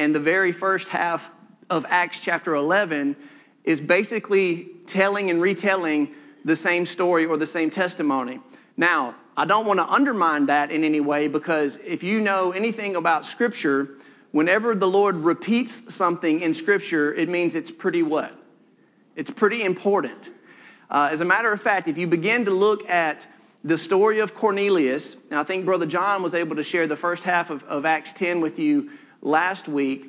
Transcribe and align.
and 0.00 0.14
the 0.14 0.20
very 0.20 0.50
first 0.50 0.88
half 0.88 1.30
of 1.68 1.84
Acts 1.90 2.20
chapter 2.20 2.54
11 2.54 3.14
is 3.64 3.82
basically 3.82 4.70
telling 4.86 5.28
and 5.28 5.42
retelling 5.42 6.14
the 6.42 6.56
same 6.56 6.86
story 6.86 7.26
or 7.26 7.36
the 7.36 7.44
same 7.44 7.68
testimony. 7.68 8.40
Now, 8.78 9.14
I 9.36 9.44
don't 9.44 9.66
want 9.66 9.78
to 9.78 9.86
undermine 9.86 10.46
that 10.46 10.70
in 10.70 10.84
any 10.84 11.00
way 11.00 11.28
because 11.28 11.76
if 11.84 12.02
you 12.02 12.22
know 12.22 12.52
anything 12.52 12.96
about 12.96 13.26
Scripture, 13.26 13.90
whenever 14.32 14.74
the 14.74 14.88
Lord 14.88 15.16
repeats 15.16 15.94
something 15.94 16.40
in 16.40 16.54
Scripture, 16.54 17.12
it 17.12 17.28
means 17.28 17.54
it's 17.54 17.70
pretty 17.70 18.02
what? 18.02 18.34
It's 19.16 19.30
pretty 19.30 19.62
important. 19.62 20.30
Uh, 20.88 21.10
as 21.12 21.20
a 21.20 21.26
matter 21.26 21.52
of 21.52 21.60
fact, 21.60 21.88
if 21.88 21.98
you 21.98 22.06
begin 22.06 22.46
to 22.46 22.52
look 22.52 22.88
at 22.88 23.28
the 23.62 23.76
story 23.76 24.20
of 24.20 24.32
Cornelius, 24.32 25.16
and 25.30 25.38
I 25.38 25.42
think 25.42 25.66
Brother 25.66 25.84
John 25.84 26.22
was 26.22 26.32
able 26.32 26.56
to 26.56 26.62
share 26.62 26.86
the 26.86 26.96
first 26.96 27.24
half 27.24 27.50
of, 27.50 27.62
of 27.64 27.84
Acts 27.84 28.14
10 28.14 28.40
with 28.40 28.58
you 28.58 28.88
last 29.22 29.68
week. 29.68 30.06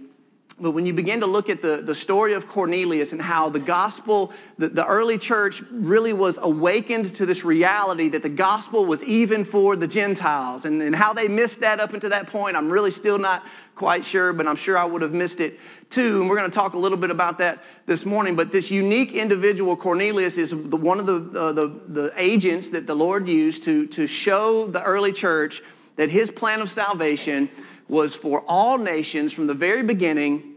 But 0.60 0.72
when 0.72 0.86
you 0.86 0.94
begin 0.94 1.22
to 1.22 1.26
look 1.26 1.50
at 1.50 1.64
the, 1.64 1.78
the 1.78 1.96
story 1.96 2.34
of 2.34 2.48
Cornelius 2.48 3.14
and 3.14 3.22
how 3.22 3.50
the 3.50 3.60
gospel, 3.60 4.32
the, 4.60 4.70
the 4.70 4.86
early 4.86 5.18
church 5.18 5.64
really 5.72 6.14
was 6.14 6.38
awakened 6.40 7.06
to 7.16 7.26
this 7.26 7.44
reality 7.44 8.10
that 8.10 8.22
the 8.22 8.30
gospel 8.30 8.86
was 8.86 9.04
even 9.04 9.44
for 9.44 9.76
the 9.76 9.88
Gentiles, 9.88 10.66
and, 10.66 10.80
and 10.84 10.96
how 10.96 11.14
they 11.14 11.28
missed 11.28 11.62
that 11.62 11.80
up 11.80 11.96
until 11.96 12.12
that 12.12 12.28
point, 12.28 12.56
I'm 12.56 12.72
really 12.72 12.92
still 12.92 13.18
not 13.18 13.48
quite 13.74 14.06
sure, 14.06 14.34
but 14.34 14.46
I'm 14.46 14.56
sure 14.56 14.78
I 14.78 14.86
would 14.86 15.02
have 15.02 15.14
missed 15.14 15.42
it 15.42 15.60
too. 15.90 16.22
And 16.22 16.30
we're 16.30 16.38
going 16.38 16.52
to 16.52 16.56
talk 16.56 16.76
a 16.76 16.80
little 16.80 16.98
bit 16.98 17.10
about 17.10 17.40
that 17.40 17.64
this 17.88 18.06
morning. 18.06 18.36
But 18.36 18.52
this 18.52 18.70
unique 18.70 19.14
individual, 19.14 19.76
Cornelius, 19.76 20.38
is 20.38 20.52
the, 20.52 20.78
one 20.78 21.00
of 21.00 21.08
the, 21.08 21.40
uh, 21.40 21.54
the, 21.54 21.68
the 21.88 22.14
agents 22.18 22.70
that 22.70 22.86
the 22.86 22.96
Lord 22.96 23.28
used 23.28 23.64
to, 23.64 23.88
to 23.88 24.06
show 24.06 24.68
the 24.68 24.84
early 24.84 25.12
church 25.12 25.64
that 25.96 26.12
his 26.12 26.30
plan 26.30 26.62
of 26.62 26.70
salvation 26.70 27.50
was 27.92 28.16
for 28.16 28.44
all 28.48 28.80
nations 28.80 29.32
from 29.32 29.46
the 29.46 29.54
very 29.54 29.84
beginning 29.84 30.52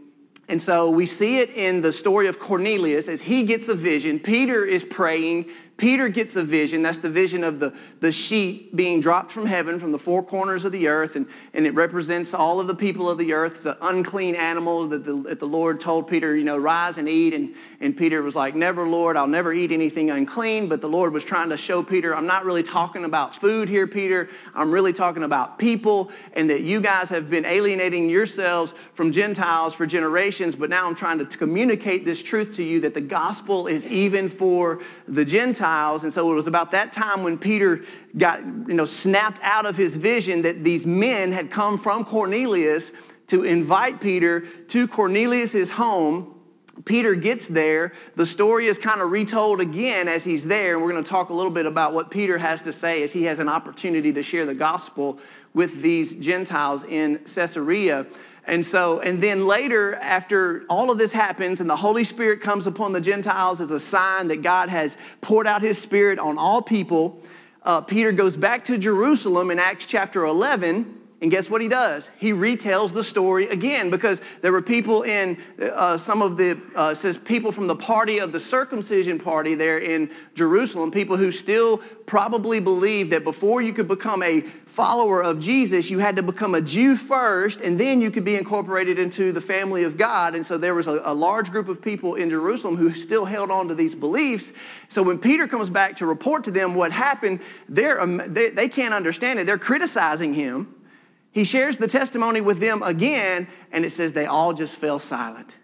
and 0.47 0.61
so 0.61 0.89
we 0.89 1.05
see 1.05 1.39
it 1.39 1.49
in 1.51 1.81
the 1.81 1.91
story 1.91 2.27
of 2.27 2.39
Cornelius 2.39 3.07
as 3.07 3.21
he 3.21 3.43
gets 3.43 3.67
a 3.67 3.73
vision. 3.73 4.19
Peter 4.19 4.63
is 4.63 4.83
praying. 4.83 5.49
Peter 5.77 6.07
gets 6.07 6.37
a 6.37 6.43
vision. 6.43 6.81
That's 6.81 6.99
the 6.99 7.09
vision 7.09 7.43
of 7.43 7.59
the, 7.59 7.75
the 7.99 8.11
sheep 8.11 8.73
being 8.75 9.01
dropped 9.01 9.29
from 9.29 9.45
heaven 9.45 9.77
from 9.77 9.91
the 9.91 9.99
four 9.99 10.23
corners 10.23 10.63
of 10.63 10.71
the 10.71 10.87
earth. 10.87 11.17
And, 11.17 11.27
and 11.53 11.67
it 11.67 11.73
represents 11.73 12.33
all 12.33 12.61
of 12.61 12.67
the 12.67 12.75
people 12.75 13.09
of 13.09 13.17
the 13.17 13.33
earth. 13.33 13.55
It's 13.55 13.65
an 13.65 13.75
unclean 13.81 14.35
animal 14.35 14.87
that 14.87 15.03
the, 15.03 15.15
that 15.23 15.39
the 15.39 15.47
Lord 15.47 15.81
told 15.81 16.07
Peter, 16.07 16.33
you 16.33 16.45
know, 16.45 16.57
rise 16.57 16.97
and 16.97 17.09
eat. 17.09 17.33
And, 17.33 17.55
and 17.81 17.95
Peter 17.95 18.21
was 18.21 18.37
like, 18.37 18.55
Never, 18.55 18.87
Lord, 18.87 19.17
I'll 19.17 19.27
never 19.27 19.51
eat 19.51 19.73
anything 19.73 20.09
unclean. 20.09 20.69
But 20.69 20.79
the 20.79 20.87
Lord 20.87 21.11
was 21.11 21.25
trying 21.25 21.49
to 21.49 21.57
show 21.57 21.83
Peter, 21.83 22.15
I'm 22.15 22.27
not 22.27 22.45
really 22.45 22.63
talking 22.63 23.03
about 23.03 23.35
food 23.35 23.67
here, 23.67 23.85
Peter. 23.85 24.29
I'm 24.53 24.71
really 24.71 24.93
talking 24.93 25.23
about 25.23 25.59
people. 25.59 26.09
And 26.33 26.49
that 26.49 26.61
you 26.61 26.79
guys 26.79 27.09
have 27.09 27.29
been 27.29 27.43
alienating 27.43 28.09
yourselves 28.09 28.73
from 28.93 29.11
Gentiles 29.11 29.73
for 29.73 29.85
generations. 29.85 30.55
But 30.55 30.69
now 30.69 30.87
I'm 30.87 30.95
trying 30.95 31.19
to 31.19 31.25
communicate 31.25 32.05
this 32.05 32.23
truth 32.23 32.53
to 32.53 32.63
you 32.63 32.79
that 32.81 32.93
the 32.93 33.01
gospel 33.01 33.67
is 33.67 33.85
even 33.87 34.29
for 34.29 34.81
the 35.05 35.25
Gentiles 35.25 35.64
Gentiles. 35.65 36.03
And 36.03 36.13
so 36.13 36.31
it 36.31 36.35
was 36.35 36.47
about 36.47 36.71
that 36.71 36.91
time 36.91 37.23
when 37.23 37.37
Peter 37.37 37.83
got, 38.15 38.41
you 38.45 38.75
know, 38.75 38.85
snapped 38.85 39.39
out 39.41 39.65
of 39.65 39.75
his 39.75 39.97
vision 39.97 40.43
that 40.43 40.63
these 40.63 40.85
men 40.85 41.31
had 41.31 41.49
come 41.49 41.77
from 41.77 42.05
Cornelius 42.05 42.91
to 43.27 43.43
invite 43.43 43.99
Peter 43.99 44.41
to 44.41 44.87
Cornelius's 44.87 45.71
home. 45.71 46.34
Peter 46.83 47.15
gets 47.15 47.47
there. 47.47 47.93
The 48.15 48.25
story 48.25 48.67
is 48.67 48.77
kind 48.77 48.99
of 48.99 49.11
retold 49.11 49.61
again 49.61 50.09
as 50.09 50.25
he's 50.25 50.45
there. 50.45 50.73
And 50.73 50.83
we're 50.83 50.91
going 50.91 51.03
to 51.03 51.09
talk 51.09 51.29
a 51.29 51.33
little 51.33 51.51
bit 51.51 51.65
about 51.65 51.93
what 51.93 52.11
Peter 52.11 52.37
has 52.37 52.61
to 52.63 52.73
say 52.73 53.01
as 53.03 53.13
he 53.13 53.23
has 53.23 53.39
an 53.39 53.47
opportunity 53.47 54.11
to 54.11 54.21
share 54.21 54.45
the 54.45 54.53
gospel 54.53 55.17
with 55.53 55.81
these 55.81 56.15
Gentiles 56.15 56.83
in 56.83 57.19
Caesarea. 57.19 58.05
And 58.45 58.63
so, 58.63 58.99
and 58.99 59.23
then 59.23 59.47
later, 59.47 59.95
after 59.95 60.65
all 60.69 60.91
of 60.91 60.97
this 60.97 61.13
happens 61.13 61.61
and 61.61 61.69
the 61.69 61.77
Holy 61.77 62.03
Spirit 62.03 62.41
comes 62.41 62.67
upon 62.67 62.91
the 62.91 63.01
Gentiles 63.01 63.61
as 63.61 63.71
a 63.71 63.79
sign 63.79 64.27
that 64.27 64.41
God 64.41 64.69
has 64.69 64.97
poured 65.21 65.47
out 65.47 65.61
his 65.61 65.81
Spirit 65.81 66.19
on 66.19 66.37
all 66.37 66.61
people, 66.61 67.21
uh, 67.63 67.81
Peter 67.81 68.11
goes 68.11 68.35
back 68.35 68.65
to 68.65 68.77
Jerusalem 68.77 69.49
in 69.49 69.59
Acts 69.59 69.85
chapter 69.85 70.25
11 70.25 71.04
and 71.25 71.31
guess 71.31 71.49
what 71.49 71.59
he 71.59 71.67
does? 71.67 72.11
He 72.19 72.33
retells 72.33 72.93
the 72.93 73.03
story 73.03 73.49
again 73.49 73.89
because 73.89 74.21
there 74.41 74.51
were 74.51 74.61
people 74.61 75.01
in 75.01 75.41
uh, 75.59 75.97
some 75.97 76.21
of 76.21 76.37
the, 76.37 76.61
uh, 76.75 76.93
says 76.93 77.17
people 77.17 77.51
from 77.51 77.65
the 77.65 77.75
party 77.75 78.19
of 78.19 78.31
the 78.31 78.39
circumcision 78.39 79.17
party 79.17 79.55
there 79.55 79.79
in 79.79 80.11
Jerusalem, 80.35 80.91
people 80.91 81.17
who 81.17 81.31
still 81.31 81.79
probably 82.05 82.59
believed 82.59 83.11
that 83.11 83.23
before 83.23 83.63
you 83.63 83.73
could 83.73 83.87
become 83.87 84.21
a 84.21 84.41
follower 84.41 85.23
of 85.23 85.39
Jesus, 85.39 85.89
you 85.89 85.97
had 85.97 86.15
to 86.17 86.21
become 86.21 86.53
a 86.53 86.61
Jew 86.61 86.95
first 86.95 87.59
and 87.59 87.79
then 87.79 88.01
you 88.01 88.11
could 88.11 88.23
be 88.23 88.35
incorporated 88.35 88.99
into 88.99 89.31
the 89.31 89.41
family 89.41 89.83
of 89.83 89.97
God. 89.97 90.35
And 90.35 90.45
so 90.45 90.59
there 90.59 90.75
was 90.75 90.85
a, 90.85 91.01
a 91.05 91.13
large 91.15 91.49
group 91.49 91.69
of 91.69 91.81
people 91.81 92.13
in 92.13 92.29
Jerusalem 92.29 92.75
who 92.75 92.93
still 92.93 93.25
held 93.25 93.49
on 93.49 93.67
to 93.69 93.73
these 93.73 93.95
beliefs. 93.95 94.53
So 94.89 95.01
when 95.01 95.17
Peter 95.17 95.47
comes 95.47 95.71
back 95.71 95.95
to 95.95 96.05
report 96.05 96.43
to 96.43 96.51
them 96.51 96.75
what 96.75 96.91
happened, 96.91 97.39
they're, 97.67 98.05
they, 98.05 98.51
they 98.51 98.69
can't 98.69 98.93
understand 98.93 99.39
it. 99.39 99.47
They're 99.47 99.57
criticizing 99.57 100.35
him. 100.35 100.74
He 101.35 101.43
shares 101.43 101.75
the 101.75 101.87
testimony 101.87 102.39
with 102.39 102.61
them 102.61 102.81
again, 102.81 103.49
and 103.73 103.83
it 103.83 103.89
says 103.89 104.13
they 104.13 104.25
all 104.25 104.53
just 104.53 104.77
fell 104.77 104.99
silent. 104.99 105.57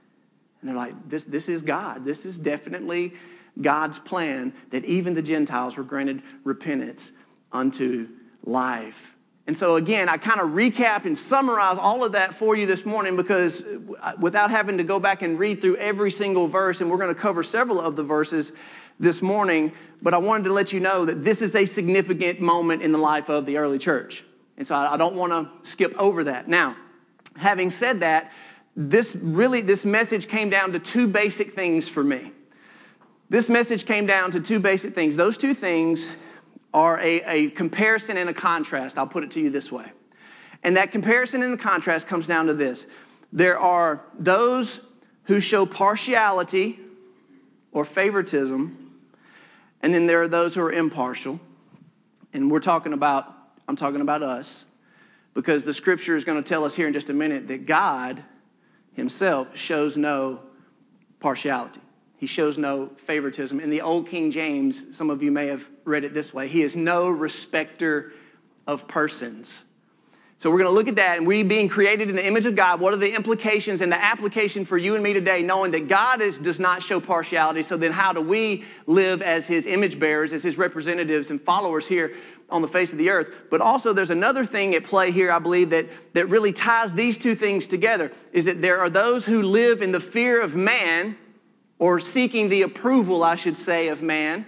And 0.59 0.67
they're 0.67 0.75
like, 0.75 1.07
this, 1.07 1.23
this 1.23 1.47
is 1.47 1.61
God. 1.61 2.03
This 2.03 2.25
is 2.25 2.37
definitely 2.37 3.13
God's 3.59 3.97
plan 3.97 4.51
that 4.71 4.83
even 4.83 5.13
the 5.13 5.21
Gentiles 5.21 5.77
were 5.77 5.85
granted 5.85 6.23
repentance 6.43 7.13
unto 7.53 8.09
life. 8.43 9.15
And 9.47 9.55
so, 9.55 9.77
again, 9.77 10.09
I 10.09 10.17
kind 10.17 10.41
of 10.41 10.49
recap 10.49 11.05
and 11.05 11.17
summarize 11.17 11.77
all 11.77 12.03
of 12.03 12.11
that 12.11 12.35
for 12.35 12.53
you 12.53 12.65
this 12.65 12.85
morning 12.85 13.15
because 13.15 13.63
uh, 14.01 14.11
without 14.19 14.51
having 14.51 14.77
to 14.77 14.83
go 14.83 14.99
back 14.99 15.21
and 15.21 15.39
read 15.39 15.61
through 15.61 15.77
every 15.77 16.11
single 16.11 16.49
verse, 16.49 16.81
and 16.81 16.91
we're 16.91 16.97
going 16.97 17.15
to 17.15 17.19
cover 17.19 17.43
several 17.43 17.79
of 17.79 17.95
the 17.95 18.03
verses 18.03 18.51
this 18.99 19.21
morning, 19.21 19.71
but 20.01 20.13
I 20.13 20.17
wanted 20.17 20.43
to 20.43 20.53
let 20.53 20.73
you 20.73 20.81
know 20.81 21.05
that 21.05 21.23
this 21.23 21.41
is 21.41 21.55
a 21.55 21.63
significant 21.63 22.41
moment 22.41 22.81
in 22.81 22.91
the 22.91 22.97
life 22.97 23.29
of 23.29 23.45
the 23.45 23.55
early 23.55 23.79
church. 23.79 24.25
And 24.61 24.67
so 24.67 24.75
I 24.75 24.95
don't 24.95 25.15
want 25.15 25.31
to 25.31 25.67
skip 25.67 25.95
over 25.97 26.25
that. 26.25 26.47
Now, 26.47 26.75
having 27.35 27.71
said 27.71 28.01
that, 28.01 28.31
this 28.75 29.15
really, 29.15 29.61
this 29.61 29.85
message 29.85 30.27
came 30.27 30.51
down 30.51 30.73
to 30.73 30.77
two 30.77 31.07
basic 31.07 31.53
things 31.53 31.89
for 31.89 32.03
me. 32.03 32.31
This 33.27 33.49
message 33.49 33.87
came 33.87 34.05
down 34.05 34.29
to 34.29 34.39
two 34.39 34.59
basic 34.59 34.93
things. 34.93 35.15
Those 35.15 35.35
two 35.35 35.55
things 35.55 36.11
are 36.75 36.99
a, 36.99 37.23
a 37.23 37.49
comparison 37.49 38.17
and 38.17 38.29
a 38.29 38.35
contrast. 38.35 38.99
I'll 38.99 39.07
put 39.07 39.23
it 39.23 39.31
to 39.31 39.39
you 39.39 39.49
this 39.49 39.71
way. 39.71 39.91
And 40.61 40.77
that 40.77 40.91
comparison 40.91 41.41
and 41.41 41.51
the 41.51 41.57
contrast 41.57 42.07
comes 42.07 42.27
down 42.27 42.45
to 42.45 42.53
this 42.53 42.85
there 43.33 43.57
are 43.57 44.03
those 44.19 44.81
who 45.23 45.39
show 45.39 45.65
partiality 45.65 46.79
or 47.71 47.83
favoritism, 47.83 48.91
and 49.81 49.91
then 49.91 50.05
there 50.05 50.21
are 50.21 50.27
those 50.27 50.53
who 50.53 50.61
are 50.61 50.71
impartial. 50.71 51.39
And 52.31 52.51
we're 52.51 52.59
talking 52.59 52.93
about 52.93 53.40
I'm 53.67 53.75
talking 53.75 54.01
about 54.01 54.23
us, 54.23 54.65
because 55.33 55.63
the 55.63 55.73
scripture 55.73 56.15
is 56.15 56.23
going 56.23 56.41
to 56.41 56.47
tell 56.47 56.65
us 56.65 56.75
here 56.75 56.87
in 56.87 56.93
just 56.93 57.09
a 57.09 57.13
minute 57.13 57.47
that 57.47 57.65
God 57.65 58.23
himself 58.93 59.55
shows 59.55 59.97
no 59.97 60.41
partiality. 61.19 61.81
He 62.17 62.27
shows 62.27 62.57
no 62.57 62.91
favoritism. 62.97 63.59
In 63.59 63.69
the 63.69 63.81
Old 63.81 64.07
King 64.07 64.29
James, 64.29 64.95
some 64.95 65.09
of 65.09 65.23
you 65.23 65.31
may 65.31 65.47
have 65.47 65.67
read 65.85 66.03
it 66.03 66.13
this 66.13 66.33
way 66.33 66.47
He 66.47 66.61
is 66.61 66.75
no 66.75 67.09
respecter 67.09 68.13
of 68.67 68.87
persons. 68.87 69.65
So 70.41 70.49
we're 70.49 70.57
going 70.57 70.71
to 70.71 70.73
look 70.73 70.87
at 70.87 70.95
that 70.95 71.19
and 71.19 71.27
we 71.27 71.43
being 71.43 71.69
created 71.69 72.09
in 72.09 72.15
the 72.15 72.25
image 72.25 72.47
of 72.47 72.55
God, 72.55 72.79
what 72.79 72.95
are 72.95 72.97
the 72.97 73.13
implications 73.13 73.79
and 73.79 73.91
the 73.91 74.03
application 74.03 74.65
for 74.65 74.75
you 74.75 74.95
and 74.95 75.03
me 75.03 75.13
today, 75.13 75.43
knowing 75.43 75.69
that 75.73 75.87
God 75.87 76.19
is, 76.19 76.39
does 76.39 76.59
not 76.59 76.81
show 76.81 76.99
partiality. 76.99 77.61
So 77.61 77.77
then 77.77 77.91
how 77.91 78.11
do 78.11 78.21
we 78.21 78.65
live 78.87 79.21
as 79.21 79.45
his 79.45 79.67
image 79.67 79.99
bearers, 79.99 80.33
as 80.33 80.41
his 80.41 80.57
representatives 80.57 81.29
and 81.29 81.39
followers 81.39 81.87
here 81.87 82.15
on 82.49 82.63
the 82.63 82.67
face 82.67 82.91
of 82.91 82.97
the 82.97 83.11
earth? 83.11 83.31
But 83.51 83.61
also 83.61 83.93
there's 83.93 84.09
another 84.09 84.43
thing 84.43 84.73
at 84.73 84.83
play 84.83 85.11
here, 85.11 85.31
I 85.31 85.37
believe, 85.37 85.69
that, 85.69 85.85
that 86.15 86.27
really 86.27 86.53
ties 86.53 86.91
these 86.91 87.19
two 87.19 87.35
things 87.35 87.67
together, 87.67 88.11
is 88.33 88.45
that 88.45 88.63
there 88.63 88.79
are 88.79 88.89
those 88.89 89.27
who 89.27 89.43
live 89.43 89.83
in 89.83 89.91
the 89.91 89.99
fear 89.99 90.41
of 90.41 90.55
man, 90.55 91.17
or 91.77 91.99
seeking 91.99 92.49
the 92.49 92.63
approval, 92.63 93.23
I 93.23 93.35
should 93.35 93.57
say, 93.57 93.89
of 93.89 94.01
man, 94.01 94.47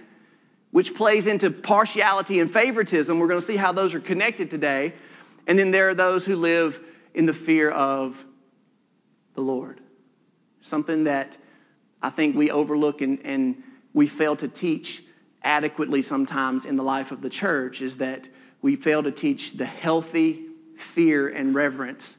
which 0.72 0.96
plays 0.96 1.28
into 1.28 1.52
partiality 1.52 2.40
and 2.40 2.50
favoritism. 2.50 3.16
We're 3.16 3.28
going 3.28 3.38
to 3.38 3.46
see 3.46 3.54
how 3.54 3.70
those 3.70 3.94
are 3.94 4.00
connected 4.00 4.50
today. 4.50 4.94
And 5.46 5.58
then 5.58 5.70
there 5.70 5.88
are 5.88 5.94
those 5.94 6.26
who 6.26 6.36
live 6.36 6.80
in 7.14 7.26
the 7.26 7.32
fear 7.32 7.70
of 7.70 8.24
the 9.34 9.40
Lord. 9.40 9.80
Something 10.60 11.04
that 11.04 11.36
I 12.02 12.10
think 12.10 12.36
we 12.36 12.50
overlook 12.50 13.00
and, 13.00 13.18
and 13.24 13.62
we 13.92 14.06
fail 14.06 14.36
to 14.36 14.48
teach 14.48 15.02
adequately 15.42 16.02
sometimes 16.02 16.64
in 16.64 16.76
the 16.76 16.82
life 16.82 17.12
of 17.12 17.20
the 17.20 17.30
church 17.30 17.82
is 17.82 17.98
that 17.98 18.28
we 18.62 18.76
fail 18.76 19.02
to 19.02 19.10
teach 19.10 19.52
the 19.52 19.66
healthy 19.66 20.46
fear 20.76 21.28
and 21.28 21.54
reverence 21.54 22.18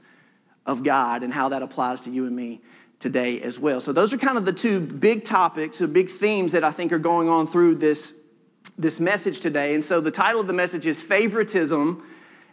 of 0.66 0.84
God 0.84 1.24
and 1.24 1.34
how 1.34 1.50
that 1.50 1.62
applies 1.62 2.02
to 2.02 2.12
you 2.12 2.26
and 2.26 2.36
me 2.36 2.62
today 3.00 3.42
as 3.42 3.60
well. 3.60 3.82
So, 3.82 3.92
those 3.92 4.14
are 4.14 4.18
kind 4.18 4.38
of 4.38 4.46
the 4.46 4.54
two 4.54 4.80
big 4.80 5.24
topics, 5.24 5.80
the 5.80 5.88
big 5.88 6.10
themes 6.10 6.54
that 6.54 6.64
I 6.64 6.72
think 6.72 6.94
are 6.94 7.00
going 7.00 7.28
on 7.28 7.46
through 7.48 7.76
this, 7.76 8.14
this 8.78 9.00
message 9.00 9.42
today. 9.42 9.74
And 9.74 9.84
so, 9.84 10.00
the 10.00 10.12
title 10.12 10.42
of 10.42 10.48
the 10.48 10.54
message 10.54 10.88
is 10.88 11.02
Favoritism 11.02 12.04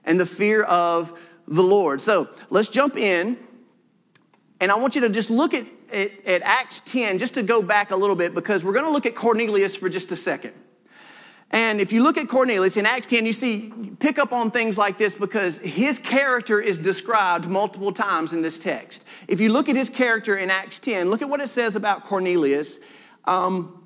and 0.04 0.18
the 0.18 0.26
fear 0.26 0.62
of 0.62 1.18
the 1.46 1.62
Lord. 1.62 2.00
So 2.00 2.28
let's 2.50 2.68
jump 2.68 2.96
in 2.96 3.38
And 4.62 4.70
I 4.70 4.76
want 4.76 4.94
you 4.94 5.00
to 5.00 5.08
just 5.08 5.28
look 5.28 5.54
at, 5.54 5.66
at, 5.92 6.24
at 6.24 6.42
Acts 6.42 6.80
10, 6.82 7.18
just 7.18 7.34
to 7.34 7.42
go 7.42 7.62
back 7.62 7.90
a 7.90 7.96
little 7.96 8.14
bit, 8.14 8.32
because 8.32 8.64
we're 8.64 8.72
going 8.72 8.84
to 8.84 8.92
look 8.92 9.06
at 9.06 9.16
Cornelius 9.16 9.74
for 9.74 9.88
just 9.88 10.12
a 10.12 10.16
second. 10.16 10.52
And 11.50 11.80
if 11.80 11.92
you 11.92 12.00
look 12.00 12.16
at 12.16 12.28
Cornelius 12.28 12.76
in 12.76 12.86
Acts 12.86 13.08
10, 13.08 13.26
you 13.26 13.32
see, 13.32 13.72
pick 13.98 14.20
up 14.20 14.32
on 14.32 14.52
things 14.52 14.78
like 14.78 14.98
this 14.98 15.16
because 15.16 15.58
his 15.58 15.98
character 15.98 16.60
is 16.60 16.78
described 16.78 17.48
multiple 17.48 17.92
times 17.92 18.32
in 18.32 18.40
this 18.40 18.56
text. 18.56 19.04
If 19.26 19.40
you 19.40 19.52
look 19.52 19.68
at 19.68 19.74
his 19.74 19.90
character 19.90 20.36
in 20.36 20.48
Acts 20.48 20.78
10, 20.78 21.10
look 21.10 21.22
at 21.22 21.28
what 21.28 21.40
it 21.40 21.48
says 21.48 21.74
about 21.74 22.04
Cornelius. 22.04 22.78
Um, 23.24 23.84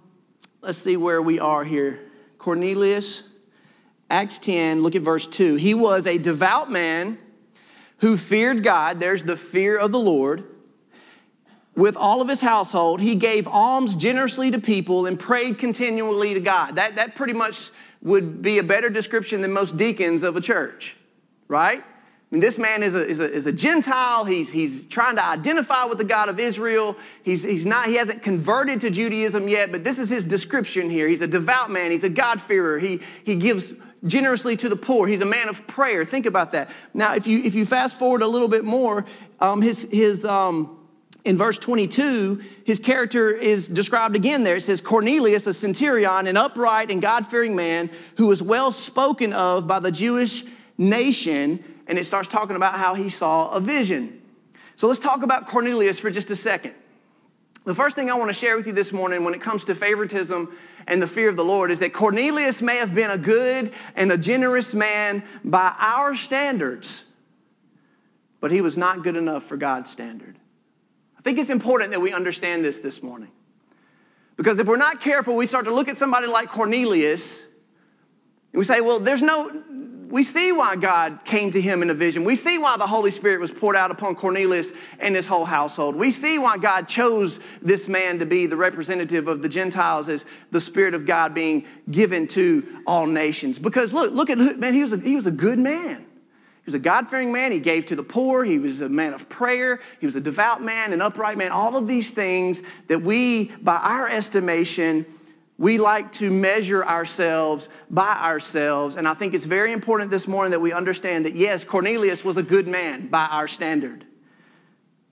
let's 0.60 0.76
see 0.76 0.98
where 0.98 1.22
we 1.22 1.40
are 1.40 1.64
here. 1.64 2.00
Cornelius, 2.36 3.22
Acts 4.08 4.38
10, 4.38 4.82
look 4.82 4.94
at 4.94 5.02
verse 5.02 5.26
2. 5.26 5.56
He 5.56 5.74
was 5.74 6.06
a 6.06 6.18
devout 6.18 6.70
man 6.70 7.18
who 7.98 8.16
feared 8.16 8.62
God. 8.62 9.00
There's 9.00 9.24
the 9.24 9.36
fear 9.36 9.76
of 9.76 9.92
the 9.92 9.98
Lord 9.98 10.44
with 11.74 11.96
all 11.96 12.20
of 12.20 12.28
his 12.28 12.40
household. 12.40 13.00
He 13.00 13.14
gave 13.14 13.46
alms 13.46 13.96
generously 13.96 14.50
to 14.50 14.58
people 14.58 15.06
and 15.06 15.18
prayed 15.18 15.58
continually 15.58 16.34
to 16.34 16.40
God. 16.40 16.76
That, 16.76 16.96
that 16.96 17.16
pretty 17.16 17.34
much 17.34 17.70
would 18.02 18.40
be 18.42 18.58
a 18.58 18.62
better 18.62 18.88
description 18.88 19.40
than 19.40 19.52
most 19.52 19.76
deacons 19.76 20.22
of 20.22 20.36
a 20.36 20.40
church, 20.40 20.96
right? 21.48 21.80
I 21.80 22.34
mean, 22.34 22.40
this 22.40 22.58
man 22.58 22.82
is 22.82 22.94
a, 22.94 23.06
is 23.06 23.20
a, 23.20 23.30
is 23.30 23.46
a 23.46 23.52
Gentile. 23.52 24.24
He's, 24.24 24.50
he's 24.50 24.84
trying 24.86 25.16
to 25.16 25.24
identify 25.24 25.84
with 25.84 25.98
the 25.98 26.04
God 26.04 26.28
of 26.28 26.40
Israel. 26.40 26.96
He's, 27.22 27.44
he's 27.44 27.64
not, 27.64 27.86
he 27.86 27.94
hasn't 27.94 28.22
converted 28.22 28.80
to 28.80 28.90
Judaism 28.90 29.48
yet, 29.48 29.70
but 29.70 29.84
this 29.84 29.98
is 29.98 30.10
his 30.10 30.24
description 30.24 30.90
here. 30.90 31.06
He's 31.06 31.22
a 31.22 31.28
devout 31.28 31.70
man. 31.70 31.92
He's 31.92 32.04
a 32.04 32.08
God-fearer. 32.08 32.80
He, 32.80 33.00
he 33.24 33.36
gives 33.36 33.74
generously 34.06 34.56
to 34.56 34.68
the 34.68 34.76
poor. 34.76 35.06
He's 35.06 35.20
a 35.20 35.26
man 35.26 35.48
of 35.48 35.66
prayer. 35.66 36.04
Think 36.04 36.26
about 36.26 36.52
that. 36.52 36.70
Now, 36.94 37.14
if 37.14 37.26
you, 37.26 37.42
if 37.42 37.54
you 37.54 37.66
fast 37.66 37.98
forward 37.98 38.22
a 38.22 38.26
little 38.26 38.48
bit 38.48 38.64
more, 38.64 39.04
um, 39.40 39.62
his, 39.62 39.82
his, 39.90 40.24
um, 40.24 40.86
in 41.24 41.36
verse 41.36 41.58
22, 41.58 42.40
his 42.64 42.78
character 42.78 43.30
is 43.30 43.68
described 43.68 44.14
again 44.14 44.44
there. 44.44 44.56
It 44.56 44.62
says, 44.62 44.80
Cornelius, 44.80 45.46
a 45.46 45.52
centurion, 45.52 46.28
an 46.28 46.36
upright 46.36 46.90
and 46.90 47.02
God 47.02 47.26
fearing 47.26 47.56
man 47.56 47.90
who 48.16 48.28
was 48.28 48.42
well 48.42 48.70
spoken 48.70 49.32
of 49.32 49.66
by 49.66 49.80
the 49.80 49.90
Jewish 49.90 50.44
nation. 50.78 51.64
And 51.88 51.98
it 51.98 52.04
starts 52.04 52.28
talking 52.28 52.54
about 52.54 52.76
how 52.76 52.94
he 52.94 53.08
saw 53.08 53.50
a 53.50 53.60
vision. 53.60 54.22
So 54.76 54.86
let's 54.86 55.00
talk 55.00 55.22
about 55.22 55.46
Cornelius 55.48 55.98
for 55.98 56.10
just 56.10 56.30
a 56.30 56.36
second. 56.36 56.74
The 57.66 57.74
first 57.74 57.96
thing 57.96 58.10
I 58.10 58.14
want 58.14 58.30
to 58.30 58.34
share 58.34 58.56
with 58.56 58.68
you 58.68 58.72
this 58.72 58.92
morning 58.92 59.24
when 59.24 59.34
it 59.34 59.40
comes 59.40 59.64
to 59.64 59.74
favoritism 59.74 60.56
and 60.86 61.02
the 61.02 61.08
fear 61.08 61.28
of 61.28 61.34
the 61.34 61.44
Lord 61.44 61.72
is 61.72 61.80
that 61.80 61.92
Cornelius 61.92 62.62
may 62.62 62.76
have 62.76 62.94
been 62.94 63.10
a 63.10 63.18
good 63.18 63.72
and 63.96 64.12
a 64.12 64.16
generous 64.16 64.72
man 64.72 65.24
by 65.44 65.74
our 65.76 66.14
standards, 66.14 67.04
but 68.40 68.52
he 68.52 68.60
was 68.60 68.78
not 68.78 69.02
good 69.02 69.16
enough 69.16 69.44
for 69.44 69.56
God's 69.56 69.90
standard 69.90 70.38
I 71.18 71.22
think 71.22 71.40
it's 71.40 71.50
important 71.50 71.90
that 71.90 72.00
we 72.00 72.12
understand 72.12 72.64
this 72.64 72.78
this 72.78 73.02
morning. 73.02 73.32
Because 74.36 74.60
if 74.60 74.68
we're 74.68 74.76
not 74.76 75.00
careful, 75.00 75.34
we 75.34 75.48
start 75.48 75.64
to 75.64 75.74
look 75.74 75.88
at 75.88 75.96
somebody 75.96 76.28
like 76.28 76.50
Cornelius 76.50 77.42
and 78.52 78.60
we 78.60 78.64
say, 78.64 78.80
well, 78.80 79.00
there's 79.00 79.22
no, 79.22 79.50
we 80.08 80.22
see 80.22 80.52
why 80.52 80.76
God 80.76 81.20
came 81.24 81.50
to 81.50 81.60
him 81.60 81.82
in 81.82 81.90
a 81.90 81.94
vision. 81.94 82.24
We 82.24 82.36
see 82.36 82.58
why 82.58 82.76
the 82.76 82.86
Holy 82.86 83.10
Spirit 83.10 83.40
was 83.40 83.50
poured 83.50 83.76
out 83.76 83.90
upon 83.90 84.14
Cornelius 84.14 84.72
and 84.98 85.14
his 85.16 85.26
whole 85.26 85.44
household. 85.44 85.96
We 85.96 86.10
see 86.10 86.38
why 86.38 86.58
God 86.58 86.88
chose 86.88 87.40
this 87.60 87.88
man 87.88 88.18
to 88.20 88.26
be 88.26 88.46
the 88.46 88.56
representative 88.56 89.28
of 89.28 89.42
the 89.42 89.48
Gentiles 89.48 90.08
as 90.08 90.24
the 90.50 90.60
Spirit 90.60 90.94
of 90.94 91.06
God 91.06 91.34
being 91.34 91.66
given 91.90 92.28
to 92.28 92.82
all 92.86 93.06
nations. 93.06 93.58
Because 93.58 93.92
look, 93.92 94.12
look 94.12 94.30
at, 94.30 94.38
man, 94.58 94.74
he 94.74 94.82
was 94.82 94.92
a, 94.92 94.98
he 94.98 95.14
was 95.14 95.26
a 95.26 95.32
good 95.32 95.58
man. 95.58 96.00
He 96.00 96.68
was 96.68 96.74
a 96.74 96.80
God 96.80 97.08
fearing 97.08 97.30
man. 97.30 97.52
He 97.52 97.60
gave 97.60 97.86
to 97.86 97.96
the 97.96 98.02
poor. 98.02 98.44
He 98.44 98.58
was 98.58 98.80
a 98.80 98.88
man 98.88 99.12
of 99.12 99.28
prayer. 99.28 99.80
He 100.00 100.06
was 100.06 100.16
a 100.16 100.20
devout 100.20 100.62
man, 100.62 100.92
an 100.92 101.00
upright 101.00 101.38
man. 101.38 101.52
All 101.52 101.76
of 101.76 101.86
these 101.86 102.10
things 102.10 102.62
that 102.88 103.02
we, 103.02 103.52
by 103.62 103.76
our 103.76 104.08
estimation, 104.08 105.06
we 105.58 105.78
like 105.78 106.12
to 106.12 106.30
measure 106.30 106.84
ourselves 106.84 107.68
by 107.88 108.14
ourselves. 108.14 108.96
And 108.96 109.08
I 109.08 109.14
think 109.14 109.34
it's 109.34 109.46
very 109.46 109.72
important 109.72 110.10
this 110.10 110.28
morning 110.28 110.50
that 110.50 110.60
we 110.60 110.72
understand 110.72 111.24
that, 111.24 111.34
yes, 111.34 111.64
Cornelius 111.64 112.24
was 112.24 112.36
a 112.36 112.42
good 112.42 112.68
man 112.68 113.08
by 113.08 113.26
our 113.26 113.48
standard, 113.48 114.04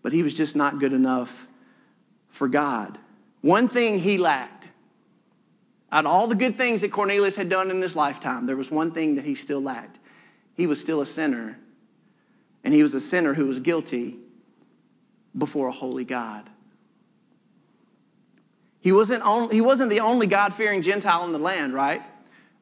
but 0.02 0.12
he 0.12 0.22
was 0.22 0.34
just 0.34 0.54
not 0.54 0.78
good 0.78 0.92
enough 0.92 1.46
for 2.28 2.48
God. 2.48 2.98
One 3.40 3.68
thing 3.68 3.98
he 3.98 4.18
lacked. 4.18 4.68
Out 5.90 6.06
of 6.06 6.10
all 6.10 6.26
the 6.26 6.34
good 6.34 6.56
things 6.56 6.80
that 6.80 6.90
Cornelius 6.90 7.36
had 7.36 7.48
done 7.48 7.70
in 7.70 7.80
his 7.80 7.94
lifetime, 7.94 8.46
there 8.46 8.56
was 8.56 8.70
one 8.70 8.90
thing 8.90 9.14
that 9.14 9.24
he 9.24 9.34
still 9.34 9.60
lacked 9.60 10.00
he 10.54 10.66
was 10.66 10.80
still 10.80 11.00
a 11.00 11.06
sinner. 11.06 11.58
And 12.62 12.72
he 12.72 12.82
was 12.82 12.94
a 12.94 13.00
sinner 13.00 13.34
who 13.34 13.46
was 13.46 13.58
guilty 13.58 14.16
before 15.36 15.68
a 15.68 15.72
holy 15.72 16.04
God. 16.04 16.48
He 18.84 18.92
wasn't, 18.92 19.24
only, 19.24 19.54
he 19.54 19.62
wasn't 19.62 19.88
the 19.88 20.00
only 20.00 20.26
God 20.26 20.52
fearing 20.52 20.82
Gentile 20.82 21.24
in 21.24 21.32
the 21.32 21.38
land, 21.38 21.72
right? 21.72 22.02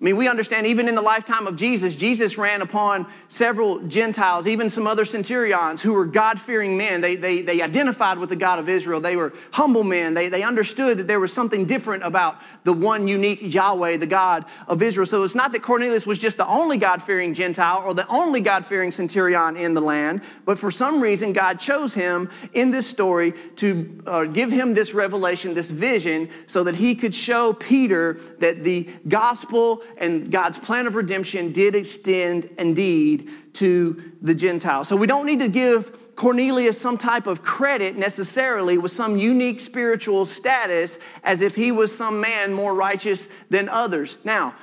I 0.02 0.04
mean, 0.04 0.16
we 0.16 0.26
understand 0.26 0.66
even 0.66 0.88
in 0.88 0.96
the 0.96 1.00
lifetime 1.00 1.46
of 1.46 1.54
Jesus, 1.54 1.94
Jesus 1.94 2.36
ran 2.36 2.60
upon 2.60 3.06
several 3.28 3.78
Gentiles, 3.86 4.48
even 4.48 4.68
some 4.68 4.84
other 4.84 5.04
centurions 5.04 5.80
who 5.80 5.92
were 5.92 6.06
God 6.06 6.40
fearing 6.40 6.76
men. 6.76 7.00
They, 7.00 7.14
they, 7.14 7.40
they 7.40 7.62
identified 7.62 8.18
with 8.18 8.28
the 8.28 8.34
God 8.34 8.58
of 8.58 8.68
Israel. 8.68 9.00
They 9.00 9.14
were 9.14 9.32
humble 9.52 9.84
men. 9.84 10.14
They, 10.14 10.28
they 10.28 10.42
understood 10.42 10.98
that 10.98 11.06
there 11.06 11.20
was 11.20 11.32
something 11.32 11.66
different 11.66 12.02
about 12.02 12.40
the 12.64 12.72
one 12.72 13.06
unique 13.06 13.38
Yahweh, 13.42 13.98
the 13.98 14.06
God 14.08 14.44
of 14.66 14.82
Israel. 14.82 15.06
So 15.06 15.22
it's 15.22 15.36
not 15.36 15.52
that 15.52 15.62
Cornelius 15.62 16.04
was 16.04 16.18
just 16.18 16.36
the 16.36 16.48
only 16.48 16.78
God 16.78 17.00
fearing 17.00 17.32
Gentile 17.32 17.84
or 17.86 17.94
the 17.94 18.08
only 18.08 18.40
God 18.40 18.66
fearing 18.66 18.90
centurion 18.90 19.56
in 19.56 19.72
the 19.72 19.80
land, 19.80 20.24
but 20.44 20.58
for 20.58 20.72
some 20.72 21.00
reason, 21.00 21.32
God 21.32 21.60
chose 21.60 21.94
him 21.94 22.28
in 22.54 22.72
this 22.72 22.88
story 22.88 23.34
to 23.54 24.02
uh, 24.08 24.24
give 24.24 24.50
him 24.50 24.74
this 24.74 24.94
revelation, 24.94 25.54
this 25.54 25.70
vision, 25.70 26.28
so 26.46 26.64
that 26.64 26.74
he 26.74 26.96
could 26.96 27.14
show 27.14 27.52
Peter 27.52 28.14
that 28.40 28.64
the 28.64 28.90
gospel 29.06 29.80
and 29.98 30.30
God's 30.30 30.58
plan 30.58 30.86
of 30.86 30.94
redemption 30.94 31.52
did 31.52 31.74
extend 31.74 32.46
indeed 32.58 33.30
to 33.54 34.12
the 34.22 34.34
Gentiles. 34.34 34.88
So 34.88 34.96
we 34.96 35.06
don't 35.06 35.26
need 35.26 35.40
to 35.40 35.48
give 35.48 36.14
Cornelius 36.16 36.80
some 36.80 36.98
type 36.98 37.26
of 37.26 37.42
credit 37.42 37.96
necessarily 37.96 38.78
with 38.78 38.90
some 38.90 39.16
unique 39.16 39.60
spiritual 39.60 40.24
status 40.24 40.98
as 41.22 41.42
if 41.42 41.54
he 41.54 41.72
was 41.72 41.94
some 41.94 42.20
man 42.20 42.52
more 42.52 42.74
righteous 42.74 43.28
than 43.50 43.68
others. 43.68 44.18
Now, 44.24 44.54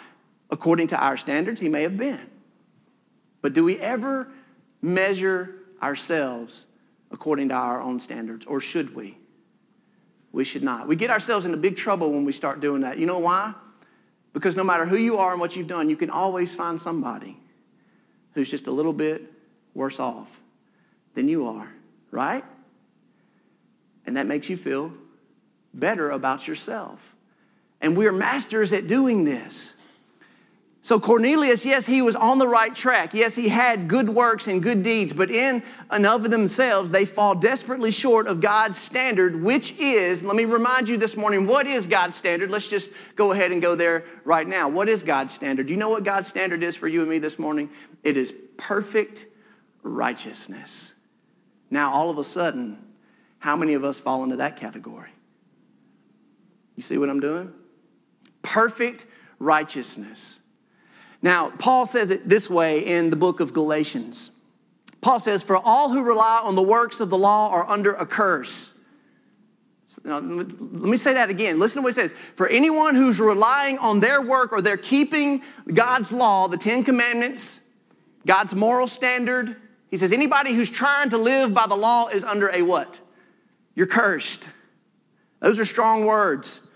according 0.49 0.87
to 0.87 0.97
our 0.97 1.17
standards, 1.17 1.59
he 1.59 1.69
may 1.69 1.83
have 1.83 1.97
been. 1.97 2.29
But 3.41 3.53
do 3.53 3.63
we 3.63 3.77
ever 3.79 4.29
measure 4.81 5.55
ourselves 5.81 6.65
according 7.11 7.49
to 7.49 7.55
our 7.55 7.81
own 7.81 7.99
standards, 7.99 8.45
or 8.45 8.59
should 8.59 8.95
we? 8.95 9.17
We 10.31 10.43
should 10.43 10.63
not. 10.63 10.87
We 10.87 10.95
get 10.95 11.09
ourselves 11.09 11.45
into 11.45 11.57
big 11.57 11.75
trouble 11.75 12.11
when 12.11 12.23
we 12.23 12.31
start 12.31 12.59
doing 12.59 12.81
that. 12.81 12.97
You 12.97 13.07
know 13.07 13.17
why? 13.17 13.53
Because 14.33 14.55
no 14.55 14.63
matter 14.63 14.85
who 14.85 14.97
you 14.97 15.17
are 15.17 15.31
and 15.31 15.39
what 15.39 15.55
you've 15.55 15.67
done, 15.67 15.89
you 15.89 15.95
can 15.95 16.09
always 16.09 16.53
find 16.53 16.79
somebody 16.79 17.37
who's 18.33 18.49
just 18.49 18.67
a 18.67 18.71
little 18.71 18.93
bit 18.93 19.23
worse 19.73 19.99
off 19.99 20.41
than 21.15 21.27
you 21.27 21.47
are, 21.47 21.73
right? 22.11 22.45
And 24.05 24.17
that 24.17 24.27
makes 24.27 24.49
you 24.49 24.57
feel 24.57 24.93
better 25.73 26.09
about 26.09 26.47
yourself. 26.47 27.15
And 27.81 27.95
we're 27.95 28.11
masters 28.11 28.73
at 28.73 28.87
doing 28.87 29.25
this. 29.25 29.75
So, 30.81 30.97
Cornelius, 30.97 31.65
yes, 31.65 31.85
he 31.85 32.01
was 32.01 32.15
on 32.15 32.37
the 32.37 32.47
right 32.47 32.73
track. 32.73 33.13
Yes, 33.13 33.35
he 33.35 33.49
had 33.49 33.89
good 33.89 34.07
works 34.07 34.47
and 34.47 34.63
good 34.63 34.81
deeds, 34.81 35.11
but 35.11 35.29
in 35.29 35.61
and 35.89 36.05
of 36.05 36.29
themselves, 36.29 36.89
they 36.89 37.03
fall 37.03 37.35
desperately 37.35 37.91
short 37.91 38.27
of 38.27 38.39
God's 38.39 38.77
standard, 38.77 39.43
which 39.43 39.77
is, 39.77 40.23
let 40.23 40.37
me 40.37 40.45
remind 40.45 40.87
you 40.87 40.95
this 40.95 41.17
morning, 41.17 41.45
what 41.47 41.67
is 41.67 41.85
God's 41.85 42.15
standard? 42.15 42.49
Let's 42.49 42.69
just 42.69 42.91
go 43.17 43.33
ahead 43.33 43.51
and 43.51 43.61
go 43.61 43.75
there 43.75 44.05
right 44.23 44.47
now. 44.47 44.69
What 44.69 44.87
is 44.87 45.03
God's 45.03 45.33
standard? 45.33 45.67
Do 45.67 45.73
you 45.73 45.79
know 45.79 45.89
what 45.89 46.05
God's 46.05 46.29
standard 46.29 46.63
is 46.63 46.77
for 46.77 46.87
you 46.87 47.01
and 47.01 47.09
me 47.09 47.19
this 47.19 47.37
morning? 47.37 47.69
It 48.01 48.15
is 48.15 48.33
perfect 48.55 49.27
righteousness. 49.83 50.93
Now, 51.69 51.91
all 51.91 52.09
of 52.09 52.17
a 52.17 52.23
sudden, 52.23 52.77
how 53.39 53.57
many 53.57 53.73
of 53.73 53.83
us 53.83 53.99
fall 53.99 54.23
into 54.23 54.37
that 54.37 54.55
category? 54.55 55.09
You 56.77 56.83
see 56.83 56.97
what 56.97 57.09
I'm 57.09 57.19
doing? 57.19 57.53
Perfect 58.41 59.05
righteousness. 59.39 60.39
Now, 61.21 61.49
Paul 61.49 61.85
says 61.85 62.11
it 62.11 62.27
this 62.27 62.49
way 62.49 62.85
in 62.85 63.09
the 63.09 63.15
book 63.15 63.39
of 63.39 63.53
Galatians. 63.53 64.31
Paul 65.01 65.19
says, 65.19 65.43
For 65.43 65.57
all 65.57 65.89
who 65.89 66.03
rely 66.03 66.41
on 66.43 66.55
the 66.55 66.61
works 66.61 66.99
of 66.99 67.09
the 67.09 67.17
law 67.17 67.49
are 67.51 67.69
under 67.69 67.93
a 67.93 68.05
curse. 68.05 68.73
Now, 70.03 70.19
let 70.19 70.51
me 70.51 70.97
say 70.97 71.13
that 71.13 71.29
again. 71.29 71.59
Listen 71.59 71.81
to 71.81 71.83
what 71.83 71.89
he 71.89 72.01
says. 72.01 72.13
For 72.35 72.47
anyone 72.47 72.95
who's 72.95 73.19
relying 73.19 73.77
on 73.79 73.99
their 73.99 74.21
work 74.21 74.51
or 74.53 74.61
they're 74.61 74.77
keeping 74.77 75.41
God's 75.73 76.11
law, 76.11 76.47
the 76.47 76.57
Ten 76.57 76.83
Commandments, 76.83 77.59
God's 78.25 78.53
moral 78.53 78.87
standard, 78.87 79.55
he 79.89 79.97
says, 79.97 80.13
anybody 80.13 80.53
who's 80.53 80.69
trying 80.69 81.09
to 81.09 81.17
live 81.17 81.53
by 81.53 81.65
the 81.65 81.75
law 81.75 82.07
is 82.07 82.23
under 82.23 82.49
a 82.49 82.61
what? 82.61 82.99
You're 83.73 83.87
cursed. 83.87 84.49
Those 85.39 85.59
are 85.59 85.65
strong 85.65 86.05
words. 86.05 86.67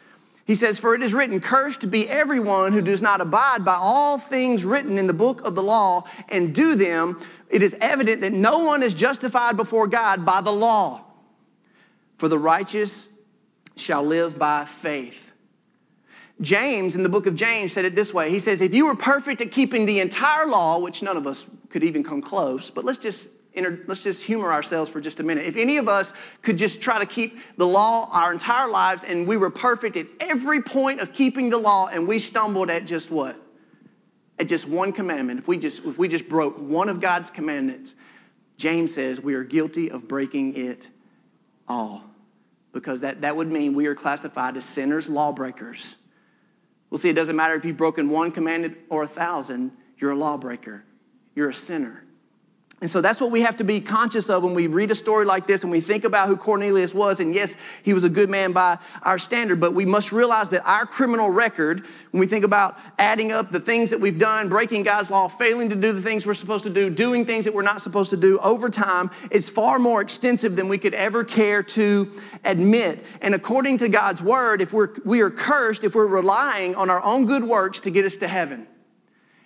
He 0.46 0.56
says, 0.56 0.78
For 0.78 0.94
it 0.94 1.02
is 1.02 1.14
written, 1.14 1.40
Cursed 1.40 1.90
be 1.90 2.10
everyone 2.10 2.74
who 2.74 2.82
does 2.82 3.02
not 3.02 3.22
abide 3.22 3.64
by 3.64 3.76
all 3.76 4.18
things 4.18 4.66
written 4.66 4.98
in 4.98 5.08
the 5.08 5.14
book 5.14 5.42
of 5.42 5.56
the 5.56 5.64
law 5.64 6.04
and 6.30 6.54
do 6.54 6.76
them. 6.76 7.20
It 7.50 7.64
is 7.64 7.76
evident 7.80 8.22
that 8.22 8.34
no 8.34 8.60
one 8.60 8.84
is 8.84 8.94
justified 8.94 9.56
before 9.56 9.88
God 9.88 10.26
by 10.26 10.42
the 10.42 10.52
law. 10.52 11.06
for 12.18 12.28
the 12.30 12.40
righteous 12.40 13.10
shall 13.76 14.04
live 14.04 14.38
by 14.38 14.64
faith. 14.66 15.32
James, 16.40 16.96
in 16.96 17.04
the 17.04 17.10
book 17.10 17.26
of 17.26 17.36
James, 17.36 17.74
said 17.74 17.86
it 17.86 17.96
this 17.96 18.14
way 18.14 18.30
He 18.30 18.40
says, 18.40 18.62
If 18.62 18.74
you 18.74 18.86
were 18.86 18.96
perfect 18.96 19.42
at 19.42 19.52
keeping 19.52 19.86
the 19.86 20.00
entire 20.00 20.46
law, 20.46 20.80
which 20.80 21.02
none 21.04 21.18
of 21.18 21.28
us 21.28 21.46
could 21.70 21.84
even 21.84 22.04
come 22.04 22.22
close, 22.22 22.70
but 22.70 22.86
let's 22.86 23.00
just 23.00 23.30
let's 23.56 24.04
just 24.04 24.24
humor 24.24 24.52
ourselves 24.52 24.90
for 24.90 25.00
just 25.00 25.20
a 25.20 25.24
minute. 25.24 25.46
If 25.46 25.56
any 25.56 25.78
of 25.78 25.88
us 25.88 26.14
could 26.42 26.58
just 26.58 26.82
try 26.82 27.00
to 27.00 27.06
keep 27.06 27.40
the 27.58 27.68
law 27.68 28.10
our 28.12 28.32
entire 28.32 28.70
lives 28.70 29.04
and 29.04 29.28
we 29.28 29.38
were 29.38 29.50
perfect 29.50 29.98
at 29.98 30.08
every 30.20 30.62
point 30.62 31.02
of 31.02 31.14
keeping 31.14 31.50
the 31.50 31.58
law 31.58 31.88
and 31.88 32.08
we 32.08 32.20
stumbled 32.20 32.70
at 32.70 32.86
just 32.86 33.12
what? 33.12 33.40
At 34.40 34.48
just 34.48 34.68
one 34.68 34.92
commandment. 34.92 35.40
If 35.40 35.48
we 35.48 35.58
just 35.58 35.86
if 35.86 35.98
we 35.98 36.08
just 36.08 36.28
broke 36.28 36.60
one 36.60 36.90
of 36.90 37.00
God's 37.00 37.30
commandments, 37.30 37.96
James 38.58 38.94
says 38.94 39.22
we 39.22 39.36
are 39.36 39.44
guilty 39.44 39.92
of 39.92 40.08
breaking 40.08 40.56
it 40.56 40.90
all. 41.68 42.04
Because 42.72 43.02
that, 43.02 43.22
that 43.22 43.36
would 43.36 43.52
mean 43.52 43.76
we 43.76 43.86
are 43.86 43.94
classified 43.94 44.58
as 44.58 44.66
sinners, 44.66 45.08
lawbreakers. 45.08 45.96
We'll 46.90 46.98
see, 46.98 47.10
it 47.10 47.14
doesn't 47.14 47.36
matter 47.36 47.56
if 47.56 47.66
you've 47.66 47.78
broken 47.78 48.10
one 48.10 48.32
commandment 48.32 48.78
or 48.90 49.04
a 49.04 49.08
thousand, 49.08 49.72
you're 49.98 50.12
a 50.12 50.16
lawbreaker. 50.16 50.84
You're 51.36 51.50
a 51.50 51.54
sinner. 51.54 52.04
And 52.84 52.92
so 52.92 53.00
that's 53.00 53.22
what 53.22 53.32
we 53.32 53.40
have 53.44 53.56
to 53.56 53.64
be 53.64 53.80
conscious 53.80 54.30
of 54.30 54.44
when 54.44 54.54
we 54.54 54.68
read 54.68 54.92
a 54.92 54.96
story 54.96 55.24
like 55.24 55.48
this 55.48 55.64
and 55.64 55.72
we 55.72 55.80
think 55.80 56.04
about 56.04 56.28
who 56.28 56.36
Cornelius 56.36 56.94
was. 56.94 57.22
And 57.22 57.34
yes, 57.34 57.56
he 57.82 57.94
was 57.94 58.04
a 58.04 58.10
good 58.10 58.30
man 58.30 58.52
by 58.52 58.78
our 59.04 59.18
standard, 59.18 59.62
but 59.62 59.74
we 59.74 59.86
must 59.86 60.12
realize 60.12 60.50
that 60.50 60.68
our 60.68 60.86
criminal 60.86 61.30
record, 61.30 61.86
when 62.12 62.20
we 62.20 62.28
think 62.28 62.44
about 62.44 62.78
adding 63.00 63.32
up 63.32 63.54
the 63.54 63.60
things 63.62 63.90
that 63.92 64.02
we've 64.02 64.20
done, 64.20 64.50
breaking 64.50 64.84
God's 64.84 65.10
law, 65.10 65.30
failing 65.30 65.70
to 65.70 65.78
do 65.78 65.94
the 65.94 66.02
things 66.02 66.28
we're 66.28 66.34
supposed 66.34 66.66
to 66.66 66.70
do, 66.70 66.90
doing 66.90 67.26
things 67.26 67.46
that 67.46 67.54
we're 67.54 67.62
not 67.62 67.82
supposed 67.82 68.10
to 68.10 68.18
do 68.18 68.38
over 68.40 68.70
time, 68.70 69.10
is 69.32 69.50
far 69.50 69.80
more 69.80 70.02
extensive 70.02 70.58
than 70.58 70.68
we 70.68 70.78
could 70.78 70.94
ever 70.94 71.24
care 71.24 71.64
to 71.64 72.12
admit. 72.44 73.06
And 73.22 73.34
according 73.34 73.78
to 73.78 73.88
God's 73.88 74.22
word, 74.22 74.62
if 74.62 74.74
we're, 74.74 74.90
we 75.06 75.22
are 75.22 75.32
cursed 75.32 75.86
if 75.86 75.96
we're 75.96 76.06
relying 76.06 76.76
on 76.76 76.90
our 76.90 77.02
own 77.02 77.28
good 77.28 77.46
works 77.46 77.80
to 77.80 77.92
get 77.92 78.04
us 78.04 78.18
to 78.18 78.28
heaven. 78.28 78.68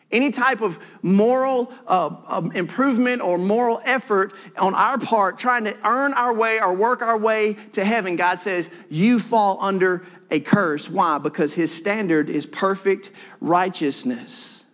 Any 0.10 0.30
type 0.32 0.62
of 0.62 0.80
moral 1.02 1.72
uh, 1.86 2.16
um, 2.28 2.54
improvement 2.54 3.22
or 3.22 3.38
moral 3.38 3.82
effort 3.84 4.34
on 4.58 4.74
our 4.74 4.98
part, 4.98 5.38
trying 5.38 5.66
to 5.66 5.78
earn 5.86 6.14
our 6.14 6.34
way 6.34 6.62
or 6.62 6.74
work 6.74 7.02
our 7.02 7.18
way 7.18 7.56
to 7.74 7.84
heaven, 7.84 8.16
God 8.16 8.36
says, 8.40 8.70
you 8.90 9.20
fall 9.20 9.58
under 9.60 10.04
a 10.32 10.40
curse. 10.40 10.90
Why? 10.90 11.18
Because 11.18 11.54
His 11.54 11.76
standard 11.76 12.30
is 12.30 12.46
perfect 12.46 13.12
righteousness. 13.42 14.66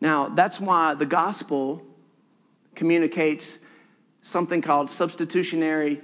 Now, 0.00 0.28
that's 0.28 0.58
why 0.58 0.94
the 0.94 1.06
gospel 1.06 1.82
communicates 2.74 3.58
something 4.22 4.62
called 4.62 4.90
substitutionary 4.90 6.00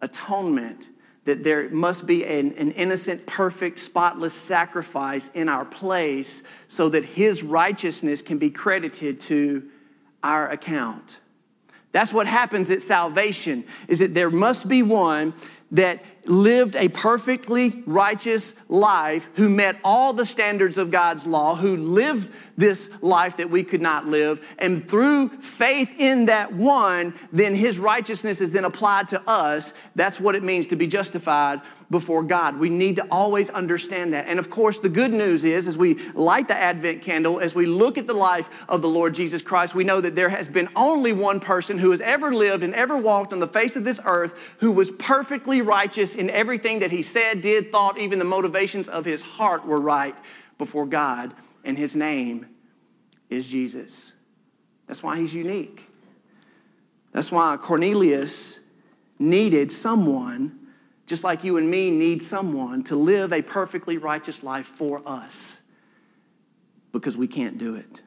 atonement 0.00 0.88
that 1.28 1.44
there 1.44 1.68
must 1.68 2.06
be 2.06 2.24
an, 2.24 2.54
an, 2.56 2.72
innocent, 2.72 3.26
perfect, 3.26 3.78
spotless 3.78 4.32
sacrifice 4.32 5.28
in 5.34 5.46
our 5.46 5.66
place 5.66 6.42
so 6.68 6.88
that 6.88 7.04
his 7.04 7.42
righteousness 7.42 8.22
can 8.22 8.38
be 8.38 8.48
credited 8.48 9.20
to 9.20 9.62
our 10.24 10.48
account. 10.50 11.20
That's 11.92 12.14
what 12.14 12.26
happens 12.26 12.70
at 12.70 12.80
salvation 12.80 13.64
is 13.88 13.98
that 13.98 14.14
there 14.14 14.30
must 14.30 14.68
be 14.68 14.82
one 14.82 15.34
that 15.70 16.02
lived 16.24 16.76
a 16.76 16.88
perfectly 16.88 17.82
righteous 17.86 18.54
life, 18.68 19.28
who 19.34 19.48
met 19.48 19.76
all 19.84 20.12
the 20.12 20.24
standards 20.24 20.78
of 20.78 20.90
God's 20.90 21.26
law, 21.26 21.54
who 21.54 21.76
lived 21.76 22.32
this 22.56 22.90
life 23.02 23.36
that 23.36 23.50
we 23.50 23.62
could 23.62 23.82
not 23.82 24.06
live, 24.06 24.46
and 24.58 24.88
through 24.88 25.28
faith 25.40 25.94
in 25.98 26.26
that 26.26 26.52
one, 26.52 27.14
then 27.32 27.54
his 27.54 27.78
righteousness 27.78 28.40
is 28.40 28.52
then 28.52 28.64
applied 28.64 29.08
to 29.08 29.28
us. 29.28 29.74
That's 29.94 30.20
what 30.20 30.34
it 30.34 30.42
means 30.42 30.66
to 30.68 30.76
be 30.76 30.86
justified 30.86 31.60
before 31.90 32.22
God. 32.22 32.58
We 32.58 32.68
need 32.68 32.96
to 32.96 33.06
always 33.10 33.48
understand 33.48 34.12
that. 34.12 34.26
And 34.26 34.38
of 34.38 34.50
course, 34.50 34.78
the 34.78 34.90
good 34.90 35.12
news 35.12 35.44
is 35.44 35.66
as 35.66 35.78
we 35.78 35.94
light 36.12 36.48
the 36.48 36.56
Advent 36.56 37.02
candle, 37.02 37.40
as 37.40 37.54
we 37.54 37.64
look 37.64 37.96
at 37.96 38.06
the 38.06 38.14
life 38.14 38.50
of 38.68 38.82
the 38.82 38.88
Lord 38.88 39.14
Jesus 39.14 39.40
Christ, 39.40 39.74
we 39.74 39.84
know 39.84 40.00
that 40.00 40.14
there 40.14 40.28
has 40.28 40.48
been 40.48 40.68
only 40.76 41.12
one 41.12 41.40
person 41.40 41.78
who 41.78 41.90
has 41.90 42.00
ever 42.02 42.34
lived 42.34 42.62
and 42.62 42.74
ever 42.74 42.96
walked 42.96 43.32
on 43.32 43.38
the 43.38 43.46
face 43.46 43.74
of 43.74 43.84
this 43.84 44.00
earth 44.04 44.56
who 44.58 44.70
was 44.70 44.90
perfectly 44.90 45.62
righteous 45.62 46.14
in 46.14 46.28
everything 46.28 46.80
that 46.80 46.90
he 46.90 47.00
said, 47.00 47.40
did, 47.40 47.72
thought, 47.72 47.98
even 47.98 48.18
the 48.18 48.24
motivations 48.24 48.88
of 48.88 49.04
his 49.04 49.22
heart 49.22 49.66
were 49.66 49.80
right 49.80 50.14
before 50.58 50.86
God, 50.86 51.32
and 51.64 51.78
his 51.78 51.96
name 51.96 52.46
is 53.30 53.46
Jesus. 53.46 54.12
That's 54.86 55.02
why 55.02 55.18
he's 55.18 55.34
unique. 55.34 55.88
That's 57.12 57.32
why 57.32 57.56
Cornelius 57.56 58.60
needed 59.18 59.72
someone, 59.72 60.57
just 61.08 61.24
like 61.24 61.42
you 61.42 61.56
and 61.56 61.68
me 61.68 61.90
need 61.90 62.22
someone, 62.22 62.84
to 62.84 62.94
live 62.94 63.32
a 63.32 63.40
perfectly 63.40 63.96
righteous 63.96 64.42
life 64.42 64.66
for 64.66 65.02
us 65.06 65.62
because 66.92 67.16
we 67.16 67.26
can't 67.26 67.56
do 67.56 67.74
it. 67.74 68.02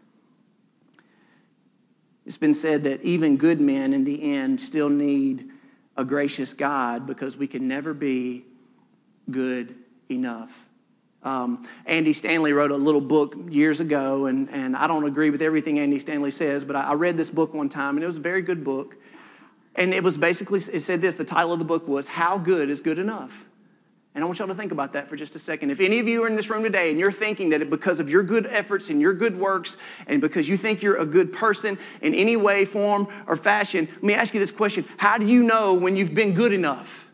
It's 2.27 2.38
been 2.38 2.53
said 2.53 2.84
that 2.84 3.01
even 3.01 3.38
good 3.38 3.60
men 3.60 3.93
in 3.93 4.03
the 4.03 4.31
end 4.31 4.62
still 4.62 4.88
need 4.88 5.50
a 5.98 6.05
gracious 6.05 6.53
God 6.53 7.08
because 7.08 7.36
we 7.36 7.48
can 7.48 7.67
never 7.67 7.96
be 7.96 8.46
good 9.31 9.75
enough. 10.10 10.67
Um, 11.24 11.67
Andy 11.88 12.13
Stanley 12.13 12.53
wrote 12.53 12.72
a 12.72 12.75
little 12.75 13.01
book 13.01 13.36
years 13.50 13.79
ago, 13.79 14.25
and, 14.25 14.48
and 14.51 14.75
I 14.75 14.86
don't 14.86 15.05
agree 15.05 15.31
with 15.31 15.41
everything 15.41 15.79
Andy 15.79 15.98
Stanley 15.98 16.31
says, 16.31 16.63
but 16.63 16.75
I, 16.75 16.81
I 16.81 16.93
read 16.93 17.17
this 17.17 17.31
book 17.31 17.53
one 17.53 17.70
time, 17.70 17.98
and 17.98 18.03
it 18.03 18.08
was 18.08 18.17
a 18.17 18.22
very 18.22 18.43
good 18.43 18.63
book. 18.63 18.96
And 19.75 19.93
it 19.93 20.03
was 20.03 20.17
basically, 20.17 20.59
it 20.59 20.81
said 20.81 21.01
this 21.01 21.15
the 21.15 21.23
title 21.23 21.53
of 21.53 21.59
the 21.59 21.65
book 21.65 21.87
was 21.87 22.07
How 22.07 22.37
Good 22.37 22.69
is 22.69 22.81
Good 22.81 22.99
Enough? 22.99 23.47
And 24.13 24.23
I 24.23 24.27
want 24.27 24.39
y'all 24.39 24.49
to 24.49 24.55
think 24.55 24.73
about 24.73 24.91
that 24.93 25.07
for 25.07 25.15
just 25.15 25.35
a 25.35 25.39
second. 25.39 25.69
If 25.69 25.79
any 25.79 25.99
of 25.99 26.07
you 26.07 26.23
are 26.23 26.27
in 26.27 26.35
this 26.35 26.49
room 26.49 26.63
today 26.63 26.89
and 26.89 26.99
you're 26.99 27.13
thinking 27.13 27.51
that 27.51 27.69
because 27.69 28.01
of 28.01 28.09
your 28.09 28.23
good 28.23 28.45
efforts 28.45 28.89
and 28.89 28.99
your 28.99 29.13
good 29.13 29.37
works 29.37 29.77
and 30.05 30.19
because 30.19 30.49
you 30.49 30.57
think 30.57 30.81
you're 30.81 30.97
a 30.97 31.05
good 31.05 31.31
person 31.31 31.77
in 32.01 32.13
any 32.13 32.35
way, 32.35 32.65
form, 32.65 33.07
or 33.25 33.37
fashion, 33.37 33.87
let 33.89 34.03
me 34.03 34.13
ask 34.13 34.33
you 34.33 34.39
this 34.41 34.51
question 34.51 34.85
How 34.97 35.17
do 35.17 35.25
you 35.25 35.43
know 35.43 35.73
when 35.73 35.95
you've 35.95 36.13
been 36.13 36.33
good 36.33 36.51
enough? 36.51 37.09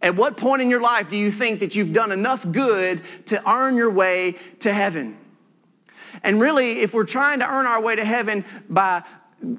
At 0.00 0.14
what 0.14 0.36
point 0.36 0.62
in 0.62 0.70
your 0.70 0.82
life 0.82 1.08
do 1.08 1.16
you 1.16 1.30
think 1.30 1.60
that 1.60 1.74
you've 1.74 1.92
done 1.92 2.12
enough 2.12 2.48
good 2.52 3.02
to 3.26 3.50
earn 3.50 3.76
your 3.76 3.90
way 3.90 4.36
to 4.60 4.72
heaven? 4.72 5.16
And 6.22 6.40
really, 6.40 6.80
if 6.80 6.94
we're 6.94 7.04
trying 7.04 7.40
to 7.40 7.50
earn 7.50 7.66
our 7.66 7.80
way 7.80 7.96
to 7.96 8.04
heaven 8.04 8.44
by 8.68 9.02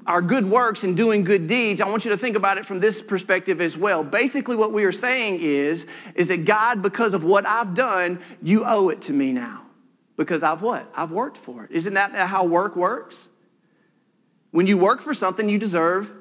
our 0.06 0.22
good 0.22 0.48
works 0.48 0.84
and 0.84 0.96
doing 0.96 1.24
good 1.24 1.46
deeds, 1.46 1.80
I 1.80 1.88
want 1.88 2.04
you 2.04 2.10
to 2.10 2.16
think 2.16 2.36
about 2.36 2.58
it 2.58 2.66
from 2.66 2.80
this 2.80 3.02
perspective 3.02 3.60
as 3.60 3.76
well. 3.76 4.02
Basically, 4.04 4.56
what 4.56 4.72
we 4.72 4.84
are 4.84 4.92
saying 4.92 5.40
is, 5.40 5.86
is 6.14 6.28
that 6.28 6.44
God, 6.44 6.82
because 6.82 7.14
of 7.14 7.24
what 7.24 7.46
I've 7.46 7.74
done, 7.74 8.20
you 8.42 8.64
owe 8.64 8.88
it 8.88 9.02
to 9.02 9.12
me 9.12 9.32
now. 9.32 9.66
Because 10.16 10.42
I've 10.42 10.62
what? 10.62 10.90
I've 10.94 11.12
worked 11.12 11.36
for 11.36 11.64
it. 11.64 11.70
Isn't 11.72 11.94
that 11.94 12.14
how 12.14 12.44
work 12.44 12.74
works? 12.76 13.28
When 14.50 14.66
you 14.66 14.78
work 14.78 15.00
for 15.00 15.12
something, 15.12 15.48
you 15.48 15.58
deserve 15.58 16.14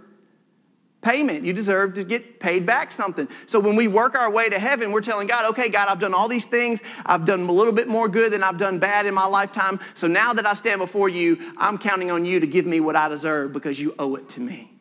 payment. 1.05 1.45
You 1.45 1.53
deserve 1.53 1.93
to 1.93 2.03
get 2.03 2.39
paid 2.39 2.65
back 2.65 2.91
something. 2.91 3.29
So 3.45 3.59
when 3.59 3.75
we 3.75 3.88
work 3.88 4.15
our 4.15 4.31
way 4.31 4.50
to 4.50 4.57
heaven, 4.57 4.91
we're 4.91 5.01
telling 5.01 5.27
God, 5.27 5.51
okay, 5.51 5.69
God, 5.69 5.88
I've 5.88 6.00
done 6.00 6.15
all 6.15 6.27
these 6.27 6.47
things. 6.47 6.81
I've 7.05 7.25
done 7.25 7.41
a 7.41 7.51
little 7.51 7.71
bit 7.71 7.88
more 7.88 8.09
good 8.09 8.33
than 8.33 8.41
I've 8.41 8.57
done 8.57 8.79
bad 8.79 9.05
in 9.05 9.13
my 9.13 9.27
lifetime. 9.27 9.79
So 9.93 10.07
now 10.07 10.33
that 10.33 10.47
I 10.47 10.53
stand 10.53 10.79
before 10.79 11.07
you, 11.07 11.53
I'm 11.57 11.77
counting 11.77 12.09
on 12.09 12.25
you 12.25 12.39
to 12.39 12.47
give 12.47 12.65
me 12.65 12.79
what 12.79 12.95
I 12.95 13.07
deserve 13.07 13.53
because 13.53 13.79
you 13.79 13.93
owe 14.00 14.15
it 14.15 14.27
to 14.29 14.41
me. 14.41 14.71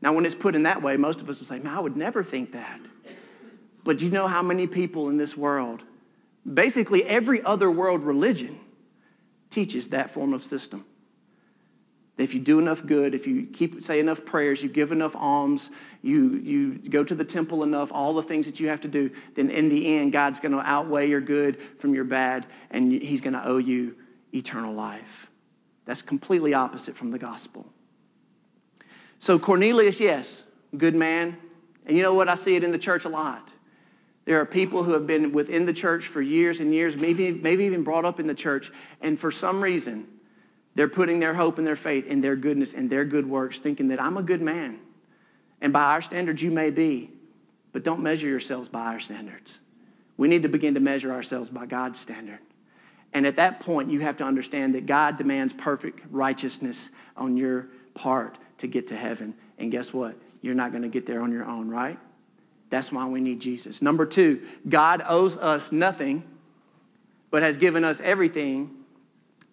Now, 0.00 0.12
when 0.12 0.24
it's 0.24 0.36
put 0.36 0.54
in 0.54 0.62
that 0.62 0.80
way, 0.80 0.96
most 0.96 1.20
of 1.20 1.28
us 1.28 1.40
will 1.40 1.46
say, 1.46 1.58
man, 1.58 1.74
I 1.74 1.80
would 1.80 1.96
never 1.96 2.22
think 2.22 2.52
that. 2.52 2.80
But 3.82 4.00
you 4.00 4.10
know 4.10 4.28
how 4.28 4.42
many 4.42 4.68
people 4.68 5.08
in 5.08 5.16
this 5.16 5.36
world, 5.36 5.82
basically 6.50 7.04
every 7.04 7.42
other 7.42 7.68
world 7.68 8.02
religion, 8.04 8.60
teaches 9.50 9.88
that 9.88 10.12
form 10.12 10.34
of 10.34 10.44
system. 10.44 10.84
If 12.18 12.34
you 12.34 12.40
do 12.40 12.58
enough 12.58 12.84
good, 12.84 13.14
if 13.14 13.26
you 13.26 13.46
keep 13.46 13.82
say 13.82 13.98
enough 13.98 14.24
prayers, 14.24 14.62
you 14.62 14.68
give 14.68 14.92
enough 14.92 15.16
alms, 15.16 15.70
you, 16.02 16.34
you 16.34 16.74
go 16.90 17.02
to 17.02 17.14
the 17.14 17.24
temple 17.24 17.62
enough, 17.62 17.90
all 17.90 18.12
the 18.12 18.22
things 18.22 18.46
that 18.46 18.60
you 18.60 18.68
have 18.68 18.82
to 18.82 18.88
do, 18.88 19.10
then 19.34 19.48
in 19.50 19.68
the 19.70 19.96
end, 19.96 20.12
God's 20.12 20.38
going 20.38 20.52
to 20.52 20.60
outweigh 20.60 21.08
your 21.08 21.22
good 21.22 21.60
from 21.78 21.94
your 21.94 22.04
bad, 22.04 22.46
and 22.70 22.92
He's 22.92 23.22
going 23.22 23.32
to 23.32 23.46
owe 23.46 23.56
you 23.56 23.96
eternal 24.34 24.74
life. 24.74 25.30
That's 25.86 26.02
completely 26.02 26.54
opposite 26.54 26.96
from 26.96 27.10
the 27.10 27.18
gospel. 27.18 27.66
So, 29.18 29.38
Cornelius, 29.38 29.98
yes, 29.98 30.44
good 30.76 30.94
man. 30.94 31.36
And 31.86 31.96
you 31.96 32.02
know 32.02 32.14
what? 32.14 32.28
I 32.28 32.34
see 32.34 32.56
it 32.56 32.62
in 32.62 32.72
the 32.72 32.78
church 32.78 33.04
a 33.04 33.08
lot. 33.08 33.52
There 34.24 34.38
are 34.38 34.46
people 34.46 34.84
who 34.84 34.92
have 34.92 35.06
been 35.06 35.32
within 35.32 35.66
the 35.66 35.72
church 35.72 36.06
for 36.06 36.20
years 36.20 36.60
and 36.60 36.72
years, 36.72 36.96
maybe, 36.96 37.32
maybe 37.32 37.64
even 37.64 37.82
brought 37.82 38.04
up 38.04 38.20
in 38.20 38.26
the 38.26 38.34
church, 38.34 38.70
and 39.00 39.18
for 39.18 39.30
some 39.30 39.60
reason, 39.60 40.06
they're 40.74 40.88
putting 40.88 41.20
their 41.20 41.34
hope 41.34 41.58
and 41.58 41.66
their 41.66 41.76
faith 41.76 42.06
in 42.06 42.20
their 42.20 42.36
goodness 42.36 42.72
and 42.74 42.88
their 42.88 43.04
good 43.04 43.28
works, 43.28 43.58
thinking 43.58 43.88
that 43.88 44.00
I'm 44.00 44.16
a 44.16 44.22
good 44.22 44.40
man. 44.40 44.78
And 45.60 45.72
by 45.72 45.82
our 45.84 46.02
standards, 46.02 46.42
you 46.42 46.50
may 46.50 46.70
be, 46.70 47.10
but 47.72 47.84
don't 47.84 48.02
measure 48.02 48.28
yourselves 48.28 48.68
by 48.68 48.86
our 48.86 49.00
standards. 49.00 49.60
We 50.16 50.28
need 50.28 50.42
to 50.42 50.48
begin 50.48 50.74
to 50.74 50.80
measure 50.80 51.12
ourselves 51.12 51.50
by 51.50 51.66
God's 51.66 51.98
standard. 51.98 52.40
And 53.12 53.26
at 53.26 53.36
that 53.36 53.60
point, 53.60 53.90
you 53.90 54.00
have 54.00 54.16
to 54.18 54.24
understand 54.24 54.74
that 54.74 54.86
God 54.86 55.16
demands 55.16 55.52
perfect 55.52 56.00
righteousness 56.10 56.90
on 57.16 57.36
your 57.36 57.68
part 57.94 58.38
to 58.58 58.66
get 58.66 58.86
to 58.88 58.96
heaven. 58.96 59.34
And 59.58 59.70
guess 59.70 59.92
what? 59.92 60.16
You're 60.40 60.54
not 60.54 60.70
going 60.70 60.82
to 60.82 60.88
get 60.88 61.06
there 61.06 61.20
on 61.20 61.30
your 61.30 61.44
own, 61.44 61.68
right? 61.68 61.98
That's 62.70 62.90
why 62.90 63.06
we 63.06 63.20
need 63.20 63.40
Jesus. 63.40 63.82
Number 63.82 64.06
two, 64.06 64.42
God 64.66 65.02
owes 65.06 65.36
us 65.36 65.72
nothing, 65.72 66.24
but 67.30 67.42
has 67.42 67.58
given 67.58 67.84
us 67.84 68.00
everything 68.00 68.81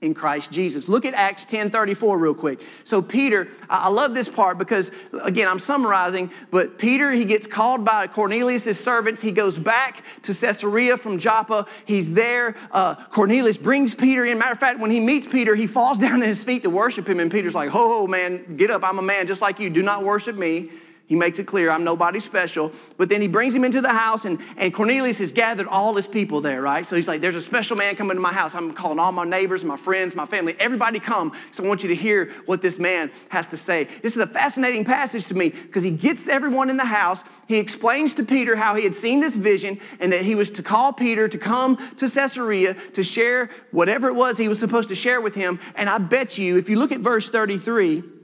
in 0.01 0.13
Christ 0.13 0.51
Jesus. 0.51 0.87
Look 0.87 1.05
at 1.05 1.13
Acts 1.13 1.45
10 1.45 1.69
34 1.69 2.17
real 2.17 2.33
quick. 2.33 2.61
So, 2.83 3.01
Peter, 3.01 3.49
I 3.69 3.89
love 3.89 4.13
this 4.13 4.29
part 4.29 4.57
because, 4.57 4.91
again, 5.23 5.47
I'm 5.47 5.59
summarizing, 5.59 6.31
but 6.51 6.77
Peter, 6.77 7.11
he 7.11 7.25
gets 7.25 7.45
called 7.47 7.83
by 7.83 8.07
Cornelius' 8.07 8.79
servants. 8.79 9.21
He 9.21 9.31
goes 9.31 9.59
back 9.59 10.03
to 10.23 10.33
Caesarea 10.33 10.95
from 10.95 11.19
Joppa. 11.19 11.67
He's 11.85 12.13
there. 12.13 12.55
Uh, 12.71 12.95
Cornelius 12.95 13.57
brings 13.57 13.93
Peter 13.93 14.25
in. 14.25 14.37
Matter 14.37 14.53
of 14.53 14.59
fact, 14.59 14.79
when 14.79 14.91
he 14.91 15.01
meets 15.01 15.27
Peter, 15.27 15.53
he 15.55 15.67
falls 15.67 15.99
down 15.99 16.21
at 16.21 16.27
his 16.27 16.43
feet 16.43 16.63
to 16.63 16.69
worship 16.69 17.07
him, 17.07 17.19
and 17.19 17.29
Peter's 17.29 17.55
like, 17.55 17.69
Ho, 17.69 17.99
ho, 17.99 18.07
man, 18.07 18.55
get 18.55 18.71
up. 18.71 18.83
I'm 18.83 18.99
a 18.99 19.03
man 19.03 19.27
just 19.27 19.41
like 19.41 19.59
you. 19.59 19.69
Do 19.69 19.83
not 19.83 20.03
worship 20.03 20.35
me. 20.37 20.69
He 21.09 21.15
makes 21.15 21.39
it 21.39 21.47
clear, 21.47 21.71
I'm 21.71 21.83
nobody 21.83 22.19
special. 22.19 22.71
But 22.97 23.09
then 23.09 23.19
he 23.19 23.27
brings 23.27 23.55
him 23.55 23.63
into 23.63 23.81
the 23.81 23.89
house, 23.89 24.25
and, 24.25 24.39
and 24.57 24.71
Cornelius 24.71 25.17
has 25.17 25.31
gathered 25.31 25.65
all 25.65 25.95
his 25.95 26.05
people 26.05 26.39
there, 26.39 26.61
right? 26.61 26.85
So 26.85 26.95
he's 26.95 27.07
like, 27.07 27.19
There's 27.19 27.33
a 27.33 27.41
special 27.41 27.75
man 27.75 27.95
coming 27.95 28.15
to 28.15 28.21
my 28.21 28.31
house. 28.31 28.53
I'm 28.53 28.73
calling 28.73 28.99
all 28.99 29.11
my 29.11 29.25
neighbors, 29.25 29.63
my 29.63 29.75
friends, 29.75 30.15
my 30.15 30.27
family. 30.27 30.55
Everybody 30.59 30.99
come. 30.99 31.33
So 31.49 31.63
I 31.63 31.67
want 31.67 31.81
you 31.81 31.89
to 31.89 31.95
hear 31.95 32.31
what 32.45 32.61
this 32.61 32.77
man 32.77 33.11
has 33.29 33.47
to 33.47 33.57
say. 33.57 33.85
This 33.85 34.15
is 34.15 34.21
a 34.21 34.27
fascinating 34.27 34.85
passage 34.85 35.25
to 35.27 35.33
me 35.33 35.49
because 35.49 35.81
he 35.81 35.89
gets 35.89 36.27
everyone 36.27 36.69
in 36.69 36.77
the 36.77 36.85
house. 36.85 37.23
He 37.47 37.57
explains 37.57 38.13
to 38.13 38.23
Peter 38.23 38.55
how 38.55 38.75
he 38.75 38.83
had 38.83 38.93
seen 38.93 39.19
this 39.19 39.35
vision 39.35 39.79
and 39.99 40.13
that 40.13 40.21
he 40.21 40.35
was 40.35 40.51
to 40.51 40.63
call 40.63 40.93
Peter 40.93 41.27
to 41.27 41.37
come 41.39 41.77
to 41.95 42.07
Caesarea 42.07 42.75
to 42.75 43.01
share 43.01 43.49
whatever 43.71 44.09
it 44.09 44.13
was 44.13 44.37
he 44.37 44.47
was 44.47 44.59
supposed 44.59 44.89
to 44.89 44.95
share 44.95 45.21
with 45.21 45.33
him. 45.33 45.59
And 45.73 45.89
I 45.89 45.97
bet 45.97 46.37
you, 46.37 46.59
if 46.59 46.69
you 46.69 46.77
look 46.77 46.91
at 46.91 46.99
verse 46.99 47.29
33, 47.29 48.18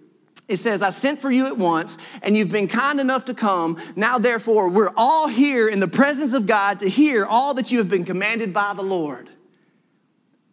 it 0.48 0.58
says, 0.58 0.82
I 0.82 0.90
sent 0.90 1.22
for 1.22 1.32
you 1.32 1.48
at 1.48 1.58
once, 1.58 1.98
and 2.22 2.38
you've 2.38 2.52
been 2.52 2.68
kind 2.68 3.00
enough 3.00 3.26
to 3.26 3.34
come. 3.34 3.78
Now, 3.96 4.20
therefore, 4.20 4.70
we're 4.70 4.94
all 4.96 5.28
here 5.28 5.68
in 5.68 5.80
the 5.80 5.88
presence 5.88 6.34
of 6.34 6.46
God 6.46 6.80
to 6.80 6.90
hear 6.90 7.26
all 7.26 7.56
that 7.56 7.72
you 7.72 7.80
have 7.80 7.90
been 7.90 8.06
commanded 8.06 8.54
by 8.54 8.74
the 8.74 8.84
Lord. 8.84 9.30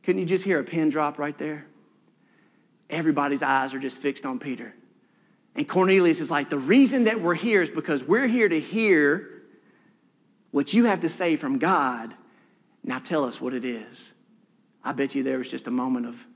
Couldn't 0.02 0.20
you 0.20 0.26
just 0.26 0.44
hear 0.44 0.58
a 0.58 0.64
pin 0.64 0.88
drop 0.88 1.18
right 1.18 1.36
there? 1.36 1.66
Everybody's 2.88 3.42
eyes 3.42 3.74
are 3.74 3.78
just 3.78 4.00
fixed 4.00 4.24
on 4.24 4.38
Peter. 4.38 4.74
And 5.54 5.68
Cornelius 5.68 6.20
is 6.20 6.30
like, 6.30 6.48
The 6.48 6.58
reason 6.58 7.04
that 7.04 7.20
we're 7.20 7.34
here 7.34 7.62
is 7.62 7.70
because 7.70 8.02
we're 8.02 8.26
here 8.26 8.48
to 8.48 8.58
hear 8.58 9.42
what 10.50 10.72
you 10.72 10.86
have 10.86 11.00
to 11.00 11.08
say 11.08 11.36
from 11.36 11.58
God. 11.58 12.14
Now 12.82 12.98
tell 12.98 13.24
us 13.24 13.40
what 13.40 13.54
it 13.54 13.64
is. 13.64 14.14
I 14.82 14.92
bet 14.92 15.14
you 15.14 15.22
there 15.22 15.38
was 15.38 15.50
just 15.50 15.66
a 15.66 15.70
moment 15.70 16.06
of 16.06 16.26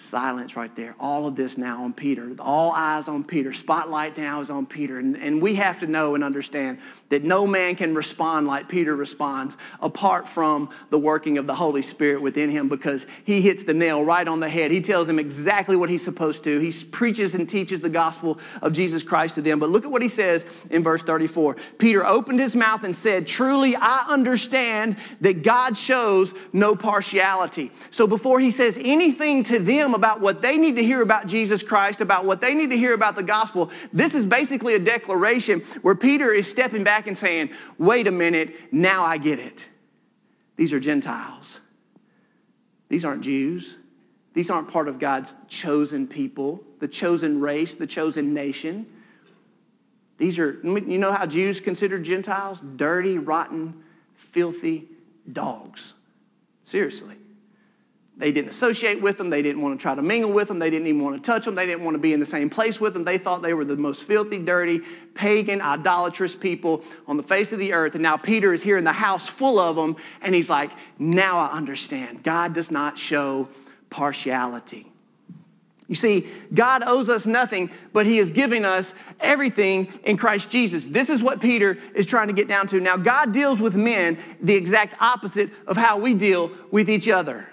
silence 0.00 0.56
right 0.56 0.74
there. 0.74 0.96
All 0.98 1.26
of 1.26 1.36
this 1.36 1.58
now 1.58 1.84
on 1.84 1.92
Peter. 1.92 2.30
All 2.38 2.72
eyes 2.72 3.06
on 3.06 3.22
Peter. 3.22 3.52
Spotlight 3.52 4.16
now 4.16 4.40
is 4.40 4.50
on 4.50 4.66
Peter. 4.66 4.98
And, 4.98 5.16
and 5.16 5.42
we 5.42 5.56
have 5.56 5.80
to 5.80 5.86
know 5.86 6.14
and 6.14 6.24
understand 6.24 6.78
that 7.10 7.22
no 7.22 7.46
man 7.46 7.76
can 7.76 7.94
respond 7.94 8.46
like 8.46 8.68
Peter 8.68 8.96
responds 8.96 9.56
apart 9.80 10.28
from 10.28 10.70
the 10.88 10.98
working 10.98 11.38
of 11.38 11.46
the 11.46 11.54
Holy 11.54 11.82
Spirit 11.82 12.22
within 12.22 12.50
him 12.50 12.68
because 12.68 13.06
he 13.24 13.40
hits 13.40 13.64
the 13.64 13.74
nail 13.74 14.02
right 14.02 14.26
on 14.26 14.40
the 14.40 14.48
head. 14.48 14.70
He 14.70 14.80
tells 14.80 15.06
them 15.06 15.18
exactly 15.18 15.76
what 15.76 15.90
he's 15.90 16.02
supposed 16.02 16.44
to. 16.44 16.58
He 16.58 16.72
preaches 16.90 17.34
and 17.34 17.48
teaches 17.48 17.80
the 17.80 17.90
gospel 17.90 18.38
of 18.62 18.72
Jesus 18.72 19.02
Christ 19.02 19.34
to 19.34 19.42
them. 19.42 19.58
But 19.58 19.70
look 19.70 19.84
at 19.84 19.90
what 19.90 20.02
he 20.02 20.08
says 20.08 20.46
in 20.70 20.82
verse 20.82 21.02
34. 21.02 21.56
Peter 21.78 22.06
opened 22.06 22.40
his 22.40 22.56
mouth 22.56 22.84
and 22.84 22.96
said, 22.96 23.26
Truly, 23.26 23.76
I 23.76 24.06
understand 24.08 24.96
that 25.20 25.42
God 25.42 25.76
shows 25.76 26.32
no 26.52 26.74
partiality. 26.74 27.70
So 27.90 28.06
before 28.06 28.40
he 28.40 28.50
says 28.50 28.78
anything 28.80 29.42
to 29.44 29.58
them, 29.58 29.89
them 29.90 29.94
about 29.94 30.20
what 30.20 30.42
they 30.42 30.56
need 30.56 30.76
to 30.76 30.82
hear 30.82 31.02
about 31.02 31.26
Jesus 31.26 31.62
Christ, 31.62 32.00
about 32.00 32.24
what 32.24 32.40
they 32.40 32.54
need 32.54 32.70
to 32.70 32.76
hear 32.76 32.94
about 32.94 33.16
the 33.16 33.22
gospel. 33.22 33.70
This 33.92 34.14
is 34.14 34.24
basically 34.26 34.74
a 34.74 34.78
declaration 34.78 35.60
where 35.82 35.94
Peter 35.94 36.32
is 36.32 36.48
stepping 36.48 36.84
back 36.84 37.06
and 37.06 37.16
saying, 37.16 37.50
Wait 37.78 38.06
a 38.06 38.10
minute, 38.10 38.72
now 38.72 39.04
I 39.04 39.18
get 39.18 39.38
it. 39.38 39.68
These 40.56 40.72
are 40.72 40.80
Gentiles. 40.80 41.60
These 42.88 43.04
aren't 43.04 43.22
Jews. 43.22 43.78
These 44.32 44.50
aren't 44.50 44.68
part 44.68 44.88
of 44.88 44.98
God's 44.98 45.34
chosen 45.48 46.06
people, 46.06 46.62
the 46.78 46.88
chosen 46.88 47.40
race, 47.40 47.74
the 47.74 47.86
chosen 47.86 48.32
nation. 48.32 48.86
These 50.18 50.38
are, 50.38 50.60
you 50.62 50.98
know 50.98 51.12
how 51.12 51.26
Jews 51.26 51.60
consider 51.60 51.98
Gentiles? 51.98 52.62
Dirty, 52.76 53.18
rotten, 53.18 53.82
filthy 54.14 54.88
dogs. 55.32 55.94
Seriously. 56.64 57.16
They 58.20 58.32
didn't 58.32 58.50
associate 58.50 59.00
with 59.00 59.16
them. 59.16 59.30
They 59.30 59.40
didn't 59.40 59.62
want 59.62 59.80
to 59.80 59.82
try 59.82 59.94
to 59.94 60.02
mingle 60.02 60.30
with 60.30 60.48
them. 60.48 60.58
They 60.58 60.68
didn't 60.68 60.86
even 60.86 61.02
want 61.02 61.16
to 61.16 61.22
touch 61.22 61.46
them. 61.46 61.54
They 61.54 61.64
didn't 61.64 61.82
want 61.82 61.94
to 61.94 61.98
be 61.98 62.12
in 62.12 62.20
the 62.20 62.26
same 62.26 62.50
place 62.50 62.78
with 62.78 62.92
them. 62.92 63.02
They 63.02 63.16
thought 63.16 63.40
they 63.40 63.54
were 63.54 63.64
the 63.64 63.78
most 63.78 64.04
filthy, 64.04 64.38
dirty, 64.38 64.82
pagan, 65.14 65.62
idolatrous 65.62 66.36
people 66.36 66.84
on 67.08 67.16
the 67.16 67.22
face 67.22 67.50
of 67.52 67.58
the 67.58 67.72
earth. 67.72 67.94
And 67.94 68.02
now 68.02 68.18
Peter 68.18 68.52
is 68.52 68.62
here 68.62 68.76
in 68.76 68.84
the 68.84 68.92
house 68.92 69.26
full 69.26 69.58
of 69.58 69.74
them, 69.74 69.96
and 70.20 70.34
he's 70.34 70.50
like, 70.50 70.70
Now 70.98 71.38
I 71.38 71.56
understand. 71.56 72.22
God 72.22 72.52
does 72.52 72.70
not 72.70 72.98
show 72.98 73.48
partiality. 73.88 74.86
You 75.88 75.96
see, 75.96 76.28
God 76.54 76.84
owes 76.86 77.08
us 77.08 77.26
nothing, 77.26 77.70
but 77.92 78.06
He 78.06 78.20
is 78.20 78.30
giving 78.30 78.64
us 78.64 78.94
everything 79.18 79.92
in 80.04 80.16
Christ 80.16 80.48
Jesus. 80.48 80.86
This 80.86 81.10
is 81.10 81.20
what 81.20 81.40
Peter 81.40 81.78
is 81.96 82.06
trying 82.06 82.28
to 82.28 82.32
get 82.32 82.46
down 82.46 82.68
to. 82.68 82.78
Now, 82.78 82.96
God 82.96 83.32
deals 83.32 83.60
with 83.60 83.76
men 83.76 84.16
the 84.40 84.54
exact 84.54 84.94
opposite 85.00 85.50
of 85.66 85.76
how 85.76 85.98
we 85.98 86.14
deal 86.14 86.52
with 86.70 86.88
each 86.88 87.08
other. 87.08 87.49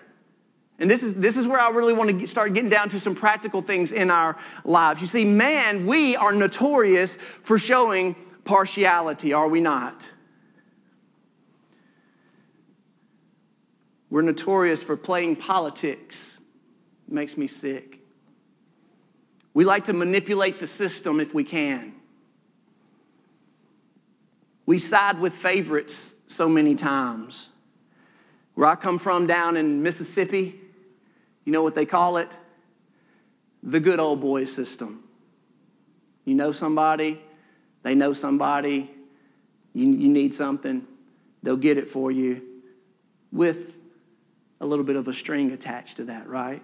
And 0.80 0.90
this 0.92 1.02
is, 1.02 1.16
this 1.16 1.38
is 1.38 1.48
where 1.48 1.60
I 1.60 1.70
really 1.72 1.94
want 1.94 2.20
to 2.20 2.28
start 2.28 2.54
getting 2.54 2.70
down 2.70 2.90
to 2.90 3.00
some 3.00 3.16
practical 3.16 3.62
things 3.62 3.92
in 3.92 4.12
our 4.12 4.38
lives. 4.64 5.02
You 5.02 5.08
see, 5.08 5.26
man, 5.26 5.88
we 5.88 6.16
are 6.16 6.32
notorious 6.32 7.16
for 7.16 7.58
showing 7.58 8.16
partiality, 8.44 9.34
are 9.34 9.48
we 9.48 9.60
not? 9.60 10.12
We're 14.10 14.22
notorious 14.22 14.84
for 14.84 14.96
playing 14.96 15.38
politics. 15.38 16.38
It 17.08 17.14
makes 17.14 17.38
me 17.38 17.48
sick. 17.48 18.00
We 19.54 19.66
like 19.66 19.86
to 19.86 19.94
manipulate 19.94 20.60
the 20.60 20.68
system 20.68 21.20
if 21.20 21.34
we 21.34 21.44
can. 21.44 21.94
We 24.66 24.78
side 24.78 25.20
with 25.20 25.34
favorites 25.34 26.14
so 26.28 26.48
many 26.48 26.76
times. 26.76 27.50
Where 28.54 28.68
I 28.68 28.76
come 28.76 28.98
from 28.98 29.28
down 29.28 29.58
in 29.58 29.82
Mississippi, 29.82 30.60
you 31.48 31.54
know 31.54 31.64
what 31.64 31.76
they 31.76 31.86
call 31.86 32.18
it? 32.18 32.38
The 33.64 33.80
good 33.80 34.02
old 34.02 34.20
boy 34.20 34.44
system. 34.44 35.02
You 36.26 36.36
know 36.36 36.52
somebody, 36.52 37.22
they 37.84 37.96
know 37.96 38.12
somebody, 38.12 38.92
you, 39.74 39.86
you 39.88 40.10
need 40.10 40.34
something, 40.34 40.86
they'll 41.42 41.56
get 41.56 41.78
it 41.78 41.90
for 41.90 42.12
you 42.12 42.42
with 43.32 43.78
a 44.60 44.66
little 44.66 44.84
bit 44.84 44.98
of 44.98 45.08
a 45.08 45.14
string 45.14 45.54
attached 45.54 45.96
to 45.98 46.04
that, 46.06 46.28
right? 46.28 46.62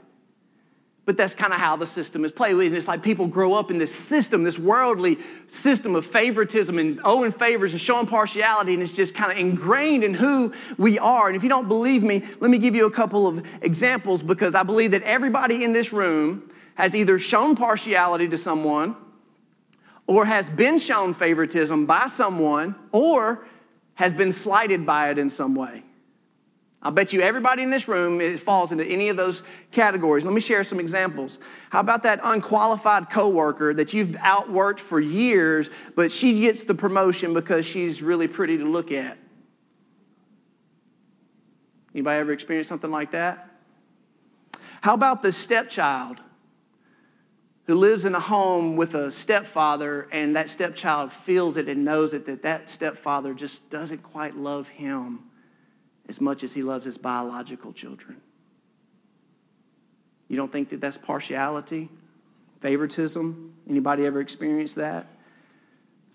But 1.05 1.17
that's 1.17 1.35
kind 1.35 1.51
of 1.51 1.59
how 1.59 1.75
the 1.75 1.85
system 1.85 2.23
is 2.23 2.31
played. 2.31 2.53
With, 2.53 2.67
and 2.67 2.75
it's 2.77 2.87
like 2.87 3.03
people 3.03 3.27
grow 3.27 3.53
up 3.53 3.69
in 3.69 3.77
this 3.77 3.93
system, 3.93 4.43
this 4.43 4.57
worldly 4.57 5.17
system 5.49 5.95
of 5.95 6.05
favoritism 6.05 6.79
and 6.79 7.01
owing 7.03 7.33
favors 7.33 7.73
and 7.73 7.81
showing 7.81 8.07
partiality, 8.07 8.73
and 8.73 8.81
it's 8.81 8.93
just 8.93 9.13
kind 9.13 9.29
of 9.29 9.37
ingrained 9.37 10.05
in 10.05 10.13
who 10.13 10.53
we 10.77 10.97
are. 10.99 11.27
And 11.27 11.35
if 11.35 11.43
you 11.43 11.49
don't 11.49 11.67
believe 11.67 12.03
me, 12.03 12.23
let 12.39 12.49
me 12.49 12.57
give 12.57 12.73
you 12.73 12.85
a 12.85 12.91
couple 12.91 13.27
of 13.27 13.45
examples 13.61 14.23
because 14.23 14.55
I 14.55 14.63
believe 14.63 14.91
that 14.91 15.03
everybody 15.03 15.65
in 15.65 15.73
this 15.73 15.91
room 15.91 16.49
has 16.75 16.95
either 16.95 17.19
shown 17.19 17.55
partiality 17.55 18.29
to 18.29 18.37
someone, 18.37 18.95
or 20.07 20.25
has 20.25 20.49
been 20.49 20.77
shown 20.77 21.13
favoritism 21.13 21.85
by 21.85 22.07
someone, 22.07 22.75
or 22.91 23.45
has 23.95 24.13
been 24.13 24.31
slighted 24.31 24.85
by 24.85 25.09
it 25.09 25.17
in 25.17 25.29
some 25.29 25.53
way. 25.53 25.83
I'll 26.83 26.91
bet 26.91 27.13
you 27.13 27.21
everybody 27.21 27.63
in 27.63 27.69
this 27.69 27.87
room 27.87 28.35
falls 28.35 28.73
into 28.73 28.83
any 28.83 29.07
of 29.07 29.15
those 29.15 29.43
categories. 29.71 30.25
Let 30.25 30.33
me 30.33 30.41
share 30.41 30.65
some 30.65 30.81
examples. 30.81 31.39
How 31.69 31.79
about 31.79 32.03
that 32.03 32.19
unqualified 32.21 33.09
coworker 33.09 33.73
that 33.73 33.93
you've 33.93 34.09
outworked 34.09 34.81
for 34.81 34.99
years, 34.99 35.69
but 35.95 36.11
she 36.11 36.41
gets 36.41 36.63
the 36.63 36.75
promotion 36.75 37.33
because 37.33 37.65
she's 37.65 38.03
really 38.03 38.27
pretty 38.27 38.57
to 38.57 38.65
look 38.65 38.91
at? 38.91 39.17
Anybody 41.95 42.19
ever 42.19 42.33
experienced 42.33 42.67
something 42.67 42.91
like 42.91 43.11
that? 43.11 43.49
How 44.81 44.93
about 44.93 45.21
the 45.21 45.31
stepchild 45.31 46.19
who 47.65 47.75
lives 47.75 48.03
in 48.03 48.13
a 48.13 48.19
home 48.19 48.75
with 48.75 48.93
a 48.93 49.09
stepfather 49.09 50.09
and 50.11 50.35
that 50.35 50.49
stepchild 50.49 51.13
feels 51.13 51.55
it 51.55 51.69
and 51.69 51.85
knows 51.85 52.13
it 52.13 52.25
that 52.25 52.41
that 52.41 52.69
stepfather 52.69 53.33
just 53.33 53.69
doesn't 53.69 54.03
quite 54.03 54.35
love 54.35 54.67
him? 54.67 55.29
As 56.07 56.19
much 56.19 56.43
as 56.43 56.53
he 56.53 56.61
loves 56.61 56.85
his 56.85 56.97
biological 56.97 57.73
children. 57.73 58.21
You 60.27 60.37
don't 60.37 60.51
think 60.51 60.69
that 60.69 60.81
that's 60.81 60.97
partiality, 60.97 61.89
favoritism? 62.59 63.53
Anybody 63.69 64.05
ever 64.05 64.19
experienced 64.19 64.75
that? 64.75 65.07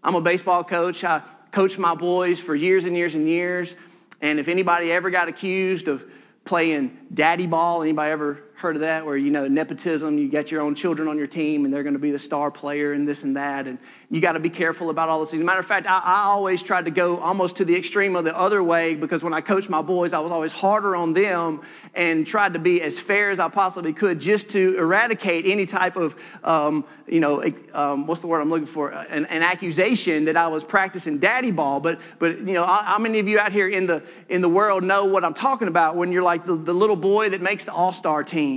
I'm 0.02 0.14
a 0.14 0.20
baseball 0.20 0.64
coach. 0.64 1.04
I 1.04 1.22
coached 1.52 1.78
my 1.78 1.94
boys 1.94 2.40
for 2.40 2.54
years 2.54 2.84
and 2.84 2.96
years 2.96 3.14
and 3.14 3.26
years. 3.26 3.74
And 4.20 4.38
if 4.38 4.48
anybody 4.48 4.90
ever 4.92 5.10
got 5.10 5.28
accused 5.28 5.88
of 5.88 6.04
playing 6.44 6.96
daddy 7.12 7.46
ball, 7.46 7.82
anybody 7.82 8.10
ever 8.10 8.42
heard 8.58 8.74
of 8.74 8.80
that 8.80 9.06
where 9.06 9.16
you 9.16 9.30
know 9.30 9.46
nepotism 9.46 10.18
you 10.18 10.28
got 10.28 10.50
your 10.50 10.60
own 10.60 10.74
children 10.74 11.06
on 11.06 11.16
your 11.16 11.28
team 11.28 11.64
and 11.64 11.72
they're 11.72 11.84
going 11.84 11.92
to 11.92 12.00
be 12.00 12.10
the 12.10 12.18
star 12.18 12.50
player 12.50 12.92
and 12.92 13.06
this 13.06 13.22
and 13.22 13.36
that 13.36 13.68
and 13.68 13.78
you 14.10 14.20
got 14.20 14.32
to 14.32 14.40
be 14.40 14.50
careful 14.50 14.90
about 14.90 15.08
all 15.08 15.18
those 15.18 15.30
things. 15.30 15.44
Matter 15.44 15.60
of 15.60 15.66
fact 15.66 15.86
I, 15.86 16.00
I, 16.02 16.22
always 16.24 16.60
tried 16.60 16.86
to 16.86 16.90
go 16.90 17.18
almost 17.18 17.56
to 17.58 17.64
the 17.64 17.76
extreme 17.76 18.16
of 18.16 18.24
the 18.24 18.36
other 18.36 18.60
way 18.60 18.96
because 18.96 19.22
when 19.22 19.32
i 19.32 19.40
coached 19.40 19.70
my 19.70 19.80
boys 19.80 20.12
i 20.12 20.18
was 20.18 20.32
always 20.32 20.50
harder 20.50 20.96
on 20.96 21.12
them 21.12 21.60
and 21.94 22.26
tried 22.26 22.54
to 22.54 22.58
be 22.58 22.82
as 22.82 23.00
fair 23.00 23.30
as 23.30 23.38
i 23.38 23.48
possibly 23.48 23.92
could 23.92 24.18
just 24.18 24.50
to 24.50 24.76
eradicate 24.76 25.46
any 25.46 25.64
type 25.64 25.94
of 25.94 26.16
um, 26.42 26.84
you 27.06 27.20
know 27.20 27.44
um, 27.74 28.08
what's 28.08 28.20
the 28.20 28.26
word 28.26 28.40
i'm 28.40 28.50
looking 28.50 28.66
for? 28.66 28.90
An, 28.90 29.24
an, 29.26 29.42
accusation 29.42 30.24
that 30.24 30.36
i 30.36 30.48
was 30.48 30.64
practicing 30.64 31.18
daddy 31.18 31.52
ball. 31.52 31.78
But 31.78 32.00
but 32.18 32.38
you 32.40 32.54
know 32.54 32.66
how 32.66 32.98
many 32.98 33.20
of 33.20 33.28
you 33.28 33.38
out 33.38 33.52
here 33.52 33.68
in 33.68 33.86
the 33.86 34.02
in 34.28 34.40
the 34.40 34.48
world 34.48 34.82
know 34.82 35.04
what 35.04 35.24
i'm 35.24 35.32
talking 35.32 35.68
about 35.68 35.94
when 35.94 36.10
you're 36.10 36.22
like 36.22 36.44
the, 36.44 36.56
the 36.56 36.74
little 36.74 36.96
boy 36.96 37.28
that 37.30 37.40
makes 37.40 37.64
the 37.64 37.72
all-star 37.72 38.24
team 38.24 38.47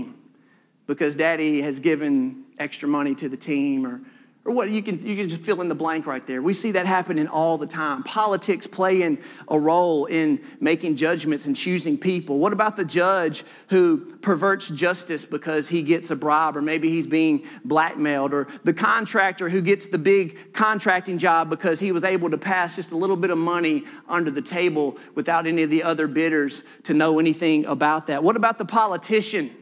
because 0.92 1.16
daddy 1.16 1.62
has 1.62 1.80
given 1.80 2.44
extra 2.60 2.86
money 2.86 3.16
to 3.16 3.30
the 3.30 3.38
team 3.38 3.88
or 3.88 4.02
or 4.44 4.52
what 4.52 4.70
you 4.70 4.84
can 4.84 5.02
you 5.08 5.16
can 5.16 5.30
just 5.30 5.42
fill 5.42 5.62
in 5.62 5.70
the 5.70 5.76
blank 5.76 6.06
right 6.06 6.28
there. 6.28 6.42
We 6.42 6.52
see 6.52 6.72
that 6.72 6.86
happening 6.86 7.30
all 7.30 7.58
the 7.58 7.66
time. 7.68 8.04
Politics 8.04 8.68
playing 8.68 9.20
a 9.48 9.58
role 9.58 10.06
in 10.08 10.42
making 10.60 10.98
judgments 10.98 11.46
and 11.46 11.56
choosing 11.56 11.98
people. 11.98 12.40
What 12.40 12.52
about 12.52 12.76
the 12.76 12.84
judge 12.84 13.46
who 13.70 14.18
perverts 14.18 14.70
justice 14.70 15.24
because 15.24 15.70
he 15.70 15.82
gets 15.82 16.12
a 16.12 16.18
bribe 16.18 16.58
or 16.58 16.62
maybe 16.62 16.90
he's 16.90 17.08
being 17.08 17.46
blackmailed 17.64 18.34
or 18.34 18.48
the 18.66 18.74
contractor 18.74 19.48
who 19.48 19.62
gets 19.62 19.88
the 19.88 19.98
big 19.98 20.52
contracting 20.52 21.20
job 21.20 21.50
because 21.50 21.80
he 21.80 21.94
was 21.94 22.04
able 22.04 22.30
to 22.32 22.38
pass 22.38 22.76
just 22.76 22.92
a 22.92 22.98
little 22.98 23.16
bit 23.16 23.30
of 23.30 23.38
money 23.38 23.86
under 24.10 24.30
the 24.30 24.42
table 24.42 24.98
without 25.16 25.48
any 25.48 25.64
of 25.64 25.70
the 25.70 25.84
other 25.84 26.08
bidders 26.08 26.66
to 26.84 26.94
know 26.94 27.18
anything 27.18 27.66
about 27.66 28.08
that? 28.08 28.22
What 28.22 28.36
about 28.36 28.58
the 28.58 28.66
politician 28.66 29.56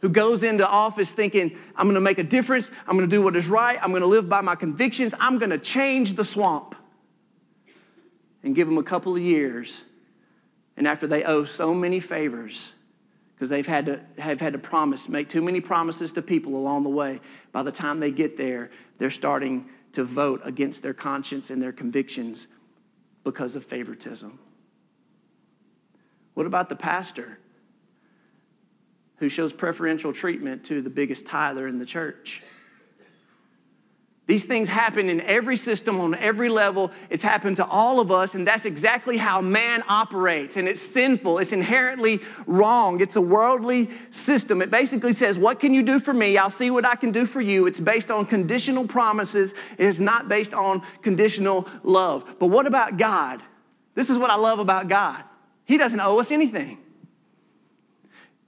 who 0.00 0.08
goes 0.08 0.42
into 0.42 0.66
office 0.66 1.12
thinking, 1.12 1.56
I'm 1.76 1.86
gonna 1.86 2.00
make 2.00 2.18
a 2.18 2.24
difference, 2.24 2.70
I'm 2.86 2.96
gonna 2.96 3.06
do 3.08 3.22
what 3.22 3.36
is 3.36 3.48
right, 3.48 3.78
I'm 3.82 3.92
gonna 3.92 4.06
live 4.06 4.28
by 4.28 4.40
my 4.40 4.54
convictions, 4.54 5.14
I'm 5.18 5.38
gonna 5.38 5.58
change 5.58 6.14
the 6.14 6.24
swamp. 6.24 6.74
And 8.42 8.54
give 8.54 8.68
them 8.68 8.78
a 8.78 8.84
couple 8.84 9.16
of 9.16 9.22
years. 9.22 9.84
And 10.76 10.86
after 10.86 11.08
they 11.08 11.24
owe 11.24 11.44
so 11.44 11.74
many 11.74 11.98
favors, 11.98 12.72
because 13.34 13.48
they've 13.48 13.66
had 13.66 13.86
to 13.86 14.00
have 14.18 14.40
had 14.40 14.52
to 14.52 14.58
promise, 14.58 15.08
make 15.08 15.28
too 15.28 15.42
many 15.42 15.60
promises 15.60 16.12
to 16.12 16.22
people 16.22 16.56
along 16.56 16.84
the 16.84 16.90
way, 16.90 17.20
by 17.50 17.62
the 17.62 17.72
time 17.72 17.98
they 17.98 18.12
get 18.12 18.36
there, 18.36 18.70
they're 18.98 19.10
starting 19.10 19.68
to 19.92 20.04
vote 20.04 20.40
against 20.44 20.82
their 20.82 20.94
conscience 20.94 21.50
and 21.50 21.60
their 21.60 21.72
convictions 21.72 22.46
because 23.24 23.56
of 23.56 23.64
favoritism. 23.64 24.38
What 26.34 26.46
about 26.46 26.68
the 26.68 26.76
pastor? 26.76 27.38
Who 29.18 29.28
shows 29.28 29.52
preferential 29.52 30.12
treatment 30.12 30.64
to 30.64 30.80
the 30.80 30.90
biggest 30.90 31.26
tither 31.26 31.66
in 31.66 31.78
the 31.78 31.86
church. 31.86 32.42
These 34.28 34.44
things 34.44 34.68
happen 34.68 35.08
in 35.08 35.22
every 35.22 35.56
system, 35.56 35.98
on 36.02 36.14
every 36.14 36.50
level. 36.50 36.92
It's 37.08 37.22
happened 37.22 37.56
to 37.56 37.66
all 37.66 37.98
of 37.98 38.12
us, 38.12 38.34
and 38.34 38.46
that's 38.46 38.66
exactly 38.66 39.16
how 39.16 39.40
man 39.40 39.82
operates. 39.88 40.58
And 40.58 40.68
it's 40.68 40.82
sinful, 40.82 41.38
it's 41.38 41.52
inherently 41.52 42.20
wrong. 42.46 43.00
It's 43.00 43.16
a 43.16 43.22
worldly 43.22 43.88
system. 44.10 44.60
It 44.60 44.68
basically 44.68 45.14
says, 45.14 45.38
What 45.38 45.60
can 45.60 45.72
you 45.72 45.82
do 45.82 45.98
for 45.98 46.12
me? 46.12 46.36
I'll 46.36 46.50
see 46.50 46.70
what 46.70 46.84
I 46.84 46.94
can 46.94 47.10
do 47.10 47.24
for 47.24 47.40
you. 47.40 47.66
It's 47.66 47.80
based 47.80 48.10
on 48.10 48.26
conditional 48.26 48.86
promises, 48.86 49.54
it 49.78 49.86
is 49.86 49.98
not 49.98 50.28
based 50.28 50.52
on 50.52 50.82
conditional 51.00 51.66
love. 51.82 52.36
But 52.38 52.48
what 52.48 52.66
about 52.66 52.98
God? 52.98 53.42
This 53.94 54.10
is 54.10 54.18
what 54.18 54.28
I 54.28 54.36
love 54.36 54.58
about 54.58 54.88
God 54.88 55.24
He 55.64 55.78
doesn't 55.78 56.00
owe 56.00 56.20
us 56.20 56.30
anything. 56.30 56.76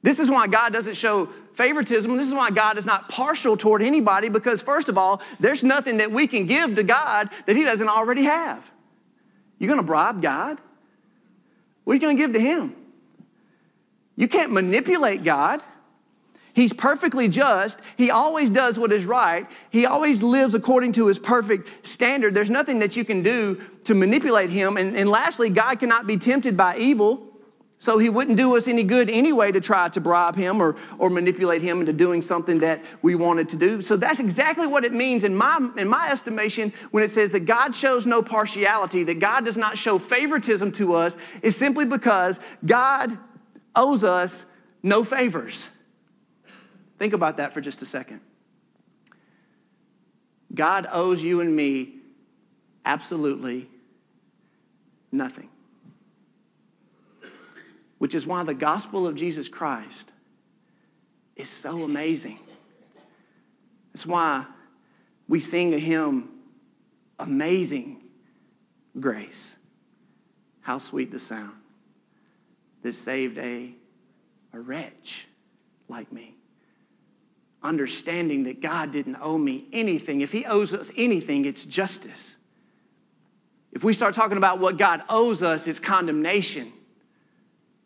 This 0.03 0.19
is 0.19 0.31
why 0.31 0.47
God 0.47 0.73
doesn't 0.73 0.95
show 0.95 1.27
favoritism. 1.53 2.17
This 2.17 2.29
is 2.29 2.35
why 2.35 2.51
God 2.51 2.79
is 2.79 2.87
not 2.87 3.09
partial 3.09 3.57
toward 3.57 3.83
anybody 3.83 4.29
because, 4.29 4.63
first 4.63 4.89
of 4.89 4.97
all, 4.97 5.21
there's 5.39 5.63
nothing 5.63 5.99
that 5.99 6.11
we 6.11 6.27
can 6.27 6.47
give 6.47 6.77
to 6.77 6.83
God 6.83 7.29
that 7.47 7.55
He 7.55 7.65
doesn't 7.65 7.89
already 7.89 8.25
have. 8.25 8.71
You're 9.59 9.69
going 9.69 9.81
to 9.81 9.87
bribe 9.87 10.23
God? 10.23 10.59
What 11.85 11.93
are 11.93 11.95
you 11.97 12.01
going 12.01 12.17
to 12.17 12.23
give 12.23 12.33
to 12.33 12.41
Him? 12.41 12.75
You 14.17 14.27
can't 14.27 14.53
manipulate 14.53 15.23
God. 15.23 15.63
He's 16.53 16.73
perfectly 16.73 17.29
just. 17.29 17.81
He 17.97 18.11
always 18.11 18.51
does 18.51 18.79
what 18.79 18.93
is 18.93 19.07
right. 19.07 19.49
He 19.71 19.87
always 19.87 20.23
lives 20.23 20.55
according 20.55 20.93
to 20.93 21.07
his 21.07 21.19
perfect 21.19 21.87
standard. 21.87 22.35
There's 22.35 22.51
nothing 22.51 22.81
that 22.81 22.97
you 22.97 23.05
can 23.05 23.23
do 23.23 23.63
to 23.85 23.95
manipulate 23.95 24.51
him. 24.51 24.77
And, 24.77 24.97
and 24.97 25.09
lastly, 25.09 25.49
God 25.49 25.79
cannot 25.81 26.07
be 26.07 26.17
tempted 26.17 26.57
by 26.57 26.77
evil. 26.77 27.30
So 27.81 27.97
he 27.97 28.11
wouldn't 28.11 28.37
do 28.37 28.55
us 28.59 28.69
any 28.69 28.83
good 28.83 29.09
anyway 29.09 29.53
to 29.53 29.61
try 29.61 29.89
to 29.89 30.03
bribe 30.03 30.37
him 30.37 30.61
or, 30.61 30.77
or 30.99 31.09
manipulate 31.09 31.63
him 31.63 31.81
into 31.81 31.95
doing 31.95 32.21
something 32.21 32.59
that 32.59 32.85
we 33.01 33.15
wanted 33.15 33.49
to 33.49 33.57
do. 33.57 33.81
So 33.81 33.97
that's 33.97 34.21
exactly 34.21 34.67
what 34.67 34.85
it 34.85 34.93
means 34.93 35.25
in 35.25 35.35
my, 35.35 35.67
in 35.79 35.89
my 35.89 36.11
estimation 36.11 36.75
when 36.91 37.03
it 37.03 37.09
says 37.09 37.33
that 37.33 37.47
God 37.47 37.75
shows 37.75 38.07
no 38.07 38.21
partiality, 38.21 39.03
that 39.05 39.19
God 39.19 39.47
does 39.47 39.57
not 39.57 39.79
show 39.79 39.99
favoritism 39.99 40.73
to 40.73 40.95
us, 40.95 41.17
is 41.43 41.57
simply 41.57 41.87
because 41.87 42.39
God 42.67 43.17
owes 43.75 44.05
us 44.05 44.45
no 44.83 45.03
favors. 45.03 45.71
Think 46.99 47.15
about 47.15 47.39
that 47.39 47.55
for 47.55 47.63
just 47.63 47.81
a 47.81 47.87
second. 47.87 48.21
God 50.53 50.87
owes 50.93 51.23
you 51.23 51.41
and 51.41 51.57
me 51.57 51.95
absolutely 52.85 53.71
nothing 55.11 55.50
which 58.01 58.15
is 58.15 58.27
why 58.27 58.43
the 58.43 58.55
gospel 58.55 59.07
of 59.07 59.15
Jesus 59.15 59.47
Christ 59.47 60.11
is 61.37 61.51
so 61.51 61.85
amazing. 61.85 62.39
It's 63.93 64.07
why 64.07 64.47
we 65.29 65.39
sing 65.39 65.75
a 65.75 65.79
hymn, 65.79 66.31
Amazing 67.19 68.03
Grace. 68.99 69.59
How 70.63 70.79
sweet 70.79 71.11
the 71.11 71.19
sound 71.19 71.53
that 72.83 72.93
saved 72.93 73.37
a, 73.37 73.75
a 74.55 74.61
wretch 74.61 75.29
like 75.87 76.11
me. 76.11 76.37
Understanding 77.63 78.45
that 78.45 78.63
God 78.63 78.93
didn't 78.93 79.19
owe 79.21 79.37
me 79.37 79.67
anything. 79.75 80.23
If 80.23 80.33
He 80.33 80.47
owes 80.47 80.73
us 80.73 80.91
anything, 80.97 81.45
it's 81.45 81.67
justice. 81.67 82.39
If 83.73 83.85
we 83.85 83.93
start 83.93 84.15
talking 84.15 84.39
about 84.39 84.59
what 84.59 84.79
God 84.79 85.03
owes 85.11 85.43
us, 85.43 85.67
it's 85.67 85.79
condemnation. 85.79 86.73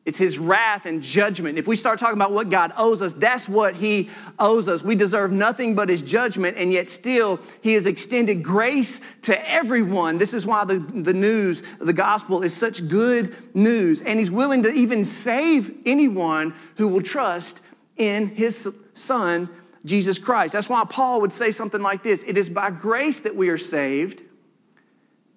It's 0.04 0.18
his 0.18 0.38
wrath 0.38 0.84
and 0.84 1.02
judgment. 1.02 1.56
If 1.56 1.66
we 1.66 1.76
start 1.76 1.98
talking 1.98 2.18
about 2.18 2.32
what 2.32 2.50
God 2.50 2.72
owes 2.76 3.00
us, 3.00 3.14
that's 3.14 3.48
what 3.48 3.74
he 3.74 4.10
owes 4.38 4.68
us. 4.68 4.82
We 4.82 4.94
deserve 4.94 5.32
nothing 5.32 5.74
but 5.74 5.88
his 5.88 6.02
judgment, 6.02 6.58
and 6.58 6.70
yet 6.70 6.90
still 6.90 7.40
he 7.62 7.72
has 7.72 7.86
extended 7.86 8.42
grace 8.42 9.00
to 9.22 9.50
everyone. 9.50 10.18
This 10.18 10.34
is 10.34 10.44
why 10.44 10.66
the, 10.66 10.78
the 10.78 11.14
news, 11.14 11.62
the 11.78 11.94
gospel, 11.94 12.42
is 12.42 12.54
such 12.54 12.86
good 12.86 13.34
news. 13.54 14.02
And 14.02 14.18
he's 14.18 14.30
willing 14.30 14.62
to 14.64 14.72
even 14.72 15.04
save 15.04 15.74
anyone 15.86 16.52
who 16.76 16.88
will 16.88 17.02
trust 17.02 17.62
in 17.96 18.26
his 18.26 18.70
son, 18.92 19.48
Jesus 19.86 20.18
Christ. 20.18 20.52
That's 20.52 20.68
why 20.68 20.84
Paul 20.84 21.22
would 21.22 21.32
say 21.32 21.50
something 21.50 21.80
like 21.80 22.02
this 22.02 22.24
It 22.24 22.36
is 22.36 22.50
by 22.50 22.70
grace 22.70 23.22
that 23.22 23.36
we 23.36 23.48
are 23.48 23.56
saved, 23.56 24.22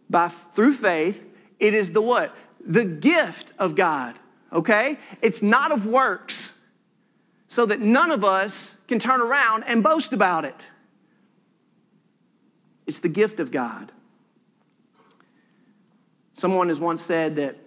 by 0.10 0.28
through 0.28 0.74
faith. 0.74 1.26
It 1.58 1.74
is 1.74 1.94
the 1.94 2.02
what? 2.02 2.36
The 2.60 2.84
gift 2.84 3.54
of 3.58 3.76
God 3.76 4.20
okay? 4.52 4.98
It's 5.22 5.42
not 5.42 5.72
of 5.72 5.86
works, 5.86 6.54
so 7.48 7.66
that 7.66 7.80
none 7.80 8.12
of 8.12 8.24
us 8.24 8.78
can 8.88 9.00
turn 9.00 9.22
around 9.22 9.64
and 9.64 9.84
boast 9.84 10.14
about 10.14 10.46
it. 10.46 10.70
It's 12.86 13.00
the 13.00 13.10
gift 13.10 13.40
of 13.40 13.52
God. 13.52 13.92
Someone 16.34 16.68
has 16.68 16.80
once 16.80 17.02
said 17.02 17.38
that 17.38 17.58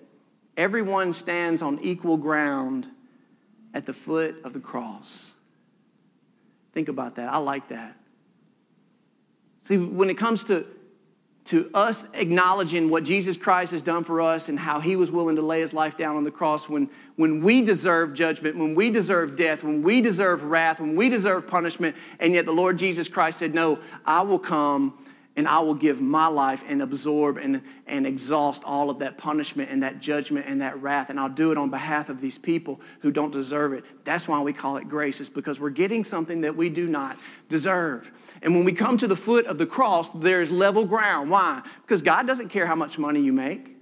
everyone 0.57 1.13
stands 1.13 1.63
on 1.63 1.79
equal 1.81 2.17
ground 2.17 2.87
at 3.75 3.87
the 3.87 3.93
foot 3.93 4.37
of 4.45 4.53
the 4.53 4.61
cross. 4.61 5.35
Think 6.73 6.89
about 6.89 7.17
that. 7.17 7.33
I 7.33 7.39
like 7.39 7.69
that. 7.69 7.97
See, 9.63 9.77
when 9.77 10.09
it 10.09 10.17
comes 10.17 10.45
to 10.45 10.67
to 11.51 11.69
us 11.75 12.07
acknowledging 12.15 12.91
what 12.91 13.03
Jesus 13.03 13.37
Christ 13.37 13.73
has 13.73 13.83
done 13.83 14.05
for 14.05 14.21
us 14.21 14.49
and 14.49 14.57
how 14.57 14.79
he 14.79 14.95
was 14.95 15.11
willing 15.11 15.35
to 15.35 15.43
lay 15.43 15.61
his 15.61 15.75
life 15.75 15.97
down 15.97 16.15
on 16.15 16.23
the 16.23 16.31
cross 16.31 16.69
when, 16.69 16.89
when 17.17 17.43
we 17.43 17.61
deserve 17.61 18.15
judgment, 18.15 18.57
when 18.57 18.77
we 18.77 18.89
deserve 18.89 19.35
death, 19.35 19.65
when 19.65 19.83
we 19.83 20.01
deserve 20.01 20.45
wrath, 20.45 20.79
when 20.79 20.95
we 20.95 21.09
deserve 21.09 21.49
punishment, 21.49 21.97
and 22.21 22.35
yet 22.35 22.47
the 22.47 22.53
Lord 22.53 22.79
Jesus 22.79 23.09
Christ 23.09 23.41
said, 23.41 23.53
No, 23.53 23.81
I 24.07 24.23
will 24.23 24.39
come 24.39 24.97
and 25.41 25.49
I 25.49 25.61
will 25.61 25.73
give 25.73 26.03
my 26.03 26.27
life 26.27 26.63
and 26.69 26.83
absorb 26.83 27.39
and, 27.39 27.63
and 27.87 28.07
exhaust 28.07 28.63
all 28.63 28.91
of 28.91 28.99
that 28.99 29.17
punishment 29.17 29.71
and 29.71 29.83
that 29.83 29.99
judgment 29.99 30.45
and 30.47 30.61
that 30.61 30.83
wrath. 30.83 31.09
And 31.09 31.19
I'll 31.19 31.31
do 31.31 31.51
it 31.51 31.57
on 31.57 31.71
behalf 31.71 32.11
of 32.11 32.21
these 32.21 32.37
people 32.37 32.79
who 33.01 33.11
don't 33.11 33.33
deserve 33.33 33.73
it. 33.73 33.87
That's 34.05 34.29
why 34.29 34.43
we 34.43 34.53
call 34.53 34.77
it 34.77 34.87
grace, 34.87 35.19
is 35.19 35.31
because 35.31 35.59
we're 35.59 35.71
getting 35.71 36.05
something 36.05 36.43
that 36.43 36.57
we 36.57 36.69
do 36.69 36.87
not 36.87 37.17
deserve. 37.49 38.13
And 38.43 38.55
when 38.55 38.65
we 38.65 38.73
come 38.73 38.99
to 38.99 39.09
the 39.09 39.17
foot 39.17 39.47
of 39.47 39.57
the 39.57 39.65
cross, 39.65 40.11
there's 40.11 40.51
level 40.51 40.85
ground. 40.85 41.31
Why? 41.31 41.63
Because 41.81 42.03
God 42.03 42.27
doesn't 42.27 42.51
care 42.51 42.67
how 42.67 42.77
much 42.77 42.99
money 42.99 43.23
you 43.23 43.33
make. 43.33 43.80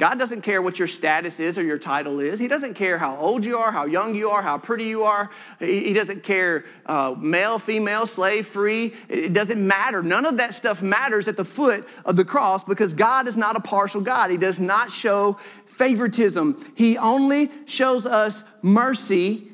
God 0.00 0.18
doesn't 0.18 0.40
care 0.40 0.62
what 0.62 0.78
your 0.78 0.88
status 0.88 1.40
is 1.40 1.58
or 1.58 1.62
your 1.62 1.76
title 1.76 2.20
is. 2.20 2.38
He 2.38 2.48
doesn't 2.48 2.72
care 2.72 2.96
how 2.96 3.18
old 3.18 3.44
you 3.44 3.58
are, 3.58 3.70
how 3.70 3.84
young 3.84 4.14
you 4.14 4.30
are, 4.30 4.40
how 4.40 4.56
pretty 4.56 4.84
you 4.84 5.02
are. 5.02 5.28
He 5.58 5.92
doesn't 5.92 6.22
care 6.22 6.64
uh, 6.86 7.14
male, 7.18 7.58
female, 7.58 8.06
slave, 8.06 8.46
free. 8.46 8.94
It 9.10 9.34
doesn't 9.34 9.64
matter. 9.64 10.02
None 10.02 10.24
of 10.24 10.38
that 10.38 10.54
stuff 10.54 10.80
matters 10.80 11.28
at 11.28 11.36
the 11.36 11.44
foot 11.44 11.86
of 12.06 12.16
the 12.16 12.24
cross 12.24 12.64
because 12.64 12.94
God 12.94 13.28
is 13.28 13.36
not 13.36 13.56
a 13.56 13.60
partial 13.60 14.00
God. 14.00 14.30
He 14.30 14.38
does 14.38 14.58
not 14.58 14.90
show 14.90 15.34
favoritism. 15.66 16.72
He 16.74 16.96
only 16.96 17.50
shows 17.66 18.06
us 18.06 18.42
mercy 18.62 19.48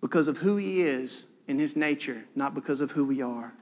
because 0.00 0.28
of 0.28 0.38
who 0.38 0.58
He 0.58 0.82
is 0.82 1.26
in 1.48 1.58
His 1.58 1.74
nature, 1.74 2.24
not 2.36 2.54
because 2.54 2.80
of 2.80 2.92
who 2.92 3.04
we 3.04 3.20
are. 3.20 3.52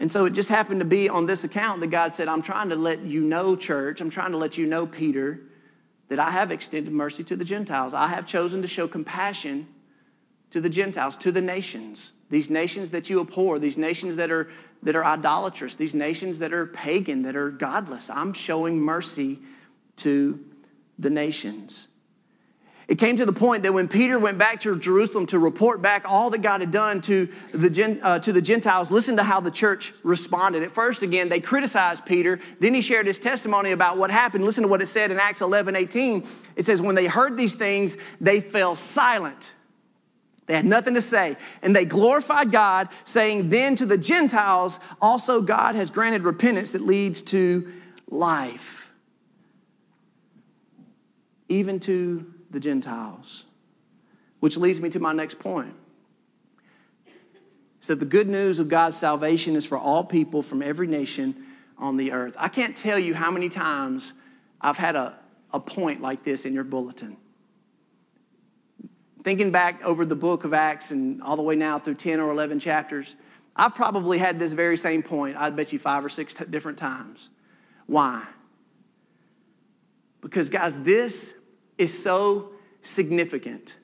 And 0.00 0.10
so 0.10 0.24
it 0.24 0.30
just 0.30 0.48
happened 0.48 0.80
to 0.80 0.86
be 0.86 1.10
on 1.10 1.26
this 1.26 1.44
account 1.44 1.80
that 1.80 1.88
God 1.88 2.14
said, 2.14 2.26
I'm 2.26 2.40
trying 2.40 2.70
to 2.70 2.76
let 2.76 3.00
you 3.02 3.20
know, 3.20 3.54
church, 3.54 4.00
I'm 4.00 4.08
trying 4.08 4.32
to 4.32 4.38
let 4.38 4.56
you 4.56 4.66
know, 4.66 4.86
Peter, 4.86 5.40
that 6.08 6.18
I 6.18 6.30
have 6.30 6.50
extended 6.50 6.92
mercy 6.92 7.22
to 7.24 7.36
the 7.36 7.44
Gentiles. 7.44 7.92
I 7.92 8.08
have 8.08 8.24
chosen 8.26 8.62
to 8.62 8.66
show 8.66 8.88
compassion 8.88 9.68
to 10.50 10.60
the 10.60 10.70
Gentiles, 10.70 11.18
to 11.18 11.30
the 11.30 11.42
nations. 11.42 12.14
These 12.30 12.48
nations 12.48 12.92
that 12.92 13.10
you 13.10 13.20
abhor, 13.20 13.58
these 13.58 13.76
nations 13.76 14.16
that 14.16 14.30
are, 14.30 14.50
that 14.82 14.96
are 14.96 15.04
idolatrous, 15.04 15.74
these 15.74 15.94
nations 15.94 16.38
that 16.38 16.54
are 16.54 16.66
pagan, 16.66 17.22
that 17.22 17.36
are 17.36 17.50
godless. 17.50 18.08
I'm 18.08 18.32
showing 18.32 18.80
mercy 18.80 19.38
to 19.96 20.42
the 20.98 21.10
nations. 21.10 21.88
It 22.90 22.98
came 22.98 23.14
to 23.18 23.24
the 23.24 23.32
point 23.32 23.62
that 23.62 23.72
when 23.72 23.86
Peter 23.86 24.18
went 24.18 24.36
back 24.36 24.58
to 24.62 24.76
Jerusalem 24.76 25.24
to 25.26 25.38
report 25.38 25.80
back 25.80 26.02
all 26.06 26.28
that 26.30 26.42
God 26.42 26.60
had 26.60 26.72
done 26.72 27.00
to 27.02 27.28
the, 27.52 28.00
uh, 28.02 28.18
to 28.18 28.32
the 28.32 28.42
Gentiles, 28.42 28.90
listen 28.90 29.16
to 29.18 29.22
how 29.22 29.38
the 29.38 29.50
church 29.52 29.94
responded. 30.02 30.64
At 30.64 30.72
first, 30.72 31.02
again, 31.02 31.28
they 31.28 31.38
criticized 31.38 32.04
Peter. 32.04 32.40
Then 32.58 32.74
he 32.74 32.80
shared 32.80 33.06
his 33.06 33.20
testimony 33.20 33.70
about 33.70 33.96
what 33.96 34.10
happened. 34.10 34.44
Listen 34.44 34.62
to 34.62 34.68
what 34.68 34.82
it 34.82 34.86
said 34.86 35.12
in 35.12 35.20
Acts 35.20 35.40
11 35.40 35.76
18. 35.76 36.26
It 36.56 36.64
says, 36.64 36.82
When 36.82 36.96
they 36.96 37.06
heard 37.06 37.36
these 37.36 37.54
things, 37.54 37.96
they 38.20 38.40
fell 38.40 38.74
silent. 38.74 39.52
They 40.46 40.56
had 40.56 40.66
nothing 40.66 40.94
to 40.94 41.00
say. 41.00 41.36
And 41.62 41.76
they 41.76 41.84
glorified 41.84 42.50
God, 42.50 42.88
saying, 43.04 43.50
Then 43.50 43.76
to 43.76 43.86
the 43.86 43.98
Gentiles, 43.98 44.80
also 45.00 45.40
God 45.40 45.76
has 45.76 45.92
granted 45.92 46.24
repentance 46.24 46.72
that 46.72 46.82
leads 46.82 47.22
to 47.22 47.72
life. 48.08 48.92
Even 51.48 51.78
to 51.80 52.34
the 52.50 52.60
Gentiles. 52.60 53.44
Which 54.40 54.56
leads 54.56 54.80
me 54.80 54.90
to 54.90 55.00
my 55.00 55.12
next 55.12 55.38
point. 55.38 55.74
So, 57.80 57.94
the 57.94 58.04
good 58.04 58.28
news 58.28 58.58
of 58.58 58.68
God's 58.68 58.96
salvation 58.96 59.56
is 59.56 59.64
for 59.64 59.78
all 59.78 60.04
people 60.04 60.42
from 60.42 60.62
every 60.62 60.86
nation 60.86 61.46
on 61.78 61.96
the 61.96 62.12
earth. 62.12 62.36
I 62.38 62.48
can't 62.48 62.76
tell 62.76 62.98
you 62.98 63.14
how 63.14 63.30
many 63.30 63.48
times 63.48 64.12
I've 64.60 64.76
had 64.76 64.96
a, 64.96 65.18
a 65.52 65.60
point 65.60 66.02
like 66.02 66.22
this 66.22 66.44
in 66.44 66.52
your 66.52 66.64
bulletin. 66.64 67.16
Thinking 69.22 69.50
back 69.50 69.82
over 69.82 70.04
the 70.04 70.16
book 70.16 70.44
of 70.44 70.52
Acts 70.52 70.90
and 70.90 71.22
all 71.22 71.36
the 71.36 71.42
way 71.42 71.56
now 71.56 71.78
through 71.78 71.94
10 71.94 72.20
or 72.20 72.30
11 72.30 72.60
chapters, 72.60 73.16
I've 73.56 73.74
probably 73.74 74.18
had 74.18 74.38
this 74.38 74.52
very 74.52 74.76
same 74.76 75.02
point, 75.02 75.36
I'd 75.36 75.56
bet 75.56 75.72
you 75.72 75.78
five 75.78 76.04
or 76.04 76.08
six 76.08 76.34
t- 76.34 76.44
different 76.44 76.78
times. 76.78 77.30
Why? 77.86 78.24
Because, 80.20 80.50
guys, 80.50 80.78
this 80.78 81.34
is 81.80 82.02
so 82.02 82.50
significant 82.82 83.78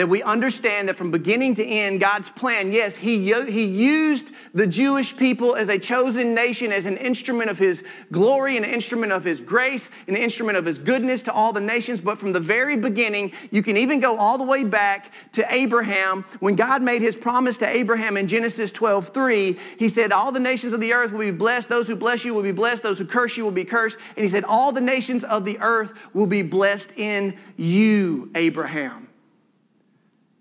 that 0.00 0.08
we 0.08 0.22
understand 0.22 0.88
that 0.88 0.96
from 0.96 1.10
beginning 1.10 1.52
to 1.52 1.62
end, 1.62 2.00
God's 2.00 2.30
plan, 2.30 2.72
yes, 2.72 2.96
he, 2.96 3.30
he 3.44 3.64
used 3.64 4.30
the 4.54 4.66
Jewish 4.66 5.14
people 5.14 5.54
as 5.54 5.68
a 5.68 5.78
chosen 5.78 6.34
nation, 6.34 6.72
as 6.72 6.86
an 6.86 6.96
instrument 6.96 7.50
of 7.50 7.58
His 7.58 7.84
glory, 8.10 8.56
an 8.56 8.64
instrument 8.64 9.12
of 9.12 9.24
His 9.24 9.42
grace, 9.42 9.90
an 10.08 10.16
instrument 10.16 10.56
of 10.56 10.64
His 10.64 10.78
goodness 10.78 11.22
to 11.24 11.32
all 11.34 11.52
the 11.52 11.60
nations. 11.60 12.00
But 12.00 12.16
from 12.16 12.32
the 12.32 12.40
very 12.40 12.78
beginning, 12.78 13.32
you 13.50 13.62
can 13.62 13.76
even 13.76 14.00
go 14.00 14.16
all 14.16 14.38
the 14.38 14.44
way 14.44 14.64
back 14.64 15.12
to 15.32 15.44
Abraham. 15.52 16.24
When 16.38 16.56
God 16.56 16.82
made 16.82 17.02
His 17.02 17.14
promise 17.14 17.58
to 17.58 17.68
Abraham 17.68 18.16
in 18.16 18.26
Genesis 18.26 18.72
12 18.72 19.10
3, 19.10 19.58
He 19.78 19.90
said, 19.90 20.12
All 20.12 20.32
the 20.32 20.40
nations 20.40 20.72
of 20.72 20.80
the 20.80 20.94
earth 20.94 21.12
will 21.12 21.26
be 21.26 21.30
blessed. 21.30 21.68
Those 21.68 21.88
who 21.88 21.94
bless 21.94 22.24
you 22.24 22.32
will 22.32 22.42
be 22.42 22.52
blessed. 22.52 22.82
Those 22.82 22.98
who 22.98 23.04
curse 23.04 23.36
you 23.36 23.44
will 23.44 23.50
be 23.50 23.66
cursed. 23.66 23.98
And 24.16 24.24
He 24.24 24.28
said, 24.28 24.44
All 24.44 24.72
the 24.72 24.80
nations 24.80 25.24
of 25.24 25.44
the 25.44 25.58
earth 25.60 25.92
will 26.14 26.26
be 26.26 26.40
blessed 26.40 26.92
in 26.96 27.36
you, 27.58 28.30
Abraham 28.34 29.09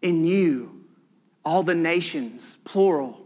in 0.02 0.24
you, 0.26 0.84
all 1.44 1.64
the 1.64 1.76
nations, 1.76 2.58
plural. 2.64 3.20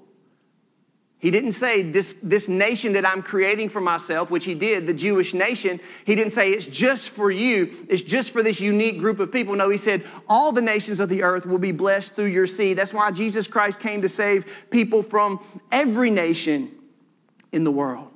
He 1.23 1.31
didn't 1.31 1.53
say 1.53 1.83
this, 1.83 2.17
this 2.21 2.49
nation 2.49 2.93
that 2.93 3.07
I'm 3.07 3.21
creating 3.21 3.69
for 3.69 3.79
myself, 3.79 4.29
which 4.29 4.43
he 4.43 4.55
did, 4.55 4.85
the 4.85 4.93
Jewish 4.93 5.33
nation. 5.33 5.79
He 6.03 6.15
didn't 6.15 6.33
say 6.33 6.51
it's 6.51 6.67
just 6.67 7.11
for 7.11 7.31
you, 7.31 7.73
it's 7.87 8.01
just 8.01 8.31
for 8.31 8.43
this 8.43 8.59
unique 8.59 8.99
group 8.99 9.21
of 9.21 9.31
people. 9.31 9.55
No, 9.55 9.69
he 9.69 9.77
said 9.77 10.05
all 10.27 10.51
the 10.51 10.61
nations 10.61 10.99
of 10.99 11.07
the 11.07 11.23
earth 11.23 11.45
will 11.45 11.59
be 11.59 11.71
blessed 11.71 12.15
through 12.15 12.25
your 12.25 12.45
seed. 12.45 12.77
That's 12.77 12.93
why 12.93 13.09
Jesus 13.11 13.47
Christ 13.47 13.79
came 13.79 14.01
to 14.01 14.09
save 14.09 14.65
people 14.69 15.01
from 15.01 15.39
every 15.71 16.09
nation 16.09 16.69
in 17.53 17.63
the 17.63 17.71
world. 17.71 18.09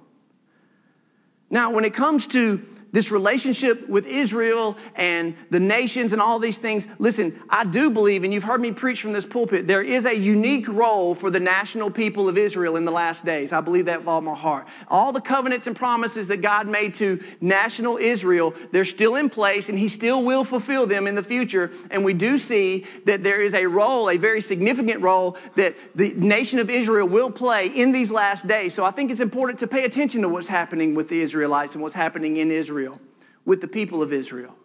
Now, 1.50 1.72
when 1.72 1.86
it 1.86 1.94
comes 1.94 2.28
to 2.28 2.62
this 2.92 3.12
relationship 3.12 3.88
with 3.88 4.06
Israel 4.06 4.78
and 4.96 5.36
the 5.50 5.60
nations 5.60 6.14
and 6.14 6.22
all 6.22 6.40
these 6.40 6.58
things, 6.58 6.88
listen, 7.00 7.40
I 7.50 7.64
do 7.64 7.90
believe, 7.90 8.24
and 8.24 8.34
you've 8.34 8.44
heard 8.44 8.62
me 8.62 8.72
preach 8.72 9.02
from 9.02 9.14
this 9.14 9.26
pulpit, 9.26 9.68
there 9.68 9.82
is 9.82 10.06
a 10.06 10.16
unique 10.16 10.68
role 10.68 11.14
for 11.16 11.30
the 11.30 11.40
national 11.40 11.92
people 11.92 12.30
of 12.30 12.38
Israel 12.38 12.76
in 12.76 12.86
the 12.86 12.92
last 12.92 13.26
days. 13.26 13.52
I 13.52 13.62
believe 13.62 13.86
that 13.86 14.00
with 14.00 14.08
all 14.08 14.22
my 14.22 14.36
heart. 14.36 14.68
All 14.88 15.12
the 15.12 15.22
covenants 15.22 15.68
and 15.68 15.76
promises 15.76 16.28
that 16.30 16.38
God 16.38 16.68
made 16.68 16.94
to 16.96 17.22
national 17.42 17.98
Israel, 17.98 18.54
they're 18.72 18.86
still 18.86 19.16
in 19.16 19.30
place, 19.30 19.70
and 19.70 19.78
He 19.78 19.88
still 19.88 20.24
will 20.24 20.44
fulfill 20.44 20.88
them 20.88 21.08
in 21.08 21.16
the 21.16 21.24
future. 21.24 21.72
And 21.92 22.06
we 22.06 22.14
do 22.14 22.38
see 22.38 22.86
that 23.06 23.24
there 23.24 23.42
is 23.42 23.54
a 23.54 23.66
role, 23.66 24.10
a 24.10 24.18
very 24.18 24.42
significant 24.42 25.02
role, 25.02 25.38
that 25.56 25.76
the 25.96 26.14
nation 26.14 26.60
of 26.60 26.70
Israel 26.70 27.08
will 27.08 27.32
play 27.32 27.68
in 27.68 27.92
these 27.92 28.12
last 28.12 28.48
days. 28.48 28.74
So 28.74 28.86
I 28.86 28.92
think 28.92 29.12
it's 29.12 29.20
important 29.20 29.60
to 29.60 29.68
pay 29.68 29.84
attention 29.84 30.22
to 30.22 30.30
what's 30.30 30.48
happening 30.48 30.96
with 30.96 31.10
the 31.10 31.22
Israelites 31.22 31.74
and 31.74 31.82
what's 31.82 31.96
happening 31.96 32.38
in 32.38 32.52
Israel. 32.52 32.77
Israel, 32.78 33.02
with 33.44 33.62
the 33.62 33.68
people 33.68 34.04
of 34.04 34.14
Israel. 34.14 34.56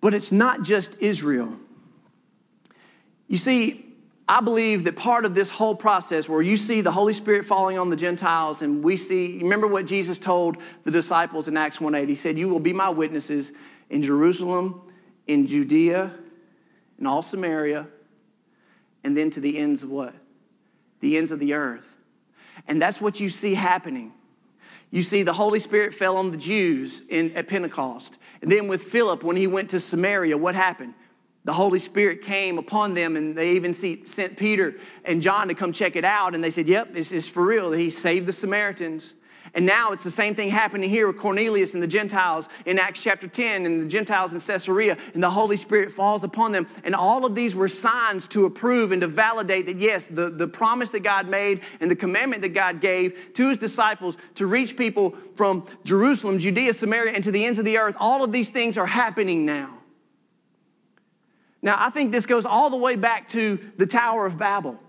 But 0.00 0.14
it's 0.14 0.30
not 0.30 0.62
just 0.62 1.00
Israel. 1.00 1.58
You 3.26 3.36
see, 3.36 3.84
I 4.28 4.40
believe 4.40 4.84
that 4.84 4.94
part 4.94 5.24
of 5.24 5.34
this 5.34 5.50
whole 5.50 5.74
process 5.74 6.28
where 6.28 6.40
you 6.40 6.56
see 6.56 6.82
the 6.82 6.92
Holy 6.92 7.12
Spirit 7.12 7.44
falling 7.44 7.78
on 7.78 7.90
the 7.90 7.96
Gentiles 7.96 8.62
and 8.62 8.84
we 8.84 8.96
see, 8.96 9.38
remember 9.38 9.66
what 9.66 9.86
Jesus 9.86 10.18
told 10.18 10.58
the 10.84 10.90
disciples 10.90 11.48
in 11.48 11.56
Acts 11.56 11.80
1 11.80 11.94
8? 11.94 12.08
He 12.08 12.14
said, 12.14 12.38
You 12.38 12.48
will 12.48 12.60
be 12.60 12.72
my 12.72 12.90
witnesses 12.90 13.52
in 13.90 14.02
Jerusalem, 14.02 14.80
in 15.26 15.46
Judea, 15.46 16.12
in 16.98 17.06
all 17.06 17.22
Samaria, 17.22 17.88
and 19.02 19.16
then 19.16 19.30
to 19.30 19.40
the 19.40 19.58
ends 19.58 19.82
of 19.82 19.90
what? 19.90 20.14
The 21.00 21.16
ends 21.16 21.32
of 21.32 21.40
the 21.40 21.54
earth. 21.54 21.96
And 22.68 22.80
that's 22.80 23.00
what 23.00 23.18
you 23.20 23.28
see 23.28 23.54
happening. 23.54 24.12
You 24.94 25.02
see, 25.02 25.24
the 25.24 25.32
Holy 25.32 25.58
Spirit 25.58 25.92
fell 25.92 26.16
on 26.16 26.30
the 26.30 26.36
Jews 26.36 27.02
in, 27.08 27.32
at 27.34 27.48
Pentecost. 27.48 28.16
And 28.40 28.52
then 28.52 28.68
with 28.68 28.80
Philip, 28.80 29.24
when 29.24 29.34
he 29.34 29.48
went 29.48 29.70
to 29.70 29.80
Samaria, 29.80 30.38
what 30.38 30.54
happened? 30.54 30.94
The 31.42 31.52
Holy 31.52 31.80
Spirit 31.80 32.22
came 32.22 32.58
upon 32.58 32.94
them, 32.94 33.16
and 33.16 33.34
they 33.34 33.54
even 33.54 33.74
see, 33.74 34.06
sent 34.06 34.36
Peter 34.36 34.76
and 35.04 35.20
John 35.20 35.48
to 35.48 35.54
come 35.54 35.72
check 35.72 35.96
it 35.96 36.04
out. 36.04 36.32
And 36.36 36.44
they 36.44 36.50
said, 36.50 36.68
Yep, 36.68 36.94
is 36.94 37.28
for 37.28 37.44
real. 37.44 37.72
He 37.72 37.90
saved 37.90 38.26
the 38.26 38.32
Samaritans. 38.32 39.14
And 39.54 39.64
now 39.64 39.92
it's 39.92 40.02
the 40.02 40.10
same 40.10 40.34
thing 40.34 40.50
happening 40.50 40.90
here 40.90 41.06
with 41.06 41.16
Cornelius 41.16 41.74
and 41.74 41.82
the 41.82 41.86
Gentiles 41.86 42.48
in 42.66 42.76
Acts 42.76 43.02
chapter 43.02 43.28
10 43.28 43.66
and 43.66 43.80
the 43.80 43.86
Gentiles 43.86 44.32
in 44.32 44.40
Caesarea, 44.40 44.98
and 45.14 45.22
the 45.22 45.30
Holy 45.30 45.56
Spirit 45.56 45.92
falls 45.92 46.24
upon 46.24 46.50
them. 46.50 46.66
And 46.82 46.92
all 46.92 47.24
of 47.24 47.36
these 47.36 47.54
were 47.54 47.68
signs 47.68 48.26
to 48.28 48.46
approve 48.46 48.90
and 48.90 49.00
to 49.02 49.06
validate 49.06 49.66
that, 49.66 49.76
yes, 49.76 50.08
the, 50.08 50.28
the 50.28 50.48
promise 50.48 50.90
that 50.90 51.00
God 51.00 51.28
made 51.28 51.62
and 51.80 51.88
the 51.88 51.96
commandment 51.96 52.42
that 52.42 52.48
God 52.48 52.80
gave 52.80 53.32
to 53.34 53.48
his 53.48 53.56
disciples 53.56 54.16
to 54.34 54.46
reach 54.46 54.76
people 54.76 55.14
from 55.36 55.64
Jerusalem, 55.84 56.40
Judea, 56.40 56.74
Samaria, 56.74 57.12
and 57.12 57.22
to 57.22 57.30
the 57.30 57.44
ends 57.44 57.60
of 57.60 57.64
the 57.64 57.78
earth, 57.78 57.96
all 58.00 58.24
of 58.24 58.32
these 58.32 58.50
things 58.50 58.76
are 58.76 58.86
happening 58.86 59.46
now. 59.46 59.78
Now, 61.62 61.76
I 61.78 61.90
think 61.90 62.10
this 62.10 62.26
goes 62.26 62.44
all 62.44 62.70
the 62.70 62.76
way 62.76 62.96
back 62.96 63.28
to 63.28 63.58
the 63.76 63.86
Tower 63.86 64.26
of 64.26 64.36
Babel. 64.36 64.80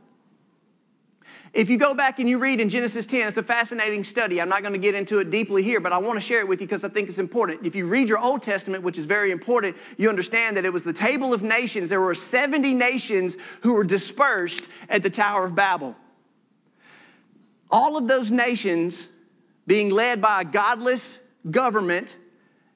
If 1.55 1.69
you 1.69 1.77
go 1.77 1.93
back 1.93 2.19
and 2.19 2.27
you 2.27 2.37
read 2.37 2.59
in 2.59 2.67
Genesis 2.67 3.05
10, 3.05 3.27
it's 3.27 3.37
a 3.37 3.43
fascinating 3.43 4.03
study. 4.03 4.41
I'm 4.41 4.49
not 4.49 4.61
going 4.61 4.73
to 4.73 4.77
get 4.77 4.93
into 4.93 5.19
it 5.19 5.29
deeply 5.29 5.63
here, 5.63 5.79
but 5.79 5.93
I 5.93 5.97
want 5.97 6.17
to 6.17 6.21
share 6.21 6.41
it 6.41 6.47
with 6.49 6.59
you 6.59 6.67
because 6.67 6.83
I 6.83 6.89
think 6.89 7.07
it's 7.07 7.17
important. 7.17 7.65
If 7.65 7.77
you 7.77 7.87
read 7.87 8.09
your 8.09 8.19
Old 8.19 8.41
Testament, 8.41 8.83
which 8.83 8.97
is 8.97 9.05
very 9.05 9.31
important, 9.31 9.77
you 9.95 10.09
understand 10.09 10.57
that 10.57 10.65
it 10.65 10.73
was 10.73 10.83
the 10.83 10.91
table 10.91 11.33
of 11.33 11.43
nations. 11.43 11.89
There 11.89 12.01
were 12.01 12.13
70 12.13 12.73
nations 12.73 13.37
who 13.61 13.73
were 13.73 13.85
dispersed 13.85 14.67
at 14.89 15.01
the 15.01 15.09
Tower 15.09 15.45
of 15.45 15.55
Babel. 15.55 15.95
All 17.71 17.95
of 17.95 18.09
those 18.09 18.31
nations 18.31 19.07
being 19.65 19.91
led 19.91 20.21
by 20.21 20.41
a 20.41 20.45
godless 20.45 21.21
government 21.49 22.17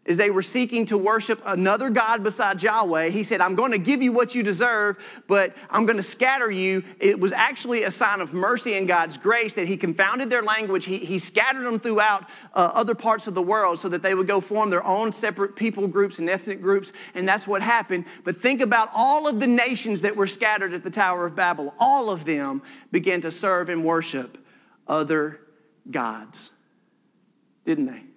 is 0.10 0.18
they 0.18 0.32
were 0.32 0.42
seeking 0.42 0.88
to 0.88 0.98
worship 0.98 1.40
another 1.46 1.92
God 1.92 2.24
besides 2.24 2.64
Yahweh. 2.64 3.10
He 3.10 3.22
said, 3.22 3.42
I'm 3.42 3.54
going 3.54 3.72
to 3.72 3.78
give 3.78 4.02
you 4.02 4.12
what 4.12 4.34
you 4.34 4.42
deserve, 4.42 5.22
but 5.28 5.56
I'm 5.70 5.86
going 5.86 5.98
to 5.98 6.04
scatter 6.04 6.50
you. 6.50 6.84
It 7.00 7.20
was 7.20 7.32
actually 7.32 7.84
a 7.84 7.92
sign 7.92 8.20
of 8.20 8.34
mercy 8.34 8.74
and 8.74 8.88
God's 8.88 9.20
grace 9.20 9.54
that 9.54 9.68
He 9.68 9.78
confounded 9.78 10.32
their 10.32 10.42
language. 10.42 10.86
He, 10.86 10.98
he 10.98 11.20
scattered 11.20 11.64
them 11.64 11.80
throughout 11.80 12.28
uh, 12.56 12.72
other 12.74 12.96
parts 12.96 13.28
of 13.28 13.36
the 13.36 13.42
world 13.44 13.78
so 13.78 13.88
that 13.88 14.02
they 14.02 14.16
would 14.16 14.26
go 14.26 14.42
form 14.42 14.72
their 14.72 14.84
own 14.84 15.14
separate 15.14 15.56
people 15.56 15.88
groups 15.88 16.18
and 16.18 16.28
ethnic 16.28 16.60
groups, 16.60 16.92
and 17.14 17.30
that's 17.30 17.48
what 17.48 17.62
happened. 17.62 18.06
But 18.24 18.36
think 18.36 18.62
about 18.62 18.90
all 18.96 19.28
of 19.28 19.40
the 19.40 19.48
nations 19.48 20.02
that 20.02 20.16
were 20.16 20.28
scattered 20.28 20.74
at 20.74 20.84
the 20.84 20.90
Tower 20.90 21.28
of 21.28 21.36
Babel. 21.36 21.76
All 21.78 22.10
of 22.10 22.26
them 22.26 22.64
began 22.92 23.22
to 23.22 23.30
serve 23.30 23.70
and 23.70 23.86
worship 23.86 24.40
other 24.88 25.40
gods, 25.92 26.50
didn't 27.64 27.86
they? 27.86 28.09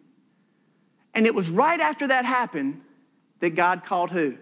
And 1.15 1.27
it 1.27 1.35
was 1.35 1.51
right 1.51 1.81
after 1.81 2.09
that 2.09 2.25
happened 2.25 2.81
that 3.41 3.51
God 3.51 3.85
called 3.85 4.11
who? 4.11 4.37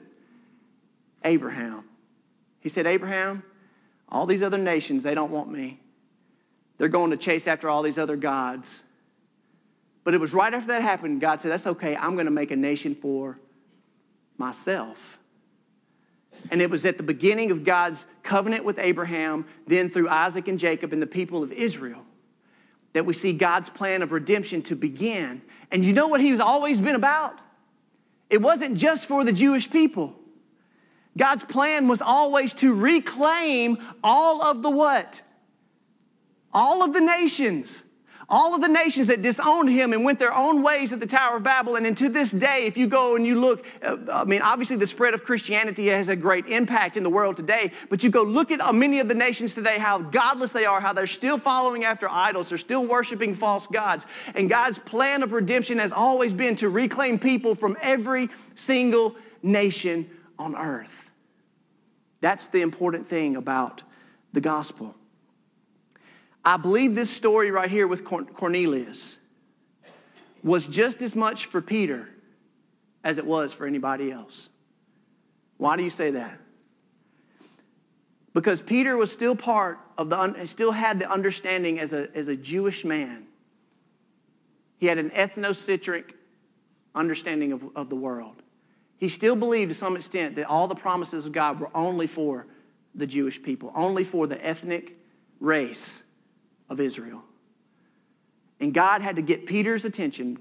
Abraham. 1.24 1.84
He 2.60 2.68
said, 2.68 2.86
Abraham, 2.86 3.42
all 4.08 4.26
these 4.26 4.42
other 4.42 4.58
nations, 4.58 5.02
they 5.02 5.14
don't 5.14 5.30
want 5.30 5.50
me. 5.50 5.80
They're 6.78 6.88
going 6.88 7.10
to 7.10 7.16
chase 7.16 7.46
after 7.46 7.68
all 7.68 7.82
these 7.82 7.98
other 7.98 8.16
gods. 8.16 8.82
But 10.04 10.14
it 10.14 10.20
was 10.20 10.32
right 10.32 10.52
after 10.52 10.68
that 10.68 10.82
happened, 10.82 11.20
God 11.20 11.40
said, 11.40 11.50
That's 11.50 11.66
okay, 11.66 11.96
I'm 11.96 12.14
going 12.14 12.26
to 12.26 12.32
make 12.32 12.50
a 12.50 12.56
nation 12.56 12.94
for 12.94 13.38
myself. 14.38 15.18
And 16.50 16.62
it 16.62 16.70
was 16.70 16.84
at 16.86 16.96
the 16.96 17.02
beginning 17.02 17.50
of 17.50 17.64
God's 17.64 18.06
covenant 18.22 18.64
with 18.64 18.78
Abraham, 18.78 19.44
then 19.66 19.90
through 19.90 20.08
Isaac 20.08 20.48
and 20.48 20.58
Jacob 20.58 20.92
and 20.92 21.02
the 21.02 21.06
people 21.06 21.42
of 21.42 21.52
Israel, 21.52 22.04
that 22.92 23.06
we 23.06 23.12
see 23.12 23.32
God's 23.32 23.68
plan 23.68 24.02
of 24.02 24.12
redemption 24.12 24.62
to 24.62 24.76
begin. 24.76 25.42
And 25.70 25.84
you 25.84 25.92
know 25.92 26.08
what 26.08 26.20
He's 26.20 26.40
always 26.40 26.80
been 26.80 26.94
about? 26.94 27.38
It 28.28 28.40
wasn't 28.40 28.76
just 28.76 29.06
for 29.06 29.24
the 29.24 29.32
Jewish 29.32 29.70
people. 29.70 30.16
God's 31.16 31.44
plan 31.44 31.88
was 31.88 32.00
always 32.00 32.54
to 32.54 32.74
reclaim 32.74 33.78
all 34.02 34.42
of 34.42 34.62
the 34.62 34.70
what? 34.70 35.22
All 36.52 36.82
of 36.82 36.92
the 36.92 37.00
nations 37.00 37.84
all 38.30 38.54
of 38.54 38.60
the 38.60 38.68
nations 38.68 39.08
that 39.08 39.20
disowned 39.20 39.68
him 39.68 39.92
and 39.92 40.04
went 40.04 40.18
their 40.18 40.32
own 40.32 40.62
ways 40.62 40.92
at 40.92 41.00
the 41.00 41.06
Tower 41.06 41.38
of 41.38 41.42
Babel. 41.42 41.76
And 41.76 41.96
to 41.98 42.08
this 42.08 42.30
day, 42.30 42.66
if 42.66 42.76
you 42.76 42.86
go 42.86 43.16
and 43.16 43.26
you 43.26 43.40
look, 43.40 43.66
uh, 43.82 43.96
I 44.12 44.24
mean, 44.24 44.40
obviously 44.40 44.76
the 44.76 44.86
spread 44.86 45.14
of 45.14 45.24
Christianity 45.24 45.88
has 45.88 46.08
a 46.08 46.16
great 46.16 46.46
impact 46.46 46.96
in 46.96 47.02
the 47.02 47.10
world 47.10 47.36
today, 47.36 47.72
but 47.88 48.04
you 48.04 48.10
go 48.10 48.22
look 48.22 48.50
at 48.50 48.60
uh, 48.60 48.72
many 48.72 49.00
of 49.00 49.08
the 49.08 49.14
nations 49.14 49.54
today, 49.54 49.78
how 49.78 49.98
godless 49.98 50.52
they 50.52 50.64
are, 50.64 50.80
how 50.80 50.92
they're 50.92 51.06
still 51.06 51.38
following 51.38 51.84
after 51.84 52.08
idols, 52.08 52.48
they're 52.48 52.58
still 52.58 52.86
worshiping 52.86 53.34
false 53.34 53.66
gods. 53.66 54.06
And 54.34 54.48
God's 54.48 54.78
plan 54.78 55.22
of 55.22 55.32
redemption 55.32 55.78
has 55.78 55.90
always 55.90 56.32
been 56.32 56.54
to 56.56 56.68
reclaim 56.68 57.18
people 57.18 57.54
from 57.54 57.76
every 57.82 58.28
single 58.54 59.16
nation 59.42 60.08
on 60.38 60.54
earth. 60.54 61.10
That's 62.20 62.48
the 62.48 62.60
important 62.60 63.06
thing 63.06 63.36
about 63.36 63.82
the 64.32 64.40
gospel. 64.40 64.94
I 66.44 66.56
believe 66.56 66.94
this 66.94 67.10
story 67.10 67.50
right 67.50 67.70
here 67.70 67.86
with 67.86 68.04
Cornelius 68.04 69.18
was 70.42 70.66
just 70.66 71.02
as 71.02 71.14
much 71.14 71.46
for 71.46 71.60
Peter 71.60 72.08
as 73.04 73.18
it 73.18 73.26
was 73.26 73.52
for 73.52 73.66
anybody 73.66 74.10
else. 74.10 74.48
Why 75.58 75.76
do 75.76 75.82
you 75.82 75.90
say 75.90 76.12
that? 76.12 76.38
Because 78.32 78.62
Peter 78.62 78.96
was 78.96 79.12
still 79.12 79.34
part 79.34 79.78
of 79.98 80.08
the, 80.08 80.46
still 80.46 80.72
had 80.72 80.98
the 80.98 81.10
understanding 81.10 81.78
as 81.78 81.92
a, 81.92 82.08
as 82.14 82.28
a 82.28 82.36
Jewish 82.36 82.84
man. 82.84 83.26
He 84.78 84.86
had 84.86 84.98
an 84.98 85.10
ethnocentric 85.10 86.12
understanding 86.94 87.52
of, 87.52 87.64
of 87.76 87.90
the 87.90 87.96
world. 87.96 88.42
He 88.96 89.08
still 89.08 89.36
believed 89.36 89.70
to 89.70 89.74
some 89.74 89.96
extent 89.96 90.36
that 90.36 90.46
all 90.46 90.68
the 90.68 90.74
promises 90.74 91.26
of 91.26 91.32
God 91.32 91.60
were 91.60 91.70
only 91.74 92.06
for 92.06 92.46
the 92.94 93.06
Jewish 93.06 93.42
people, 93.42 93.72
only 93.74 94.04
for 94.04 94.26
the 94.26 94.42
ethnic 94.44 94.96
race 95.38 96.04
of 96.70 96.80
Israel. 96.80 97.22
And 98.60 98.72
God 98.72 99.02
had 99.02 99.16
to 99.16 99.22
get 99.22 99.46
Peter's 99.46 99.84
attention, 99.84 100.38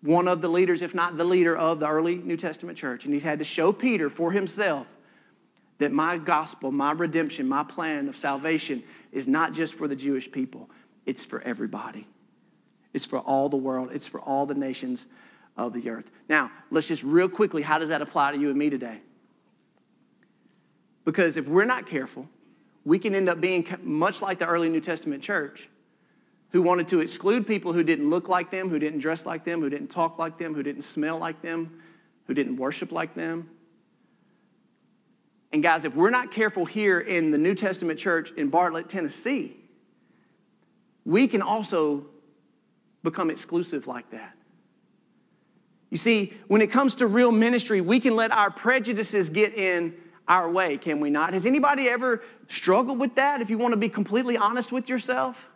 one 0.00 0.28
of 0.28 0.40
the 0.40 0.48
leaders, 0.48 0.80
if 0.80 0.94
not 0.94 1.16
the 1.16 1.24
leader 1.24 1.56
of 1.56 1.80
the 1.80 1.88
early 1.88 2.14
New 2.16 2.36
Testament 2.36 2.78
church. 2.78 3.04
And 3.04 3.12
he 3.12 3.20
had 3.20 3.40
to 3.40 3.44
show 3.44 3.72
Peter 3.72 4.08
for 4.08 4.32
himself 4.32 4.86
that 5.78 5.92
my 5.92 6.16
gospel, 6.18 6.70
my 6.70 6.92
redemption, 6.92 7.48
my 7.48 7.64
plan 7.64 8.08
of 8.08 8.16
salvation 8.16 8.82
is 9.12 9.26
not 9.26 9.52
just 9.52 9.74
for 9.74 9.88
the 9.88 9.96
Jewish 9.96 10.30
people, 10.30 10.70
it's 11.06 11.24
for 11.24 11.40
everybody. 11.42 12.06
It's 12.92 13.04
for 13.04 13.18
all 13.18 13.48
the 13.48 13.56
world, 13.56 13.90
it's 13.92 14.08
for 14.08 14.20
all 14.20 14.46
the 14.46 14.54
nations 14.54 15.06
of 15.56 15.72
the 15.72 15.90
earth. 15.90 16.10
Now, 16.28 16.50
let's 16.70 16.88
just 16.88 17.02
real 17.02 17.28
quickly, 17.28 17.62
how 17.62 17.78
does 17.78 17.88
that 17.88 18.02
apply 18.02 18.32
to 18.32 18.38
you 18.38 18.48
and 18.48 18.58
me 18.58 18.70
today? 18.70 19.00
Because 21.04 21.36
if 21.36 21.48
we're 21.48 21.64
not 21.64 21.86
careful, 21.86 22.28
we 22.88 22.98
can 22.98 23.14
end 23.14 23.28
up 23.28 23.38
being 23.38 23.66
much 23.82 24.22
like 24.22 24.38
the 24.38 24.46
early 24.46 24.70
New 24.70 24.80
Testament 24.80 25.22
church 25.22 25.68
who 26.52 26.62
wanted 26.62 26.88
to 26.88 27.00
exclude 27.00 27.46
people 27.46 27.74
who 27.74 27.82
didn't 27.82 28.08
look 28.08 28.30
like 28.30 28.50
them, 28.50 28.70
who 28.70 28.78
didn't 28.78 29.00
dress 29.00 29.26
like 29.26 29.44
them, 29.44 29.60
who 29.60 29.68
didn't 29.68 29.88
talk 29.88 30.18
like 30.18 30.38
them, 30.38 30.54
who 30.54 30.62
didn't 30.62 30.80
smell 30.80 31.18
like 31.18 31.42
them, 31.42 31.82
who 32.26 32.32
didn't 32.32 32.56
worship 32.56 32.90
like 32.90 33.14
them. 33.14 33.50
And 35.52 35.62
guys, 35.62 35.84
if 35.84 35.94
we're 35.94 36.08
not 36.08 36.32
careful 36.32 36.64
here 36.64 36.98
in 36.98 37.30
the 37.30 37.36
New 37.36 37.52
Testament 37.52 37.98
church 37.98 38.30
in 38.32 38.48
Bartlett, 38.48 38.88
Tennessee, 38.88 39.54
we 41.04 41.28
can 41.28 41.42
also 41.42 42.06
become 43.02 43.28
exclusive 43.28 43.86
like 43.86 44.10
that. 44.12 44.34
You 45.90 45.98
see, 45.98 46.32
when 46.46 46.62
it 46.62 46.70
comes 46.70 46.94
to 46.96 47.06
real 47.06 47.32
ministry, 47.32 47.82
we 47.82 48.00
can 48.00 48.16
let 48.16 48.30
our 48.30 48.50
prejudices 48.50 49.28
get 49.28 49.52
in 49.52 49.94
our 50.28 50.50
way, 50.50 50.76
can 50.76 51.00
we 51.00 51.10
not? 51.10 51.32
Has 51.32 51.46
anybody 51.46 51.88
ever 51.88 52.22
struggled 52.48 52.98
with 52.98 53.14
that 53.16 53.40
if 53.40 53.50
you 53.50 53.58
want 53.58 53.72
to 53.72 53.78
be 53.78 53.88
completely 53.88 54.36
honest 54.36 54.70
with 54.70 54.88
yourself? 54.88 55.48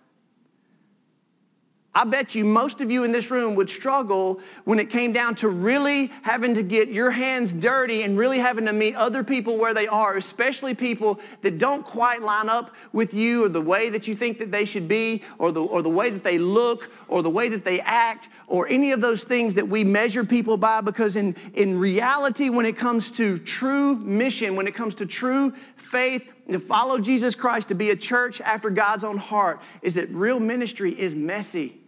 I 1.94 2.04
bet 2.04 2.34
you 2.34 2.46
most 2.46 2.80
of 2.80 2.90
you 2.90 3.04
in 3.04 3.12
this 3.12 3.30
room 3.30 3.54
would 3.56 3.68
struggle 3.68 4.40
when 4.64 4.78
it 4.78 4.88
came 4.88 5.12
down 5.12 5.34
to 5.36 5.50
really 5.50 6.10
having 6.22 6.54
to 6.54 6.62
get 6.62 6.88
your 6.88 7.10
hands 7.10 7.52
dirty 7.52 8.02
and 8.02 8.16
really 8.16 8.38
having 8.38 8.64
to 8.64 8.72
meet 8.72 8.94
other 8.94 9.22
people 9.22 9.58
where 9.58 9.74
they 9.74 9.86
are, 9.88 10.16
especially 10.16 10.74
people 10.74 11.20
that 11.42 11.58
don't 11.58 11.84
quite 11.84 12.22
line 12.22 12.48
up 12.48 12.74
with 12.94 13.12
you 13.12 13.44
or 13.44 13.50
the 13.50 13.60
way 13.60 13.90
that 13.90 14.08
you 14.08 14.16
think 14.16 14.38
that 14.38 14.50
they 14.50 14.64
should 14.64 14.88
be 14.88 15.22
or 15.36 15.52
the, 15.52 15.62
or 15.62 15.82
the 15.82 15.90
way 15.90 16.08
that 16.08 16.22
they 16.22 16.38
look 16.38 16.90
or 17.08 17.22
the 17.22 17.28
way 17.28 17.50
that 17.50 17.62
they 17.62 17.78
act 17.82 18.30
or 18.46 18.66
any 18.68 18.92
of 18.92 19.02
those 19.02 19.24
things 19.24 19.54
that 19.54 19.68
we 19.68 19.84
measure 19.84 20.24
people 20.24 20.56
by 20.56 20.80
because 20.80 21.16
in, 21.16 21.36
in 21.52 21.78
reality, 21.78 22.48
when 22.48 22.64
it 22.64 22.76
comes 22.76 23.10
to 23.10 23.36
true 23.36 23.96
mission, 23.96 24.56
when 24.56 24.66
it 24.66 24.74
comes 24.74 24.94
to 24.94 25.04
true 25.04 25.52
faith, 25.76 26.32
to 26.50 26.58
follow 26.58 26.98
Jesus 26.98 27.34
Christ, 27.34 27.68
to 27.68 27.74
be 27.74 27.90
a 27.90 27.96
church 27.96 28.40
after 28.40 28.70
God's 28.70 29.04
own 29.04 29.18
heart, 29.18 29.60
is 29.82 29.94
that 29.94 30.08
real 30.08 30.40
ministry 30.40 30.98
is 30.98 31.14
messy. 31.14 31.81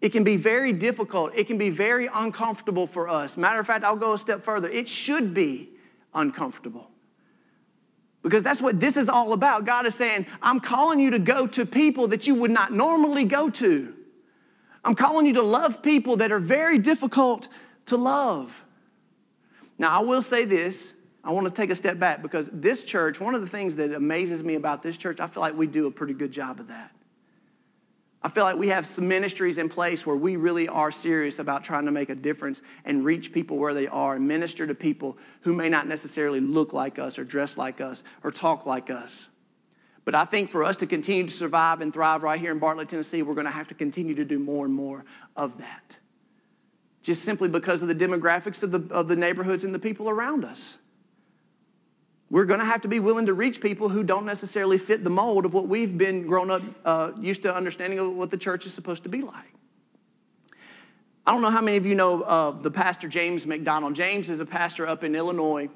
It 0.00 0.10
can 0.10 0.24
be 0.24 0.36
very 0.36 0.72
difficult. 0.72 1.32
It 1.34 1.46
can 1.46 1.58
be 1.58 1.70
very 1.70 2.08
uncomfortable 2.12 2.86
for 2.86 3.08
us. 3.08 3.36
Matter 3.36 3.60
of 3.60 3.66
fact, 3.66 3.84
I'll 3.84 3.96
go 3.96 4.12
a 4.12 4.18
step 4.18 4.44
further. 4.44 4.68
It 4.68 4.88
should 4.88 5.32
be 5.32 5.70
uncomfortable. 6.14 6.90
Because 8.22 8.42
that's 8.42 8.60
what 8.60 8.80
this 8.80 8.96
is 8.96 9.08
all 9.08 9.32
about. 9.32 9.64
God 9.64 9.86
is 9.86 9.94
saying, 9.94 10.26
I'm 10.42 10.60
calling 10.60 10.98
you 10.98 11.12
to 11.12 11.18
go 11.18 11.46
to 11.46 11.64
people 11.64 12.08
that 12.08 12.26
you 12.26 12.34
would 12.34 12.50
not 12.50 12.72
normally 12.72 13.24
go 13.24 13.48
to. 13.50 13.94
I'm 14.84 14.94
calling 14.94 15.26
you 15.26 15.34
to 15.34 15.42
love 15.42 15.82
people 15.82 16.16
that 16.16 16.30
are 16.30 16.40
very 16.40 16.78
difficult 16.78 17.48
to 17.86 17.96
love. 17.96 18.64
Now, 19.78 20.00
I 20.00 20.02
will 20.02 20.22
say 20.22 20.44
this. 20.44 20.94
I 21.22 21.32
want 21.32 21.46
to 21.46 21.52
take 21.52 21.70
a 21.70 21.74
step 21.74 21.98
back 21.98 22.22
because 22.22 22.48
this 22.52 22.84
church, 22.84 23.20
one 23.20 23.34
of 23.34 23.40
the 23.40 23.48
things 23.48 23.76
that 23.76 23.92
amazes 23.92 24.42
me 24.42 24.54
about 24.54 24.82
this 24.82 24.96
church, 24.96 25.18
I 25.20 25.26
feel 25.26 25.40
like 25.40 25.56
we 25.56 25.66
do 25.66 25.86
a 25.86 25.90
pretty 25.90 26.14
good 26.14 26.30
job 26.30 26.60
of 26.60 26.68
that. 26.68 26.92
I 28.26 28.28
feel 28.28 28.42
like 28.42 28.56
we 28.56 28.70
have 28.70 28.84
some 28.84 29.06
ministries 29.06 29.56
in 29.56 29.68
place 29.68 30.04
where 30.04 30.16
we 30.16 30.34
really 30.34 30.66
are 30.66 30.90
serious 30.90 31.38
about 31.38 31.62
trying 31.62 31.84
to 31.84 31.92
make 31.92 32.10
a 32.10 32.14
difference 32.16 32.60
and 32.84 33.04
reach 33.04 33.32
people 33.32 33.56
where 33.56 33.72
they 33.72 33.86
are 33.86 34.16
and 34.16 34.26
minister 34.26 34.66
to 34.66 34.74
people 34.74 35.16
who 35.42 35.52
may 35.52 35.68
not 35.68 35.86
necessarily 35.86 36.40
look 36.40 36.72
like 36.72 36.98
us 36.98 37.20
or 37.20 37.24
dress 37.24 37.56
like 37.56 37.80
us 37.80 38.02
or 38.24 38.32
talk 38.32 38.66
like 38.66 38.90
us. 38.90 39.28
But 40.04 40.16
I 40.16 40.24
think 40.24 40.50
for 40.50 40.64
us 40.64 40.76
to 40.78 40.88
continue 40.88 41.28
to 41.28 41.32
survive 41.32 41.80
and 41.80 41.92
thrive 41.92 42.24
right 42.24 42.40
here 42.40 42.50
in 42.50 42.58
Bartlett, 42.58 42.88
Tennessee, 42.88 43.22
we're 43.22 43.34
going 43.34 43.46
to 43.46 43.52
have 43.52 43.68
to 43.68 43.74
continue 43.74 44.16
to 44.16 44.24
do 44.24 44.40
more 44.40 44.64
and 44.64 44.74
more 44.74 45.04
of 45.36 45.58
that. 45.58 46.00
Just 47.02 47.22
simply 47.22 47.48
because 47.48 47.80
of 47.80 47.86
the 47.86 47.94
demographics 47.94 48.64
of 48.64 48.72
the, 48.72 48.92
of 48.92 49.06
the 49.06 49.14
neighborhoods 49.14 49.62
and 49.62 49.72
the 49.72 49.78
people 49.78 50.10
around 50.10 50.44
us. 50.44 50.78
We're 52.28 52.44
going 52.44 52.58
to 52.58 52.66
have 52.66 52.80
to 52.80 52.88
be 52.88 52.98
willing 52.98 53.26
to 53.26 53.34
reach 53.34 53.60
people 53.60 53.88
who 53.88 54.02
don't 54.02 54.26
necessarily 54.26 54.78
fit 54.78 55.04
the 55.04 55.10
mold 55.10 55.44
of 55.44 55.54
what 55.54 55.68
we've 55.68 55.96
been 55.96 56.26
grown 56.26 56.50
up 56.50 56.62
uh, 56.84 57.12
used 57.20 57.42
to 57.42 57.54
understanding 57.54 58.00
of 58.00 58.14
what 58.14 58.30
the 58.30 58.36
church 58.36 58.66
is 58.66 58.74
supposed 58.74 59.04
to 59.04 59.08
be 59.08 59.22
like. 59.22 59.52
I 61.24 61.32
don't 61.32 61.42
know 61.42 61.50
how 61.50 61.60
many 61.60 61.76
of 61.76 61.86
you 61.86 61.94
know 61.94 62.22
uh, 62.22 62.50
the 62.50 62.70
pastor 62.70 63.08
James 63.08 63.46
MacDonald. 63.46 63.94
James 63.94 64.28
is 64.28 64.40
a 64.40 64.46
pastor 64.46 64.86
up 64.86 65.04
in 65.04 65.14
Illinois. 65.14 65.68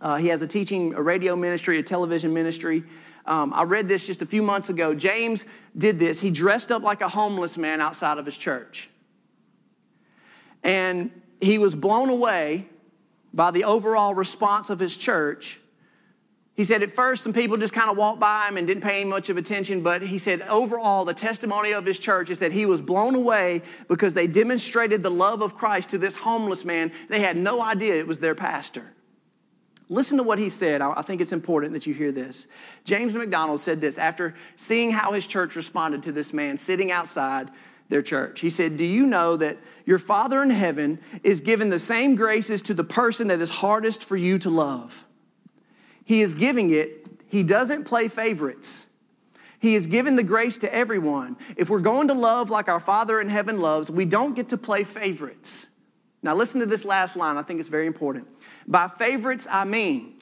Uh, 0.00 0.16
he 0.16 0.28
has 0.28 0.42
a 0.42 0.46
teaching, 0.46 0.94
a 0.94 1.02
radio 1.02 1.36
ministry, 1.36 1.78
a 1.78 1.82
television 1.82 2.32
ministry. 2.32 2.84
Um, 3.26 3.52
I 3.52 3.64
read 3.64 3.88
this 3.88 4.06
just 4.06 4.22
a 4.22 4.26
few 4.26 4.42
months 4.42 4.68
ago. 4.68 4.94
James 4.94 5.44
did 5.76 5.98
this. 5.98 6.20
He 6.20 6.30
dressed 6.30 6.72
up 6.72 6.82
like 6.82 7.00
a 7.02 7.08
homeless 7.08 7.58
man 7.58 7.80
outside 7.80 8.18
of 8.18 8.24
his 8.24 8.36
church. 8.36 8.88
And 10.62 11.10
he 11.40 11.58
was 11.58 11.74
blown 11.74 12.08
away 12.08 12.66
by 13.32 13.50
the 13.50 13.64
overall 13.64 14.14
response 14.14 14.70
of 14.70 14.78
his 14.78 14.96
church. 14.96 15.60
He 16.60 16.64
said 16.64 16.82
at 16.82 16.92
first 16.92 17.22
some 17.22 17.32
people 17.32 17.56
just 17.56 17.72
kind 17.72 17.88
of 17.88 17.96
walked 17.96 18.20
by 18.20 18.46
him 18.46 18.58
and 18.58 18.66
didn't 18.66 18.82
pay 18.82 19.00
him 19.00 19.08
much 19.08 19.30
of 19.30 19.38
attention, 19.38 19.80
but 19.80 20.02
he 20.02 20.18
said 20.18 20.42
overall 20.42 21.06
the 21.06 21.14
testimony 21.14 21.72
of 21.72 21.86
his 21.86 21.98
church 21.98 22.28
is 22.28 22.40
that 22.40 22.52
he 22.52 22.66
was 22.66 22.82
blown 22.82 23.14
away 23.14 23.62
because 23.88 24.12
they 24.12 24.26
demonstrated 24.26 25.02
the 25.02 25.10
love 25.10 25.40
of 25.40 25.56
Christ 25.56 25.88
to 25.88 25.96
this 25.96 26.16
homeless 26.16 26.62
man. 26.66 26.92
They 27.08 27.20
had 27.20 27.38
no 27.38 27.62
idea 27.62 27.94
it 27.94 28.06
was 28.06 28.20
their 28.20 28.34
pastor. 28.34 28.92
Listen 29.88 30.18
to 30.18 30.22
what 30.22 30.38
he 30.38 30.50
said. 30.50 30.82
I 30.82 31.00
think 31.00 31.22
it's 31.22 31.32
important 31.32 31.72
that 31.72 31.86
you 31.86 31.94
hear 31.94 32.12
this. 32.12 32.46
James 32.84 33.14
MacDonald 33.14 33.60
said 33.60 33.80
this 33.80 33.96
after 33.96 34.34
seeing 34.56 34.90
how 34.90 35.14
his 35.14 35.26
church 35.26 35.56
responded 35.56 36.02
to 36.02 36.12
this 36.12 36.34
man 36.34 36.58
sitting 36.58 36.92
outside 36.92 37.48
their 37.88 38.02
church. 38.02 38.40
He 38.40 38.50
said, 38.50 38.76
Do 38.76 38.84
you 38.84 39.06
know 39.06 39.38
that 39.38 39.56
your 39.86 39.98
Father 39.98 40.42
in 40.42 40.50
heaven 40.50 40.98
is 41.22 41.40
giving 41.40 41.70
the 41.70 41.78
same 41.78 42.16
graces 42.16 42.60
to 42.64 42.74
the 42.74 42.84
person 42.84 43.28
that 43.28 43.40
is 43.40 43.48
hardest 43.48 44.04
for 44.04 44.18
you 44.18 44.36
to 44.40 44.50
love? 44.50 45.06
He 46.10 46.22
is 46.22 46.34
giving 46.34 46.70
it, 46.70 47.06
He 47.28 47.44
doesn't 47.44 47.84
play 47.84 48.08
favorites. 48.08 48.88
He 49.60 49.76
is 49.76 49.86
giving 49.86 50.16
the 50.16 50.24
grace 50.24 50.58
to 50.58 50.74
everyone. 50.74 51.36
If 51.56 51.70
we're 51.70 51.78
going 51.78 52.08
to 52.08 52.14
love 52.14 52.50
like 52.50 52.68
our 52.68 52.80
Father 52.80 53.20
in 53.20 53.28
heaven 53.28 53.58
loves, 53.58 53.92
we 53.92 54.06
don't 54.06 54.34
get 54.34 54.48
to 54.48 54.58
play 54.58 54.82
favorites. 54.82 55.68
Now, 56.20 56.34
listen 56.34 56.58
to 56.58 56.66
this 56.66 56.84
last 56.84 57.14
line, 57.14 57.36
I 57.36 57.42
think 57.42 57.60
it's 57.60 57.68
very 57.68 57.86
important. 57.86 58.26
By 58.66 58.88
favorites, 58.88 59.46
I 59.48 59.64
mean, 59.64 60.14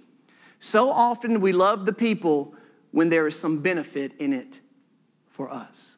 so 0.61 0.91
often 0.91 1.41
we 1.41 1.53
love 1.53 1.87
the 1.87 1.95
people 1.95 2.55
when 2.91 3.09
there 3.09 3.27
is 3.27 3.39
some 3.39 3.61
benefit 3.61 4.13
in 4.19 4.35
it 4.35 4.61
for 5.29 5.51
us. 5.51 5.97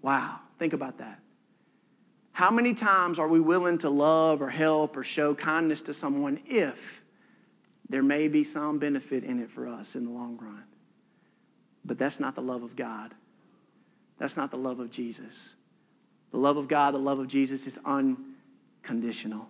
Wow. 0.00 0.40
Think 0.58 0.72
about 0.72 0.96
that. 0.98 1.20
How 2.32 2.50
many 2.50 2.72
times 2.72 3.18
are 3.18 3.28
we 3.28 3.40
willing 3.40 3.76
to 3.78 3.90
love 3.90 4.40
or 4.40 4.48
help 4.48 4.96
or 4.96 5.04
show 5.04 5.34
kindness 5.34 5.82
to 5.82 5.92
someone 5.92 6.40
if 6.46 7.01
there 7.92 8.02
may 8.02 8.26
be 8.26 8.42
some 8.42 8.78
benefit 8.78 9.22
in 9.22 9.38
it 9.38 9.50
for 9.50 9.68
us 9.68 9.96
in 9.96 10.06
the 10.06 10.10
long 10.10 10.38
run? 10.38 10.64
But 11.84 11.98
that's 11.98 12.18
not 12.18 12.34
the 12.34 12.40
love 12.40 12.62
of 12.62 12.74
God. 12.74 13.12
That's 14.16 14.34
not 14.34 14.50
the 14.50 14.56
love 14.56 14.80
of 14.80 14.90
Jesus. 14.90 15.56
The 16.30 16.38
love 16.38 16.56
of 16.56 16.68
God, 16.68 16.94
the 16.94 16.98
love 16.98 17.18
of 17.18 17.28
Jesus 17.28 17.66
is 17.66 17.78
unconditional. 17.84 19.46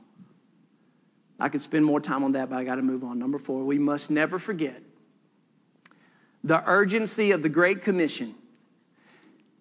I 1.38 1.50
could 1.50 1.62
spend 1.62 1.84
more 1.84 2.00
time 2.00 2.24
on 2.24 2.32
that, 2.32 2.50
but 2.50 2.56
I 2.56 2.64
got 2.64 2.76
to 2.76 2.82
move 2.82 3.04
on. 3.04 3.16
Number 3.16 3.38
four, 3.38 3.62
we 3.62 3.78
must 3.78 4.10
never 4.10 4.40
forget 4.40 4.82
the 6.42 6.64
urgency 6.66 7.30
of 7.30 7.44
the 7.44 7.48
Great 7.48 7.82
Commission 7.82 8.34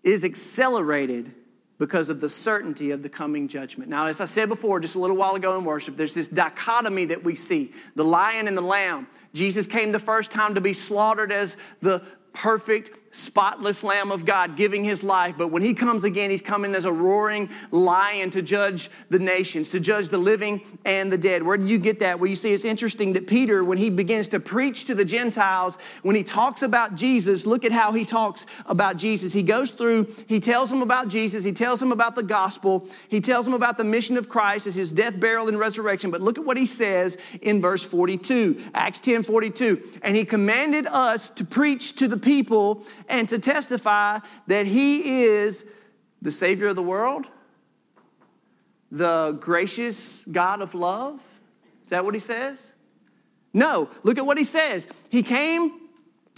is 0.02 0.26
accelerated 0.26 1.36
because 1.82 2.10
of 2.10 2.22
the 2.22 2.30
certainty 2.30 2.92
of 2.92 3.02
the 3.02 3.10
coming 3.10 3.48
judgment. 3.48 3.90
Now, 3.90 4.06
as 4.06 4.22
I 4.22 4.26
said 4.26 4.50
before, 4.50 4.80
just 4.80 4.94
a 4.94 5.00
little 5.00 5.16
while 5.16 5.34
ago 5.34 5.58
in 5.58 5.66
worship, 5.66 5.98
there's 5.98 6.14
this 6.14 6.28
dichotomy 6.28 7.06
that 7.06 7.24
we 7.24 7.34
see 7.34 7.74
the 7.96 8.06
lion 8.06 8.48
and 8.48 8.56
the 8.56 8.62
lamb. 8.62 9.08
Jesus 9.34 9.66
came 9.66 9.92
the 9.92 9.98
first 9.98 10.30
time 10.30 10.54
to 10.54 10.62
be 10.62 10.74
slaughtered 10.74 11.32
as 11.32 11.58
the 11.82 12.04
perfect 12.34 12.92
spotless 13.12 13.84
Lamb 13.84 14.12
of 14.12 14.26
God 14.26 14.56
giving 14.56 14.84
his 14.84 15.04
life. 15.04 15.36
But 15.38 15.50
when 15.50 15.62
he 15.62 15.74
comes 15.74 16.04
again, 16.04 16.30
he's 16.30 16.42
coming 16.42 16.74
as 16.74 16.86
a 16.86 16.92
roaring 16.92 17.50
lion 17.70 18.30
to 18.32 18.42
judge 18.42 18.90
the 19.10 19.20
nations, 19.20 19.70
to 19.72 19.80
judge 19.80 20.10
the 20.10 20.18
living 20.18 20.62
and 20.86 21.12
the 21.12 21.18
dead. 21.18 21.44
Where 21.44 21.58
do 21.58 21.66
you 21.66 21.78
get 21.78 22.00
that? 22.00 22.20
Well, 22.20 22.30
you 22.30 22.36
see, 22.36 22.54
it's 22.54 22.66
interesting 22.66 23.14
that 23.14 23.28
Peter, 23.28 23.64
when 23.64 23.78
he 23.78 23.90
begins 23.90 24.30
to 24.30 24.40
preach 24.40 24.86
to 24.86 24.96
the 24.96 25.06
Gentiles, 25.06 25.78
when 26.04 26.16
he 26.16 26.24
talks 26.24 26.62
about 26.62 26.96
Jesus, 26.96 27.46
look 27.46 27.66
at 27.66 27.72
how 27.72 27.92
he 27.92 28.06
talks 28.06 28.46
about 28.66 28.96
Jesus. 28.96 29.34
He 29.34 29.44
goes 29.44 29.72
through, 29.72 30.08
he 30.28 30.40
tells 30.40 30.70
them 30.70 30.82
about 30.82 31.10
Jesus, 31.10 31.44
he 31.44 31.52
tells 31.52 31.80
them 31.80 31.92
about 31.92 32.16
the 32.16 32.24
gospel, 32.24 32.88
he 33.10 33.20
tells 33.20 33.46
them 33.46 33.54
about 33.54 33.78
the 33.78 33.84
mission 33.84 34.18
of 34.18 34.30
Christ 34.30 34.68
as 34.68 34.76
his 34.76 34.94
death, 34.94 35.20
burial, 35.20 35.50
and 35.50 35.60
resurrection. 35.60 36.12
But 36.12 36.22
look 36.22 36.38
at 36.38 36.46
what 36.46 36.58
he 36.58 36.66
says 36.66 37.18
in 37.42 37.60
verse 37.62 37.84
42, 37.84 38.62
Acts 38.74 39.00
10 39.00 39.24
42. 39.24 40.00
And 40.02 40.16
he 40.16 40.24
commanded 40.24 40.88
us 40.88 41.30
to 41.32 41.46
preach 41.46 41.94
to 41.96 42.08
the 42.08 42.18
people 42.18 42.86
and 43.08 43.28
to 43.30 43.40
testify 43.40 44.20
that 44.48 44.66
he 44.66 45.24
is 45.24 45.66
the 46.22 46.32
Savior 46.32 46.68
of 46.68 46.76
the 46.76 46.84
world, 46.84 47.26
the 48.92 49.38
gracious 49.40 50.26
God 50.26 50.62
of 50.62 50.74
love. 50.74 51.24
Is 51.84 51.90
that 51.90 52.06
what 52.06 52.14
he 52.14 52.20
says? 52.20 52.74
No, 53.54 53.90
look 54.04 54.18
at 54.18 54.26
what 54.26 54.38
he 54.38 54.44
says. 54.44 54.88
He 55.10 55.24
came, 55.24 55.72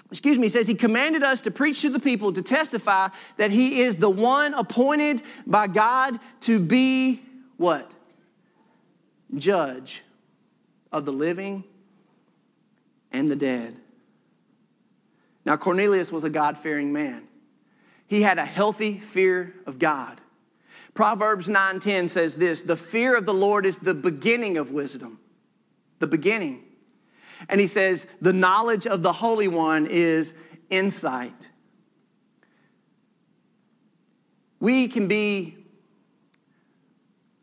excuse 0.09 0.38
me, 0.38 0.45
he 0.45 0.49
says 0.49 0.68
he 0.68 0.76
commanded 0.76 1.24
us 1.24 1.41
to 1.41 1.51
preach 1.51 1.82
to 1.82 1.89
the 1.89 1.99
people, 1.99 2.34
to 2.34 2.41
testify 2.41 3.09
that 3.38 3.51
he 3.51 3.82
is 3.82 3.97
the 3.97 4.09
one 4.09 4.53
appointed 4.53 5.22
by 5.45 5.68
God 5.68 6.20
to 6.41 6.59
be 6.59 7.22
what? 7.57 7.93
Judge 9.36 10.03
of 10.91 11.05
the 11.05 11.14
living 11.14 11.64
and 13.11 13.30
the 13.30 13.36
dead. 13.36 13.80
Now, 15.45 15.57
Cornelius 15.57 16.11
was 16.11 16.23
a 16.23 16.29
God 16.29 16.57
fearing 16.57 16.93
man. 16.93 17.27
He 18.07 18.21
had 18.21 18.37
a 18.37 18.45
healthy 18.45 18.99
fear 18.99 19.53
of 19.65 19.79
God. 19.79 20.21
Proverbs 20.93 21.49
9:10 21.49 22.07
says 22.07 22.37
this, 22.37 22.61
"The 22.61 22.75
fear 22.75 23.15
of 23.15 23.25
the 23.25 23.33
Lord 23.33 23.65
is 23.65 23.79
the 23.79 23.93
beginning 23.93 24.57
of 24.57 24.71
wisdom." 24.71 25.19
The 25.99 26.07
beginning. 26.07 26.63
And 27.49 27.59
he 27.59 27.67
says, 27.67 28.07
"The 28.21 28.33
knowledge 28.33 28.85
of 28.85 29.01
the 29.01 29.13
Holy 29.13 29.47
One 29.47 29.87
is 29.87 30.33
insight." 30.69 31.49
We 34.59 34.87
can 34.87 35.07
be 35.07 35.57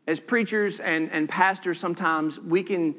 as 0.07 0.19
preachers 0.19 0.79
and, 0.79 1.11
and 1.11 1.29
pastors 1.29 1.79
sometimes 1.79 2.39
we 2.39 2.63
can 2.63 2.95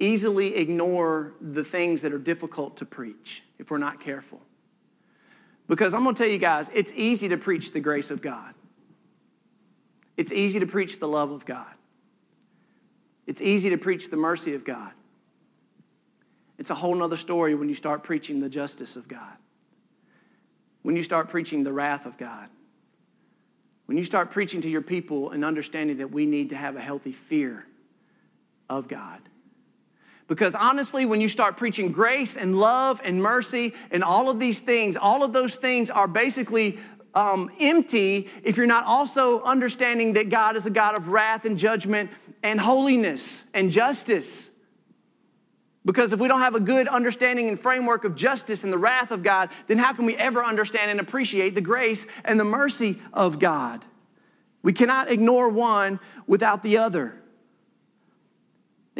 easily 0.00 0.56
ignore 0.56 1.34
the 1.40 1.62
things 1.62 2.02
that 2.02 2.12
are 2.12 2.18
difficult 2.18 2.78
to 2.78 2.86
preach 2.86 3.44
if 3.58 3.70
we're 3.70 3.78
not 3.78 4.00
careful. 4.00 4.40
Because 5.68 5.94
I'm 5.94 6.02
going 6.02 6.16
to 6.16 6.22
tell 6.22 6.30
you 6.30 6.38
guys, 6.38 6.70
it's 6.74 6.92
easy 6.96 7.28
to 7.28 7.36
preach 7.36 7.70
the 7.70 7.78
grace 7.78 8.10
of 8.10 8.20
God. 8.20 8.54
It's 10.16 10.32
easy 10.32 10.58
to 10.58 10.66
preach 10.66 10.98
the 10.98 11.06
love 11.06 11.30
of 11.30 11.46
God. 11.46 11.72
It's 13.26 13.40
easy 13.40 13.70
to 13.70 13.78
preach 13.78 14.10
the 14.10 14.16
mercy 14.16 14.54
of 14.54 14.64
God. 14.64 14.90
It's 16.58 16.70
a 16.70 16.74
whole 16.74 16.94
nother 16.94 17.16
story 17.16 17.54
when 17.54 17.68
you 17.68 17.74
start 17.74 18.02
preaching 18.02 18.40
the 18.40 18.48
justice 18.48 18.96
of 18.96 19.06
God. 19.06 19.36
When 20.82 20.96
you 20.96 21.02
start 21.02 21.28
preaching 21.28 21.62
the 21.62 21.72
wrath 21.72 22.04
of 22.04 22.18
God. 22.18 22.48
When 23.86 23.96
you 23.96 24.04
start 24.04 24.30
preaching 24.30 24.60
to 24.62 24.68
your 24.68 24.82
people 24.82 25.30
and 25.30 25.44
understanding 25.44 25.98
that 25.98 26.10
we 26.10 26.26
need 26.26 26.50
to 26.50 26.56
have 26.56 26.76
a 26.76 26.80
healthy 26.80 27.12
fear 27.12 27.66
of 28.68 28.88
God. 28.88 29.20
Because 30.30 30.54
honestly, 30.54 31.06
when 31.06 31.20
you 31.20 31.28
start 31.28 31.56
preaching 31.56 31.90
grace 31.90 32.36
and 32.36 32.54
love 32.54 33.00
and 33.02 33.20
mercy 33.20 33.74
and 33.90 34.04
all 34.04 34.30
of 34.30 34.38
these 34.38 34.60
things, 34.60 34.96
all 34.96 35.24
of 35.24 35.32
those 35.32 35.56
things 35.56 35.90
are 35.90 36.06
basically 36.06 36.78
um, 37.16 37.50
empty 37.58 38.28
if 38.44 38.56
you're 38.56 38.64
not 38.64 38.84
also 38.84 39.42
understanding 39.42 40.12
that 40.12 40.28
God 40.28 40.54
is 40.54 40.66
a 40.66 40.70
God 40.70 40.96
of 40.96 41.08
wrath 41.08 41.46
and 41.46 41.58
judgment 41.58 42.12
and 42.44 42.60
holiness 42.60 43.42
and 43.52 43.72
justice. 43.72 44.52
Because 45.84 46.12
if 46.12 46.20
we 46.20 46.28
don't 46.28 46.42
have 46.42 46.54
a 46.54 46.60
good 46.60 46.86
understanding 46.86 47.48
and 47.48 47.58
framework 47.58 48.04
of 48.04 48.14
justice 48.14 48.62
and 48.62 48.72
the 48.72 48.78
wrath 48.78 49.10
of 49.10 49.24
God, 49.24 49.48
then 49.66 49.78
how 49.78 49.92
can 49.94 50.06
we 50.06 50.16
ever 50.16 50.44
understand 50.44 50.92
and 50.92 51.00
appreciate 51.00 51.56
the 51.56 51.60
grace 51.60 52.06
and 52.24 52.38
the 52.38 52.44
mercy 52.44 53.00
of 53.12 53.40
God? 53.40 53.84
We 54.62 54.74
cannot 54.74 55.10
ignore 55.10 55.48
one 55.48 55.98
without 56.28 56.62
the 56.62 56.78
other. 56.78 57.19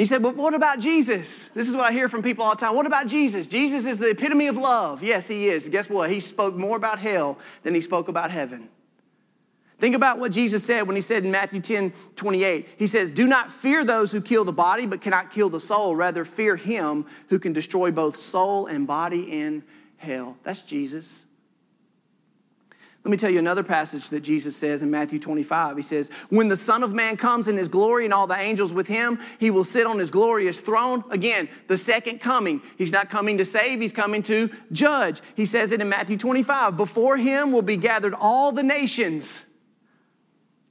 You 0.01 0.07
said, 0.07 0.23
but 0.23 0.35
what 0.35 0.55
about 0.55 0.79
Jesus? 0.79 1.49
This 1.49 1.69
is 1.69 1.77
what 1.77 1.85
I 1.85 1.93
hear 1.93 2.09
from 2.09 2.23
people 2.23 2.43
all 2.43 2.55
the 2.55 2.57
time. 2.57 2.75
What 2.75 2.87
about 2.87 3.07
Jesus? 3.07 3.47
Jesus 3.47 3.85
is 3.85 3.99
the 3.99 4.09
epitome 4.09 4.47
of 4.47 4.57
love. 4.57 5.03
Yes, 5.03 5.29
he 5.29 5.51
is. 5.51 5.69
Guess 5.69 5.91
what? 5.91 6.09
He 6.09 6.21
spoke 6.21 6.55
more 6.55 6.79
about 6.79 6.99
hell 6.99 7.37
than 7.65 7.75
he 7.75 7.83
spoke 7.83 8.09
about 8.09 8.31
heaven. 8.31 8.71
Think 9.77 9.95
about 9.95 10.19
what 10.19 10.33
Jesus 10.33 10.65
said 10.65 10.87
when 10.87 10.97
he 10.97 11.03
said 11.03 11.27
in 11.27 11.31
Matthew 11.31 11.61
10 11.61 11.93
28. 12.17 12.69
He 12.79 12.87
says, 12.87 13.11
Do 13.11 13.27
not 13.27 13.53
fear 13.53 13.85
those 13.85 14.11
who 14.11 14.23
kill 14.23 14.43
the 14.43 14.55
body 14.55 14.87
but 14.87 15.03
cannot 15.03 15.31
kill 15.31 15.51
the 15.51 15.61
soul. 15.61 15.95
Rather, 15.95 16.25
fear 16.25 16.57
him 16.57 17.05
who 17.29 17.39
can 17.39 17.53
destroy 17.53 17.91
both 17.91 18.17
soul 18.17 18.69
and 18.69 18.87
body 18.87 19.31
in 19.31 19.63
hell. 19.99 20.39
That's 20.45 20.63
Jesus. 20.63 21.27
Let 23.03 23.11
me 23.11 23.17
tell 23.17 23.31
you 23.31 23.39
another 23.39 23.63
passage 23.63 24.11
that 24.11 24.21
Jesus 24.21 24.55
says 24.55 24.83
in 24.83 24.91
Matthew 24.91 25.19
25. 25.19 25.77
He 25.77 25.83
says, 25.83 26.11
When 26.29 26.49
the 26.49 26.57
Son 26.57 26.83
of 26.83 26.93
Man 26.93 27.17
comes 27.17 27.49
in 27.49 27.57
his 27.57 27.67
glory 27.67 28.05
and 28.05 28.13
all 28.13 28.27
the 28.27 28.39
angels 28.39 28.75
with 28.75 28.87
him, 28.87 29.19
he 29.39 29.51
will 29.51 29.65
sit 29.65 29.87
on 29.87 29.99
his 29.99 30.11
glorious 30.11 30.61
throne. 30.61 31.03
Again, 31.11 31.49
the 31.67 31.79
second 31.79 32.21
coming. 32.21 32.61
He's 32.77 32.93
not 32.93 33.09
coming 33.09 33.39
to 33.39 33.45
save, 33.45 33.81
he's 33.81 33.93
coming 33.93 34.23
to 34.25 34.51
judge. 34.71 35.23
He 35.35 35.47
says 35.47 35.73
it 35.73 35.81
in 35.81 35.89
Matthew 35.89 36.19
25. 36.19 36.77
Before 36.77 37.17
him 37.17 37.53
will 37.53 37.63
be 37.63 37.79
gathered 37.79 38.13
all 38.13 38.53
the 38.53 38.63
nations. 38.63 39.47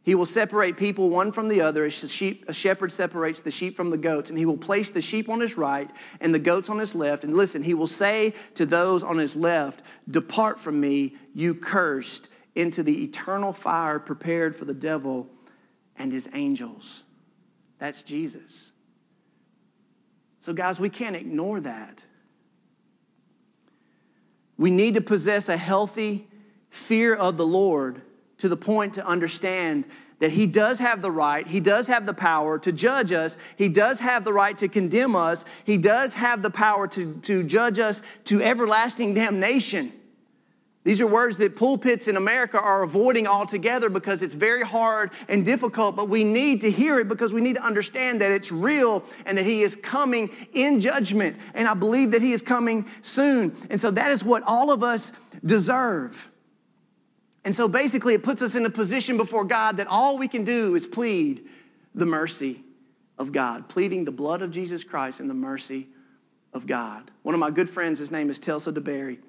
He 0.10 0.16
will 0.16 0.26
separate 0.26 0.76
people 0.76 1.12
one 1.12 1.32
from 1.32 1.50
the 1.50 1.62
other 1.62 1.86
as 1.86 2.04
a, 2.04 2.52
shepherd 2.52 2.92
separates 2.92 3.42
the 3.42 3.52
sheep 3.52 3.78
from 3.78 3.92
the 3.92 3.98
goats. 3.98 4.32
And 4.32 4.40
he 4.40 4.46
will 4.48 4.58
place 4.58 4.90
the 4.90 5.02
sheep 5.02 5.30
on 5.30 5.40
his 5.40 5.56
right 5.56 5.88
and 6.20 6.34
the 6.34 6.40
goats 6.40 6.68
on 6.68 6.80
his 6.80 6.96
left. 6.96 7.24
And 7.24 7.36
listen, 7.36 7.62
he 7.62 7.76
will 7.76 7.86
say 7.86 8.34
to 8.56 8.66
those 8.66 9.04
on 9.04 9.20
his 9.20 9.36
left, 9.36 9.84
Depart 10.10 10.60
from 10.60 10.82
me, 10.82 11.14
you 11.36 11.54
cursed, 11.54 12.28
into 12.56 12.82
the 12.82 13.04
eternal 13.04 13.54
fire 13.54 14.00
prepared 14.00 14.56
for 14.56 14.66
the 14.66 14.74
devil 14.74 15.30
and 15.96 16.12
his 16.12 16.28
angels. 16.34 17.04
That's 17.78 18.02
Jesus. 18.02 18.72
So, 20.40 20.54
guys, 20.54 20.80
we 20.80 20.90
can't 20.90 21.16
ignore 21.16 21.62
that. 21.62 22.04
We 24.58 24.72
need 24.72 24.96
to 24.96 25.02
possess 25.02 25.50
a 25.50 25.58
healthy 25.58 26.28
fear 26.72 27.14
of 27.14 27.38
the 27.38 27.46
Lord 27.46 28.02
to 28.40 28.50
the 28.50 28.58
point 28.58 28.96
to 28.96 29.06
understand 29.06 29.86
that 30.20 30.32
He 30.32 30.48
does 30.48 30.80
have 30.80 31.02
the 31.02 31.12
right, 31.12 31.48
He 31.48 31.60
does 31.60 31.88
have 31.88 32.06
the 32.06 32.14
power 32.14 32.60
to 32.60 32.72
judge 32.72 33.12
us, 33.12 33.38
He 33.56 33.70
does 33.70 34.00
have 34.00 34.24
the 34.24 34.34
right 34.34 34.58
to 34.58 34.68
condemn 34.68 35.16
us, 35.16 35.46
He 35.64 35.78
does 35.78 36.14
have 36.16 36.42
the 36.42 36.50
power 36.50 36.88
to, 36.88 37.14
to 37.22 37.44
judge 37.44 37.80
us 37.80 38.02
to 38.26 38.42
everlasting 38.42 39.14
damnation. 39.14 39.94
These 40.86 41.02
are 41.02 41.08
words 41.08 41.38
that 41.40 41.58
pulpits 41.58 42.08
in 42.08 42.16
America 42.16 42.60
are 42.60 42.84
avoiding 42.84 43.28
altogether 43.28 43.90
because 43.90 44.24
it's 44.24 44.34
very 44.34 44.64
hard 44.64 45.12
and 45.28 45.44
difficult, 45.44 45.98
but 45.98 46.08
we 46.08 46.24
need 46.24 46.62
to 46.62 46.72
hear 46.72 47.00
it 47.00 47.10
because 47.10 47.34
we 47.34 47.42
need 47.42 47.58
to 47.58 47.64
understand 47.64 48.22
that 48.22 48.32
it's 48.32 48.52
real 48.52 49.04
and 49.26 49.38
that 49.38 49.46
He 49.46 49.62
is 49.62 49.76
coming 49.76 50.30
in 50.54 50.80
judgment. 50.80 51.38
And 51.54 51.68
I 51.68 51.74
believe 51.74 52.12
that 52.12 52.22
He 52.22 52.32
is 52.32 52.42
coming 52.42 52.88
soon. 53.02 53.56
And 53.70 53.80
so 53.80 53.92
that 53.92 54.10
is 54.10 54.24
what 54.24 54.42
all 54.48 54.72
of 54.72 54.82
us 54.82 55.12
deserve. 55.46 56.29
And 57.46 57.56
so 57.56 57.68
basically, 57.68 58.14
it 58.14 58.24
puts 58.24 58.42
us 58.42 58.56
in 58.56 58.66
a 58.66 58.70
position 58.70 59.18
before 59.18 59.46
God 59.46 59.78
that 59.78 59.88
all 59.88 60.18
we 60.18 60.28
can 60.28 60.44
do 60.44 60.76
is 60.76 60.86
plead 60.86 61.48
the 61.96 62.06
mercy 62.06 62.64
of 63.18 63.32
God, 63.32 63.70
pleading 63.70 64.06
the 64.06 64.12
blood 64.12 64.42
of 64.42 64.52
Jesus 64.52 64.84
Christ 64.84 65.20
and 65.20 65.30
the 65.30 65.34
mercy 65.34 65.88
of 66.54 66.66
God. 66.66 67.12
One 67.24 67.36
of 67.36 67.40
my 67.40 67.52
good 67.52 67.70
friends, 67.70 68.00
his 68.00 68.12
name 68.12 68.30
is 68.30 68.40
Telsa 68.40 68.74
DeBerry. 68.74 69.20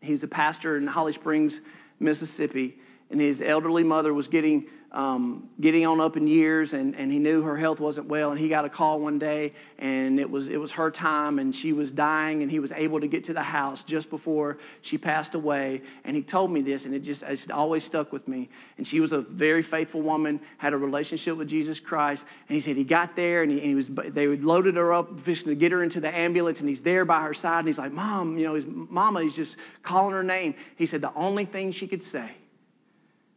He's 0.00 0.22
a 0.22 0.28
pastor 0.28 0.76
in 0.76 0.86
Holly 0.86 1.12
Springs, 1.12 1.60
Mississippi, 2.00 2.78
and 3.10 3.20
his 3.20 3.42
elderly 3.42 3.82
mother 3.82 4.14
was 4.14 4.28
getting 4.28 4.66
um, 4.92 5.50
getting 5.60 5.86
on 5.86 6.00
up 6.00 6.16
in 6.16 6.26
years 6.26 6.72
and, 6.72 6.96
and 6.96 7.12
he 7.12 7.18
knew 7.18 7.42
her 7.42 7.56
health 7.56 7.78
wasn't 7.78 8.06
well 8.06 8.30
and 8.30 8.40
he 8.40 8.48
got 8.48 8.64
a 8.64 8.68
call 8.68 9.00
one 9.00 9.18
day 9.18 9.52
and 9.78 10.18
it 10.18 10.30
was 10.30 10.48
it 10.48 10.56
was 10.56 10.72
her 10.72 10.90
time 10.90 11.38
and 11.38 11.54
she 11.54 11.72
was 11.72 11.90
dying 11.90 12.42
and 12.42 12.50
he 12.50 12.58
was 12.58 12.72
able 12.72 12.98
to 13.00 13.06
get 13.06 13.24
to 13.24 13.34
the 13.34 13.42
house 13.42 13.82
just 13.82 14.08
before 14.08 14.58
she 14.80 14.96
passed 14.96 15.34
away. 15.34 15.82
And 16.04 16.16
he 16.16 16.22
told 16.22 16.50
me 16.50 16.62
this 16.62 16.86
and 16.86 16.94
it 16.94 17.00
just 17.00 17.22
it's 17.22 17.50
always 17.50 17.84
stuck 17.84 18.12
with 18.12 18.26
me. 18.26 18.48
And 18.78 18.86
she 18.86 19.00
was 19.00 19.12
a 19.12 19.20
very 19.20 19.62
faithful 19.62 20.00
woman 20.00 20.40
had 20.56 20.72
a 20.72 20.78
relationship 20.78 21.36
with 21.36 21.48
jesus 21.48 21.80
christ 21.80 22.26
and 22.48 22.54
he 22.54 22.60
said 22.60 22.76
he 22.76 22.84
got 22.84 23.14
there 23.16 23.42
and 23.42 23.52
he, 23.52 23.58
and 23.58 23.66
he 23.66 23.74
was 23.74 23.88
they 23.88 24.26
loaded 24.26 24.76
her 24.76 24.92
up 24.92 25.20
fishing 25.20 25.48
to 25.48 25.54
get 25.54 25.72
her 25.72 25.82
into 25.82 26.00
the 26.00 26.16
ambulance 26.16 26.60
and 26.60 26.68
he's 26.68 26.82
there 26.82 27.04
by 27.04 27.20
her 27.20 27.34
side 27.34 27.60
and 27.60 27.68
he's 27.68 27.78
like 27.78 27.92
mom 27.92 28.38
you 28.38 28.44
know 28.44 28.54
his 28.54 28.66
mama 28.66 29.22
he's 29.22 29.36
just 29.36 29.58
calling 29.82 30.12
her 30.12 30.22
name. 30.22 30.54
He 30.76 30.86
said 30.86 31.00
the 31.00 31.14
only 31.14 31.44
thing 31.44 31.72
she 31.72 31.86
could 31.86 32.02
say 32.02 32.30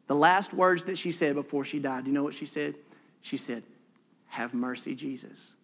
the 0.07 0.15
last 0.15 0.53
words 0.53 0.83
that 0.85 0.97
she 0.97 1.11
said 1.11 1.35
before 1.35 1.63
she 1.63 1.79
died, 1.79 2.07
you 2.07 2.13
know 2.13 2.23
what 2.23 2.33
she 2.33 2.45
said? 2.45 2.75
She 3.21 3.37
said, 3.37 3.63
Have 4.27 4.53
mercy, 4.53 4.95
Jesus. 4.95 5.55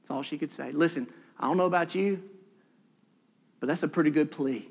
That's 0.00 0.10
all 0.10 0.22
she 0.22 0.38
could 0.38 0.50
say. 0.50 0.72
Listen, 0.72 1.06
I 1.38 1.46
don't 1.46 1.56
know 1.56 1.66
about 1.66 1.94
you, 1.94 2.22
but 3.60 3.66
that's 3.66 3.82
a 3.82 3.88
pretty 3.88 4.10
good 4.10 4.30
plea. 4.30 4.68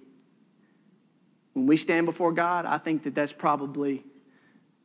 When 1.53 1.65
we 1.65 1.77
stand 1.77 2.05
before 2.05 2.31
God, 2.31 2.65
I 2.65 2.77
think 2.77 3.03
that 3.03 3.15
that's 3.15 3.33
probably, 3.33 4.03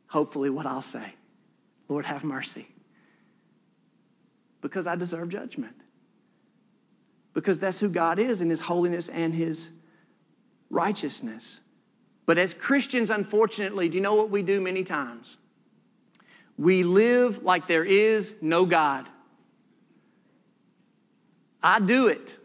hopefully, 0.07 0.49
what 0.49 0.65
I'll 0.65 0.81
say 0.81 1.13
Lord, 1.89 2.05
have 2.05 2.23
mercy. 2.23 2.67
Because 4.61 4.87
I 4.87 4.95
deserve 4.95 5.29
judgment. 5.29 5.75
Because 7.33 7.59
that's 7.59 7.79
who 7.79 7.89
God 7.89 8.19
is 8.19 8.41
in 8.41 8.49
His 8.49 8.59
holiness 8.59 9.09
and 9.09 9.33
His 9.33 9.69
righteousness. 10.69 11.61
But 12.27 12.37
as 12.37 12.53
Christians, 12.53 13.09
unfortunately, 13.09 13.89
do 13.89 13.97
you 13.97 14.01
know 14.01 14.13
what 14.13 14.29
we 14.29 14.43
do 14.43 14.61
many 14.61 14.83
times? 14.83 15.37
We 16.57 16.83
live 16.83 17.41
like 17.41 17.67
there 17.67 17.85
is 17.85 18.35
no 18.41 18.65
God. 18.65 19.07
I 21.63 21.79
do 21.79 22.07
it. 22.07 22.37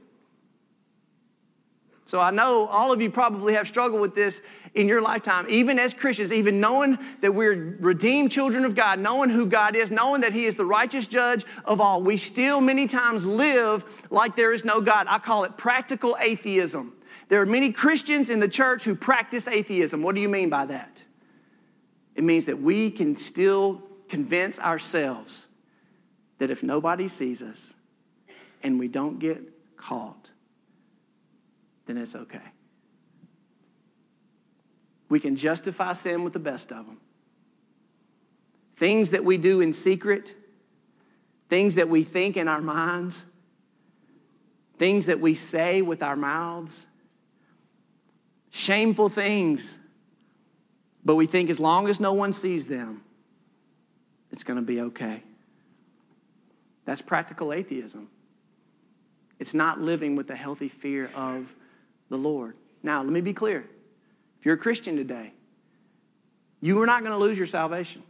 So 2.05 2.20
I 2.20 2.30
know 2.30 2.66
all 2.66 2.93
of 2.93 3.01
you 3.01 3.11
probably 3.11 3.55
have 3.55 3.66
struggled 3.66 4.01
with 4.01 4.14
this 4.14 4.41
in 4.74 4.87
your 4.87 5.03
lifetime, 5.03 5.47
even 5.49 5.78
as 5.78 5.95
Christians, 5.95 6.33
even 6.33 6.61
knowing 6.61 6.99
that 7.20 7.35
we're 7.35 7.76
redeemed 7.80 8.30
children 8.30 8.64
of 8.64 8.74
God, 8.74 9.01
knowing 9.01 9.30
who 9.30 9.47
God 9.47 9.74
is, 9.74 9.91
knowing 9.91 10.20
that 10.20 10.33
He 10.33 10.45
is 10.45 10.57
the 10.57 10.64
righteous 10.64 11.07
judge 11.07 11.45
of 11.64 11.80
all. 11.80 12.03
We 12.03 12.16
still 12.16 12.61
many 12.61 12.87
times 12.87 13.26
live 13.26 14.07
like 14.11 14.37
there 14.37 14.53
is 14.53 14.64
no 14.64 14.80
God. 14.80 15.07
I 15.11 15.18
call 15.18 15.45
it 15.45 15.57
practical 15.57 16.16
atheism. 16.20 16.93
There 17.33 17.41
are 17.41 17.47
many 17.47 17.72
Christians 17.72 18.28
in 18.28 18.41
the 18.41 18.49
church 18.49 18.85
who 18.85 18.95
practice 18.95 19.49
atheism. 19.49 20.03
What 20.03 20.14
do 20.14 20.20
you 20.20 20.28
mean 20.28 20.51
by 20.51 20.66
that? 20.66 21.03
It 22.14 22.24
means 22.24 22.45
that 22.45 22.61
we 22.61 22.91
can 22.91 23.16
still 23.16 23.83
convince 24.11 24.59
ourselves 24.59 25.49
that 26.37 26.51
if 26.51 26.62
nobody 26.62 27.09
sees 27.09 27.43
us 27.43 27.74
and 28.62 28.78
we 28.78 28.87
don't 28.87 29.18
get 29.18 29.41
caught, 29.78 30.30
then 31.87 31.97
it's 31.97 32.14
okay. 32.14 32.53
We 35.09 35.18
can 35.18 35.35
justify 35.35 35.95
sin 35.95 36.24
with 36.24 36.35
the 36.35 36.39
best 36.39 36.70
of 36.70 36.85
them. 36.85 37.01
Things 38.76 39.12
that 39.12 39.24
we 39.24 39.39
do 39.39 39.62
in 39.62 39.72
secret, 39.72 40.37
things 41.49 41.76
that 41.76 41.89
we 41.89 42.05
think 42.05 42.37
in 42.37 42.47
our 42.47 42.61
minds, 42.61 43.24
things 44.76 45.07
that 45.07 45.18
we 45.18 45.33
say 45.33 45.80
with 45.80 46.03
our 46.03 46.14
mouths, 46.14 46.89
shameful 48.53 49.09
things. 49.09 49.81
But 51.05 51.17
we 51.17 51.27
think 51.27 51.51
as 51.51 51.59
long 51.59 51.89
as 51.89 51.99
no 51.99 52.13
one 52.13 52.33
sees 52.33 52.67
them, 52.67 53.03
it's 54.31 54.45
going 54.45 54.59
to 54.59 54.63
be 54.63 54.81
okay. 54.83 55.25
That's 56.85 57.03
practical 57.03 57.53
atheism. 57.53 58.09
It's 59.41 59.55
not 59.55 59.81
living 59.81 60.15
with 60.15 60.31
a 60.31 60.37
healthy 60.37 60.69
fear 60.69 61.11
of 61.17 61.53
the 62.09 62.17
Lord. 62.17 62.55
Now, 62.85 63.03
let 63.03 63.11
me 63.11 63.21
be 63.21 63.33
clear. 63.33 63.65
If 64.39 64.47
you're 64.47 64.55
a 64.55 64.59
Christian 64.59 64.97
today, 64.97 65.33
you 66.61 66.81
are 66.81 66.87
not 66.87 67.01
going 67.01 67.13
to 67.13 67.19
lose 67.19 67.37
your 67.37 67.47
salvation. 67.47 68.03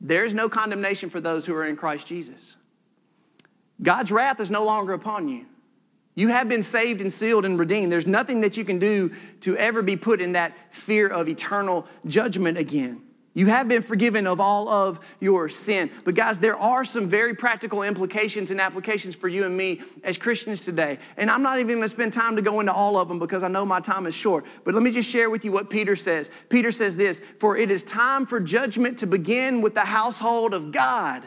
There's 0.00 0.34
no 0.34 0.48
condemnation 0.48 1.08
for 1.08 1.20
those 1.20 1.46
who 1.46 1.54
are 1.54 1.66
in 1.66 1.76
Christ 1.76 2.06
Jesus. 2.06 2.56
God's 3.82 4.12
wrath 4.12 4.40
is 4.40 4.50
no 4.50 4.64
longer 4.64 4.92
upon 4.92 5.28
you. 5.28 5.46
You 6.18 6.26
have 6.26 6.48
been 6.48 6.64
saved 6.64 7.00
and 7.00 7.12
sealed 7.12 7.44
and 7.44 7.56
redeemed. 7.56 7.92
There's 7.92 8.04
nothing 8.04 8.40
that 8.40 8.56
you 8.56 8.64
can 8.64 8.80
do 8.80 9.12
to 9.42 9.56
ever 9.56 9.82
be 9.82 9.94
put 9.94 10.20
in 10.20 10.32
that 10.32 10.52
fear 10.74 11.06
of 11.06 11.28
eternal 11.28 11.86
judgment 12.06 12.58
again. 12.58 13.02
You 13.34 13.46
have 13.46 13.68
been 13.68 13.82
forgiven 13.82 14.26
of 14.26 14.40
all 14.40 14.68
of 14.68 14.98
your 15.20 15.48
sin. 15.48 15.92
But, 16.02 16.16
guys, 16.16 16.40
there 16.40 16.58
are 16.58 16.84
some 16.84 17.08
very 17.08 17.36
practical 17.36 17.84
implications 17.84 18.50
and 18.50 18.60
applications 18.60 19.14
for 19.14 19.28
you 19.28 19.44
and 19.44 19.56
me 19.56 19.80
as 20.02 20.18
Christians 20.18 20.64
today. 20.64 20.98
And 21.16 21.30
I'm 21.30 21.42
not 21.42 21.60
even 21.60 21.76
going 21.76 21.82
to 21.82 21.88
spend 21.88 22.12
time 22.12 22.34
to 22.34 22.42
go 22.42 22.58
into 22.58 22.72
all 22.72 22.96
of 22.96 23.06
them 23.06 23.20
because 23.20 23.44
I 23.44 23.48
know 23.48 23.64
my 23.64 23.78
time 23.78 24.04
is 24.04 24.14
short. 24.16 24.44
But 24.64 24.74
let 24.74 24.82
me 24.82 24.90
just 24.90 25.08
share 25.08 25.30
with 25.30 25.44
you 25.44 25.52
what 25.52 25.70
Peter 25.70 25.94
says. 25.94 26.32
Peter 26.48 26.72
says 26.72 26.96
this 26.96 27.20
For 27.38 27.56
it 27.56 27.70
is 27.70 27.84
time 27.84 28.26
for 28.26 28.40
judgment 28.40 28.98
to 28.98 29.06
begin 29.06 29.62
with 29.62 29.74
the 29.74 29.84
household 29.84 30.52
of 30.52 30.72
God. 30.72 31.22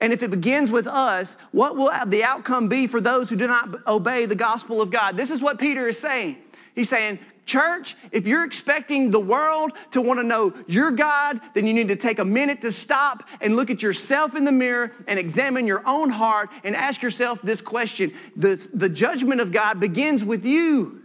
And 0.00 0.12
if 0.12 0.22
it 0.22 0.30
begins 0.30 0.70
with 0.70 0.86
us, 0.86 1.36
what 1.50 1.76
will 1.76 1.90
the 2.06 2.22
outcome 2.22 2.68
be 2.68 2.86
for 2.86 3.00
those 3.00 3.30
who 3.30 3.36
do 3.36 3.46
not 3.46 3.86
obey 3.86 4.26
the 4.26 4.34
gospel 4.34 4.80
of 4.80 4.90
God? 4.90 5.16
This 5.16 5.30
is 5.30 5.42
what 5.42 5.58
Peter 5.58 5.88
is 5.88 5.98
saying. 5.98 6.36
He's 6.74 6.88
saying, 6.88 7.18
Church, 7.48 7.96
if 8.12 8.26
you're 8.26 8.44
expecting 8.44 9.10
the 9.10 9.18
world 9.18 9.72
to 9.92 10.02
want 10.02 10.20
to 10.20 10.24
know 10.24 10.52
your 10.66 10.90
God, 10.90 11.40
then 11.54 11.66
you 11.66 11.72
need 11.72 11.88
to 11.88 11.96
take 11.96 12.18
a 12.18 12.24
minute 12.24 12.60
to 12.60 12.70
stop 12.70 13.26
and 13.40 13.56
look 13.56 13.70
at 13.70 13.82
yourself 13.82 14.36
in 14.36 14.44
the 14.44 14.52
mirror 14.52 14.92
and 15.06 15.18
examine 15.18 15.66
your 15.66 15.82
own 15.86 16.10
heart 16.10 16.50
and 16.62 16.76
ask 16.76 17.00
yourself 17.00 17.40
this 17.40 17.62
question. 17.62 18.12
The, 18.36 18.68
the 18.74 18.90
judgment 18.90 19.40
of 19.40 19.50
God 19.50 19.80
begins 19.80 20.26
with 20.26 20.44
you. 20.44 20.97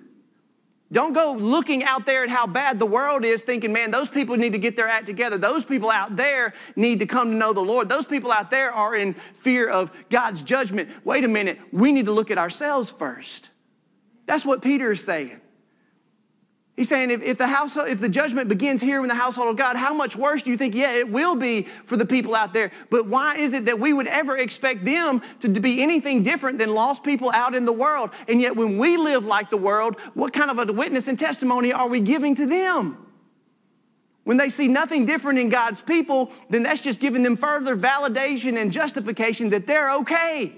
Don't 0.93 1.13
go 1.13 1.33
looking 1.33 1.83
out 1.83 2.05
there 2.05 2.23
at 2.23 2.29
how 2.29 2.45
bad 2.45 2.77
the 2.77 2.85
world 2.85 3.25
is, 3.25 3.41
thinking, 3.41 3.73
man, 3.73 3.89
those 3.89 4.09
people 4.09 4.37
need 4.37 4.51
to 4.51 4.59
get 4.59 4.75
their 4.75 4.87
act 4.87 5.07
together. 5.07 5.39
Those 5.39 5.65
people 5.65 5.89
out 5.89 6.15
there 6.15 6.53
need 6.75 6.99
to 6.99 7.07
come 7.07 7.31
to 7.31 7.35
know 7.35 7.51
the 7.51 7.61
Lord. 7.61 7.89
Those 7.89 8.05
people 8.05 8.31
out 8.31 8.51
there 8.51 8.71
are 8.71 8.95
in 8.95 9.15
fear 9.15 9.67
of 9.67 9.91
God's 10.09 10.43
judgment. 10.43 10.89
Wait 11.03 11.23
a 11.23 11.27
minute, 11.27 11.59
we 11.71 11.91
need 11.91 12.05
to 12.05 12.11
look 12.11 12.29
at 12.29 12.37
ourselves 12.37 12.91
first. 12.91 13.49
That's 14.27 14.45
what 14.45 14.61
Peter 14.61 14.91
is 14.91 15.03
saying. 15.03 15.41
He's 16.75 16.89
saying 16.89 17.11
if, 17.11 17.21
if, 17.21 17.37
the 17.37 17.45
household, 17.45 17.89
if 17.89 17.99
the 17.99 18.09
judgment 18.09 18.49
begins 18.49 18.81
here 18.81 18.99
in 19.01 19.07
the 19.07 19.13
household 19.13 19.49
of 19.49 19.57
God, 19.57 19.75
how 19.75 19.93
much 19.93 20.15
worse 20.15 20.41
do 20.41 20.49
you 20.49 20.57
think? 20.57 20.73
Yeah, 20.73 20.93
it 20.93 21.07
will 21.07 21.35
be 21.35 21.63
for 21.63 21.97
the 21.97 22.05
people 22.05 22.33
out 22.33 22.51
there. 22.51 22.71
But 22.89 23.05
why 23.05 23.35
is 23.35 23.53
it 23.53 23.65
that 23.65 23.79
we 23.79 23.93
would 23.93 24.07
ever 24.07 24.37
expect 24.37 24.83
them 24.83 25.21
to, 25.41 25.53
to 25.53 25.59
be 25.59 25.83
anything 25.83 26.23
different 26.23 26.57
than 26.57 26.73
lost 26.73 27.03
people 27.03 27.29
out 27.29 27.53
in 27.53 27.65
the 27.65 27.73
world? 27.73 28.09
And 28.27 28.41
yet, 28.41 28.55
when 28.55 28.79
we 28.79 28.97
live 28.97 29.23
like 29.23 29.51
the 29.51 29.57
world, 29.57 29.99
what 30.15 30.33
kind 30.33 30.49
of 30.49 30.67
a 30.67 30.73
witness 30.73 31.07
and 31.07 31.17
testimony 31.17 31.71
are 31.71 31.87
we 31.87 31.99
giving 31.99 32.33
to 32.35 32.47
them? 32.47 32.97
When 34.23 34.37
they 34.37 34.49
see 34.49 34.67
nothing 34.67 35.05
different 35.05 35.37
in 35.37 35.49
God's 35.49 35.81
people, 35.81 36.31
then 36.49 36.63
that's 36.63 36.81
just 36.81 36.99
giving 36.99 37.21
them 37.21 37.37
further 37.37 37.77
validation 37.77 38.59
and 38.59 38.71
justification 38.71 39.51
that 39.51 39.67
they're 39.67 39.91
okay. 39.91 40.53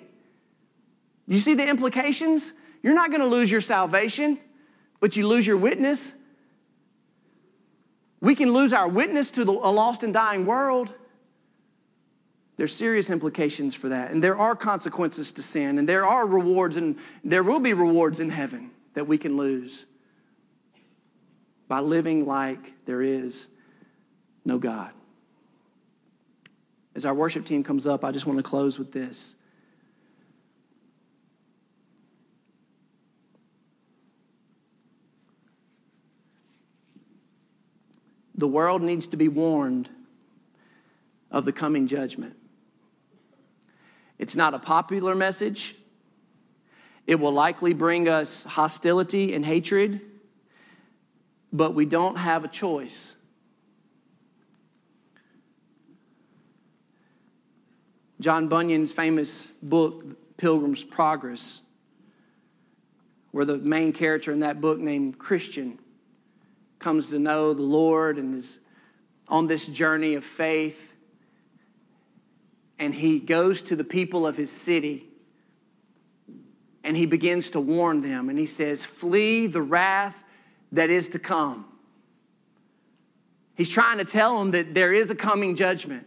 You 1.28 1.39
see 1.39 1.55
the 1.55 1.68
implications? 1.68 2.53
You're 2.84 2.93
not 2.93 3.09
going 3.09 3.22
to 3.22 3.28
lose 3.28 3.51
your 3.51 3.61
salvation 3.61 4.39
but 5.00 5.16
you 5.16 5.28
lose 5.28 5.46
your 5.46 5.58
witness. 5.58 6.16
We 8.22 8.36
can 8.36 8.54
lose 8.54 8.74
our 8.74 8.88
witness 8.88 9.32
to 9.32 9.46
the, 9.46 9.52
a 9.52 9.72
lost 9.72 10.04
and 10.04 10.14
dying 10.14 10.46
world, 10.46 10.93
There's 12.58 12.74
serious 12.74 13.10
implications 13.10 13.76
for 13.76 13.89
that. 13.89 14.12
And 14.12 14.24
there 14.24 14.38
are 14.38 14.56
consequences 14.56 15.32
to 15.34 15.43
sin, 15.43 15.78
and 15.78 15.88
there 15.88 16.06
are 16.06 16.26
rewards, 16.26 16.78
and 16.78 16.98
there 17.24 17.43
will 17.43 17.60
be 17.60 17.74
rewards 17.74 18.20
in 18.20 18.30
heaven 18.30 18.72
that 18.93 19.08
we 19.08 19.18
can 19.18 19.36
lose 19.36 19.86
by 21.68 21.80
living 21.80 22.26
like 22.26 22.74
there 22.86 23.02
is 23.02 23.50
no 24.46 24.58
God. 24.58 24.91
As 26.96 27.06
our 27.06 27.14
worship 27.14 27.46
team 27.46 27.64
comes 27.64 27.86
up, 27.86 28.06
I 28.06 28.12
just 28.12 28.26
want 28.26 28.39
to 28.39 28.43
close 28.43 28.80
with 28.80 28.93
this. 28.93 29.36
The 38.46 38.50
world 38.50 38.84
needs 38.84 39.08
to 39.08 39.18
be 39.18 39.28
warned 39.28 39.89
of 41.32 41.46
the 41.46 41.52
coming 41.52 41.88
judgment. 41.88 42.36
It's 44.20 44.36
not 44.36 44.54
a 44.54 44.60
popular 44.60 45.16
message. 45.16 45.74
It 47.08 47.16
will 47.16 47.32
likely 47.32 47.74
bring 47.74 48.08
us 48.08 48.43
hostility 48.43 49.34
and 49.34 49.43
hatred, 49.43 50.00
but 51.52 51.74
we 51.74 51.88
don't 51.88 52.18
have 52.18 52.46
a 52.46 52.48
choice. 52.48 53.16
John 58.20 58.48
Bunyan's 58.48 58.93
famous 58.93 59.48
book, 59.64 60.38
Pilgrim's 60.38 60.84
Progress, 60.84 61.64
where 63.32 63.46
the 63.46 63.58
main 63.58 63.91
character 63.91 64.32
in 64.32 64.41
that 64.41 64.62
book, 64.62 64.78
named 64.78 65.18
Christian, 65.18 65.80
comes 66.86 67.10
to 67.10 67.18
know 67.18 67.52
the 67.52 67.64
Lord 67.64 68.20
and 68.20 68.36
is 68.36 68.60
on 69.28 69.48
this 69.48 69.66
journey 69.66 70.14
of 70.14 70.24
faith. 70.24 70.94
And 72.78 72.94
he 72.94 73.20
goes 73.20 73.64
to 73.64 73.76
the 73.76 73.84
people 73.84 74.28
of 74.28 74.38
his 74.38 74.52
city 74.52 75.10
and 76.84 76.96
he 76.96 77.08
begins 77.08 77.50
to 77.50 77.60
warn 77.60 78.02
them. 78.02 78.30
And 78.30 78.38
he 78.38 78.46
says, 78.46 78.86
Flee 78.86 79.48
the 79.48 79.64
wrath 79.64 80.24
that 80.74 80.92
is 80.92 81.10
to 81.10 81.18
come. 81.18 81.66
He's 83.56 83.70
trying 83.70 83.98
to 83.98 84.06
tell 84.06 84.38
them 84.38 84.52
that 84.52 84.76
there 84.76 84.94
is 84.94 85.10
a 85.10 85.16
coming 85.16 85.56
judgment 85.56 86.06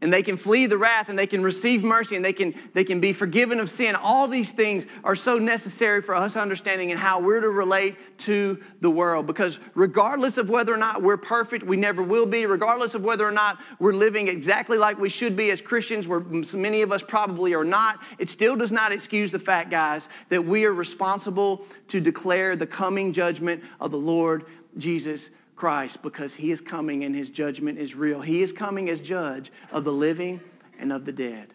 and 0.00 0.12
they 0.12 0.22
can 0.22 0.36
flee 0.36 0.66
the 0.66 0.78
wrath 0.78 1.08
and 1.08 1.18
they 1.18 1.26
can 1.26 1.42
receive 1.42 1.82
mercy 1.82 2.14
and 2.14 2.24
they 2.24 2.32
can, 2.32 2.54
they 2.72 2.84
can 2.84 3.00
be 3.00 3.12
forgiven 3.12 3.58
of 3.58 3.68
sin. 3.68 3.96
All 3.96 4.28
these 4.28 4.52
things 4.52 4.86
are 5.02 5.16
so 5.16 5.38
necessary 5.38 6.00
for 6.00 6.14
us 6.14 6.36
understanding 6.36 6.92
and 6.92 7.00
how 7.00 7.20
we're 7.20 7.40
to 7.40 7.50
relate 7.50 7.96
to 8.18 8.62
the 8.80 8.90
world. 8.90 9.26
Because 9.26 9.58
regardless 9.74 10.38
of 10.38 10.48
whether 10.48 10.72
or 10.72 10.76
not 10.76 11.02
we're 11.02 11.16
perfect, 11.16 11.64
we 11.64 11.76
never 11.76 12.00
will 12.00 12.26
be, 12.26 12.46
regardless 12.46 12.94
of 12.94 13.02
whether 13.02 13.26
or 13.26 13.32
not 13.32 13.58
we're 13.80 13.92
living 13.92 14.28
exactly 14.28 14.78
like 14.78 15.00
we 15.00 15.08
should 15.08 15.34
be 15.34 15.50
as 15.50 15.60
Christians, 15.60 16.06
where 16.06 16.20
many 16.20 16.82
of 16.82 16.92
us 16.92 17.02
probably 17.02 17.52
are 17.54 17.64
not, 17.64 18.00
it 18.18 18.30
still 18.30 18.54
does 18.54 18.70
not 18.70 18.92
excuse 18.92 19.32
the 19.32 19.38
fact, 19.40 19.68
guys, 19.68 20.08
that 20.28 20.44
we 20.44 20.64
are 20.64 20.72
responsible 20.72 21.66
to 21.88 22.00
declare 22.00 22.54
the 22.54 22.66
coming 22.66 23.12
judgment 23.12 23.64
of 23.80 23.90
the 23.90 23.98
Lord 23.98 24.44
Jesus 24.76 25.30
Christ 25.58 26.02
because 26.02 26.34
he 26.34 26.52
is 26.52 26.60
coming 26.60 27.02
and 27.02 27.14
his 27.14 27.30
judgment 27.30 27.78
is 27.78 27.96
real. 27.96 28.20
He 28.20 28.42
is 28.42 28.52
coming 28.52 28.88
as 28.88 29.00
judge 29.00 29.50
of 29.72 29.82
the 29.82 29.92
living 29.92 30.40
and 30.78 30.92
of 30.92 31.04
the 31.04 31.10
dead. 31.10 31.48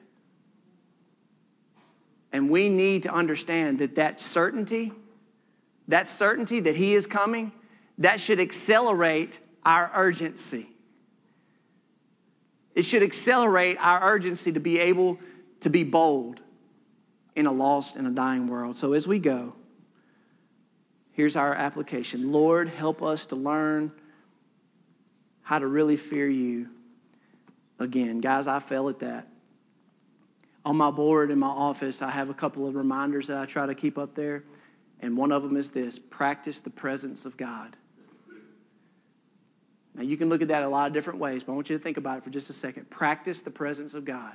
And 2.34 2.50
we 2.50 2.68
need 2.68 3.04
to 3.04 3.14
understand 3.14 3.80
that 3.80 3.96
that 3.96 4.20
certainty, 4.20 4.92
that 5.88 6.10
certainty 6.10 6.60
that 6.60 6.76
he 6.76 6.96
is 6.96 7.08
coming, 7.08 7.54
that 8.00 8.20
should 8.20 8.42
accelerate 8.42 9.40
our 9.66 9.90
urgency. 9.96 10.68
It 12.76 12.84
should 12.84 13.04
accelerate 13.04 13.78
our 13.80 14.04
urgency 14.04 14.52
to 14.52 14.60
be 14.60 14.80
able 14.80 15.18
to 15.62 15.70
be 15.70 15.86
bold 15.86 16.42
in 17.38 17.46
a 17.46 17.54
lost 17.54 17.96
and 17.96 18.06
a 18.06 18.12
dying 18.12 18.48
world. 18.48 18.76
So 18.76 18.92
as 18.92 19.08
we 19.08 19.20
go, 19.20 19.54
Here's 21.14 21.36
our 21.36 21.54
application 21.54 22.32
Lord, 22.32 22.68
help 22.68 23.02
us 23.02 23.28
to 23.28 23.36
learn 23.36 23.92
how 25.44 25.60
to 25.60 25.68
really 25.68 25.96
fear 25.96 26.28
you 26.28 26.70
again. 27.80 28.20
Guys, 28.20 28.48
I 28.48 28.60
fail 28.60 28.90
at 28.90 29.00
that. 29.00 29.28
On 30.66 30.76
my 30.78 30.92
board 30.92 31.30
in 31.30 31.40
my 31.40 31.48
office, 31.48 32.02
I 32.02 32.10
have 32.10 32.30
a 32.30 32.34
couple 32.34 32.68
of 32.68 32.76
reminders 32.76 33.28
that 33.28 33.38
I 33.38 33.46
try 33.46 33.66
to 33.66 33.76
keep 33.76 33.98
up 33.98 34.16
there. 34.16 34.44
And 35.02 35.18
one 35.18 35.32
of 35.32 35.44
them 35.44 35.58
is 35.58 35.72
this 35.72 36.00
practice 36.00 36.62
the 36.62 36.70
presence 36.70 37.26
of 37.26 37.36
God. 37.36 37.76
Now, 39.94 40.02
you 40.02 40.18
can 40.18 40.30
look 40.30 40.42
at 40.42 40.48
that 40.48 40.64
a 40.64 40.68
lot 40.68 40.88
of 40.88 40.94
different 40.94 41.20
ways, 41.20 41.44
but 41.44 41.52
I 41.52 41.56
want 41.56 41.70
you 41.70 41.78
to 41.78 41.84
think 41.84 41.98
about 41.98 42.18
it 42.18 42.24
for 42.24 42.32
just 42.32 42.50
a 42.50 42.54
second. 42.54 42.90
Practice 42.90 43.42
the 43.42 43.52
presence 43.52 43.94
of 43.94 44.06
God. 44.06 44.34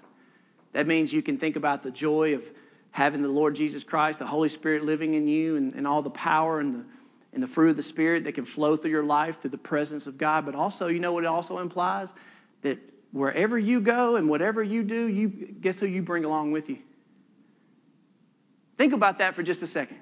That 0.73 0.87
means 0.87 1.13
you 1.13 1.23
can 1.23 1.39
think 1.39 1.57
about 1.57 1.83
the 1.83 1.91
joy 1.91 2.35
of 2.35 2.49
having 2.91 3.23
the 3.23 3.29
Lord 3.29 3.55
Jesus 3.55 3.85
Christ, 3.85 4.19
the 4.19 4.27
Holy 4.27 4.49
Spirit 4.49 4.85
living 4.85 5.15
in 5.15 5.29
you, 5.29 5.57
and, 5.57 5.75
and 5.75 5.87
all 5.87 6.03
the 6.03 6.11
power 6.11 6.61
and 6.61 6.75
the, 6.75 6.85
and 7.33 7.43
the 7.43 7.47
fruit 7.47 7.71
of 7.71 7.77
the 7.77 7.83
Spirit 7.83 8.25
that 8.25 8.33
can 8.33 8.45
flow 8.45 8.77
through 8.77 8.91
your 8.91 9.05
life 9.05 9.41
through 9.41 9.51
the 9.51 9.59
presence 9.59 10.07
of 10.07 10.19
God. 10.19 10.45
But 10.47 10.55
also, 10.55 10.89
you 10.89 10.99
know 10.99 11.13
what 11.13 11.25
it 11.25 11.29
also 11.29 11.59
implies? 11.59 12.13
That 12.63 12.79
wherever 13.13 13.59
you 13.59 13.81
go 13.81 14.17
and 14.17 14.29
whatever 14.29 14.63
you 14.63 14.83
do, 14.83 15.07
you 15.07 15.29
guess 15.29 15.79
who 15.79 15.87
you 15.87 16.03
bring 16.03 16.25
along 16.25 16.53
with 16.53 16.69
you? 16.69 16.79
Think 18.77 18.93
about 18.93 19.19
that 19.19 19.35
for 19.35 19.43
just 19.43 19.63
a 19.63 19.67
second. 19.67 19.99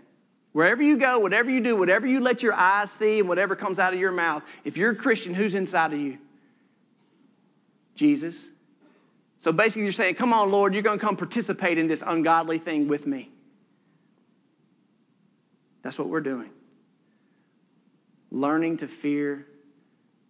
Wherever 0.52 0.82
you 0.82 0.96
go, 0.96 1.18
whatever 1.18 1.50
you 1.50 1.60
do, 1.60 1.76
whatever 1.76 2.06
you 2.06 2.20
let 2.20 2.42
your 2.42 2.54
eyes 2.54 2.90
see, 2.90 3.18
and 3.18 3.28
whatever 3.28 3.54
comes 3.54 3.78
out 3.78 3.92
of 3.92 4.00
your 4.00 4.12
mouth, 4.12 4.42
if 4.64 4.78
you're 4.78 4.92
a 4.92 4.96
Christian, 4.96 5.34
who's 5.34 5.54
inside 5.54 5.92
of 5.92 6.00
you? 6.00 6.18
Jesus. 7.94 8.50
So 9.46 9.52
basically, 9.52 9.84
you're 9.84 9.92
saying, 9.92 10.16
Come 10.16 10.32
on, 10.32 10.50
Lord, 10.50 10.74
you're 10.74 10.82
going 10.82 10.98
to 10.98 11.04
come 11.06 11.16
participate 11.16 11.78
in 11.78 11.86
this 11.86 12.02
ungodly 12.04 12.58
thing 12.58 12.88
with 12.88 13.06
me. 13.06 13.30
That's 15.82 16.00
what 16.00 16.08
we're 16.08 16.20
doing. 16.20 16.50
Learning 18.32 18.76
to 18.78 18.88
fear 18.88 19.46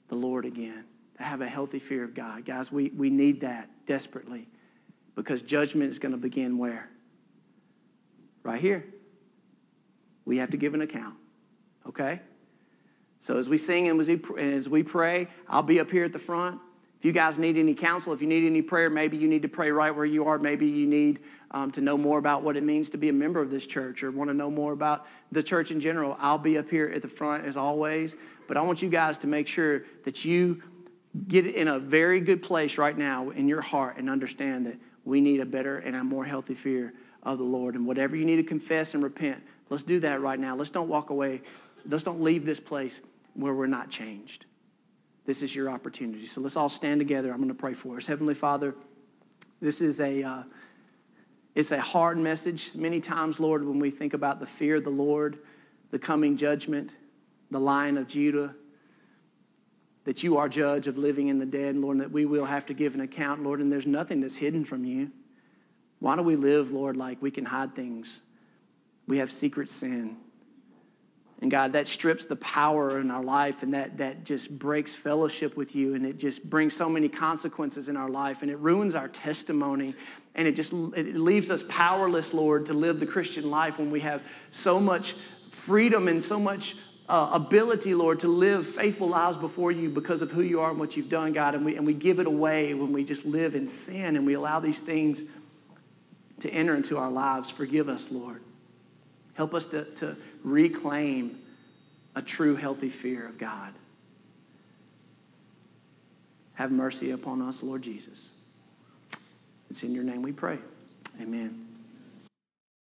the 0.09 0.17
Lord 0.17 0.45
again, 0.45 0.85
to 1.17 1.23
have 1.23 1.41
a 1.41 1.49
healthy 1.49 1.79
fear 1.79 2.05
of 2.05 2.13
God. 2.13 2.45
Guys, 2.45 2.71
we, 2.71 2.91
we 2.91 3.09
need 3.09 3.41
that 3.41 3.71
desperately 3.87 4.49
because 5.15 5.41
judgment 5.41 5.89
is 5.89 5.99
going 5.99 6.13
to 6.13 6.19
begin 6.19 6.59
where? 6.59 6.91
Right 8.43 8.61
here. 8.61 8.85
We 10.27 10.37
have 10.37 10.51
to 10.51 10.59
give 10.59 10.75
an 10.75 10.83
account, 10.83 11.15
okay? 11.89 12.21
So 13.21 13.39
as 13.39 13.49
we 13.49 13.57
sing 13.57 13.89
and 13.89 13.99
as 14.39 14.69
we 14.69 14.83
pray, 14.83 15.29
I'll 15.49 15.63
be 15.63 15.81
up 15.81 15.91
here 15.91 16.05
at 16.05 16.13
the 16.13 16.19
front. 16.19 16.61
If 16.99 17.05
you 17.05 17.13
guys 17.13 17.39
need 17.39 17.59
any 17.59 17.75
counsel, 17.75 18.13
if 18.13 18.23
you 18.23 18.27
need 18.27 18.47
any 18.47 18.63
prayer, 18.63 18.89
maybe 18.89 19.17
you 19.17 19.29
need 19.29 19.43
to 19.43 19.49
pray 19.49 19.71
right 19.71 19.95
where 19.95 20.07
you 20.07 20.25
are. 20.25 20.39
Maybe 20.39 20.67
you 20.67 20.87
need 20.87 21.21
um, 21.51 21.71
to 21.73 21.81
know 21.81 21.99
more 21.99 22.19
about 22.19 22.43
what 22.43 22.57
it 22.57 22.63
means 22.63 22.89
to 22.91 22.99
be 22.99 23.11
a 23.11 23.13
member 23.13 23.41
of 23.41 23.51
this 23.51 23.67
church 23.67 24.03
or 24.03 24.11
want 24.11 24.31
to 24.31 24.35
know 24.35 24.51
more 24.51 24.73
about 24.73 25.07
the 25.31 25.43
church 25.43 25.71
in 25.71 25.79
general. 25.79 26.17
I'll 26.19 26.39
be 26.39 26.57
up 26.57 26.71
here 26.71 26.91
at 26.95 27.03
the 27.03 27.09
front 27.09 27.45
as 27.45 27.57
always. 27.57 28.17
But 28.49 28.57
I 28.57 28.63
want 28.63 28.81
you 28.81 28.89
guys 28.89 29.19
to 29.19 29.27
make 29.27 29.47
sure 29.47 29.85
that 30.05 30.25
you 30.25 30.63
get 31.29 31.47
in 31.47 31.69
a 31.69 31.79
very 31.79 32.21
good 32.21 32.43
place 32.43 32.79
right 32.79 32.97
now 32.97 33.31
in 33.31 33.47
your 33.47 33.61
heart 33.61 33.99
and 33.99 34.09
understand 34.09 34.67
that 34.67 34.79
we 35.05 35.21
need 35.21 35.41
a 35.41 35.47
better 35.47 35.79
and 35.79 35.97
a 35.97 36.03
more 36.03 36.25
healthy 36.25 36.55
fear 36.55 36.95
of 37.23 37.37
the 37.39 37.45
Lord. 37.45 37.75
And 37.75 37.87
whatever 37.87 38.17
you 38.17 38.25
need 38.25 38.37
to 38.37 38.43
confess 38.43 38.95
and 38.95 39.03
repent, 39.03 39.43
let's 39.69 39.83
do 39.83 40.01
that 40.01 40.23
right 40.23 40.39
now. 40.39 40.57
Let's 40.57 40.71
don't 40.71 40.89
walk 40.89 41.11
away. 41.11 41.43
Let's 41.85 42.05
don't 42.05 42.23
leave 42.23 42.47
this 42.47 42.59
place 42.59 43.03
where 43.35 43.53
we're 43.53 43.67
not 43.67 43.91
changed 43.91 44.47
this 45.27 45.43
is 45.43 45.55
your 45.55 45.69
opportunity. 45.69 46.25
So 46.25 46.41
let's 46.41 46.57
all 46.57 46.69
stand 46.69 47.01
together. 47.01 47.31
I'm 47.31 47.39
going 47.39 47.49
to 47.49 47.55
pray 47.55 47.75
for 47.75 47.97
us. 47.97 48.07
Heavenly 48.07 48.35
Father, 48.35 48.75
this 49.61 49.81
is 49.81 50.01
a 50.01 50.23
uh, 50.23 50.43
it's 51.55 51.73
a 51.73 51.81
hard 51.81 52.19
message. 52.19 52.75
Many 52.75 53.01
times, 53.01 53.41
Lord, 53.41 53.67
when 53.67 53.79
we 53.79 53.91
think 53.91 54.15
about 54.15 54.41
the 54.41 54.47
fear 54.47 54.77
of 54.77 54.85
the 54.85 54.91
Lord, 54.91 55.39
the 55.91 55.99
coming 55.99 56.37
judgment, 56.37 56.95
the 57.51 57.59
Lion 57.59 57.97
of 57.97 58.07
Judah, 58.07 58.55
that 60.05 60.23
you 60.23 60.37
are 60.37 60.49
judge 60.49 60.87
of 60.87 60.99
living 60.99 61.31
and 61.31 61.41
the 61.41 61.47
dead, 61.47 61.77
Lord, 61.77 61.97
and 61.97 62.03
that 62.03 62.13
we 62.13 62.27
will 62.27 62.45
have 62.45 62.67
to 62.67 62.75
give 62.75 62.95
an 62.95 63.01
account, 63.01 63.43
Lord, 63.43 63.61
and 63.61 63.73
there's 63.73 63.87
nothing 63.87 64.21
that's 64.21 64.37
hidden 64.37 64.65
from 64.65 64.85
you. 64.85 65.11
Why 65.99 66.15
do 66.15 66.23
we 66.23 66.37
live, 66.37 66.73
Lord, 66.73 66.97
like 66.97 67.23
we 67.23 67.31
can 67.31 67.47
hide 67.47 67.75
things? 67.75 68.23
We 69.09 69.19
have 69.19 69.33
secret 69.33 69.71
sin. 69.71 70.19
And 71.43 71.51
God, 71.51 71.75
that 71.75 71.87
strips 71.87 72.25
the 72.25 72.37
power 72.37 72.99
in 72.99 73.11
our 73.11 73.23
life 73.23 73.63
and 73.63 73.75
that, 73.75 73.99
that 73.99 74.25
just 74.25 74.59
breaks 74.59 74.95
fellowship 74.95 75.55
with 75.57 75.77
you 75.77 75.95
and 75.95 76.07
it 76.07 76.19
just 76.19 76.49
brings 76.49 76.75
so 76.75 76.89
many 76.89 77.09
consequences 77.09 77.91
in 77.91 77.97
our 77.97 78.09
life 78.09 78.41
and 78.41 78.51
it 78.51 78.57
ruins 78.59 78.95
our 78.95 79.09
testimony 79.09 79.95
and 80.35 80.49
it 80.49 80.57
just 80.57 80.73
it 80.73 81.17
leaves 81.17 81.51
us 81.51 81.63
powerless, 81.69 82.33
Lord, 82.33 82.67
to 82.67 82.75
live 82.75 83.01
the 83.01 83.07
Christian 83.07 83.51
life 83.51 83.79
when 83.79 83.91
we 83.91 84.01
have 84.01 84.23
so 84.51 84.81
much 84.81 85.13
freedom 85.51 86.09
and 86.09 86.23
so 86.23 86.39
much 86.39 86.77
uh, 87.09 87.31
ability, 87.33 87.95
Lord, 87.95 88.21
to 88.21 88.29
live 88.29 88.67
faithful 88.67 89.09
lives 89.09 89.37
before 89.37 89.73
you 89.73 89.89
because 89.89 90.23
of 90.23 90.31
who 90.31 90.43
you 90.43 90.61
are 90.61 90.71
and 90.71 90.79
what 90.79 90.97
you've 90.97 91.09
done, 91.09 91.33
God. 91.33 91.55
And 91.55 91.65
we, 91.65 91.77
and 91.77 91.87
we 91.87 91.95
give 91.95 92.19
it 92.19 92.27
away 92.27 92.75
when 92.75 92.93
we 92.93 93.05
just 93.05 93.25
live 93.25 93.55
in 93.55 93.67
sin 93.67 94.17
and 94.17 94.27
we 94.27 94.35
allow 94.35 94.61
these 94.61 94.81
things 94.81 95.25
to 96.41 96.51
enter 96.51 96.75
into 96.75 96.99
our 96.99 97.11
lives. 97.11 97.51
Forgive 97.51 97.89
us, 97.89 98.11
Lord. 98.11 98.43
Help 99.35 99.55
us 99.55 99.67
to, 99.67 99.85
to 99.97 100.17
reclaim 100.47 101.39
a 102.15 102.23
true, 102.23 102.55
healthy 102.55 102.89
fear 102.89 103.27
of 103.27 103.37
God. 103.37 103.75
Have 106.55 106.71
mercy 106.71 107.11
upon 107.11 107.43
us, 107.43 107.63
Lord 107.63 107.83
Jesus. 107.83 108.31
It's 109.69 109.83
in 109.83 109.93
your 109.93 110.05
name 110.05 110.23
we 110.23 110.33
pray. 110.33 110.59
Amen. 111.21 111.66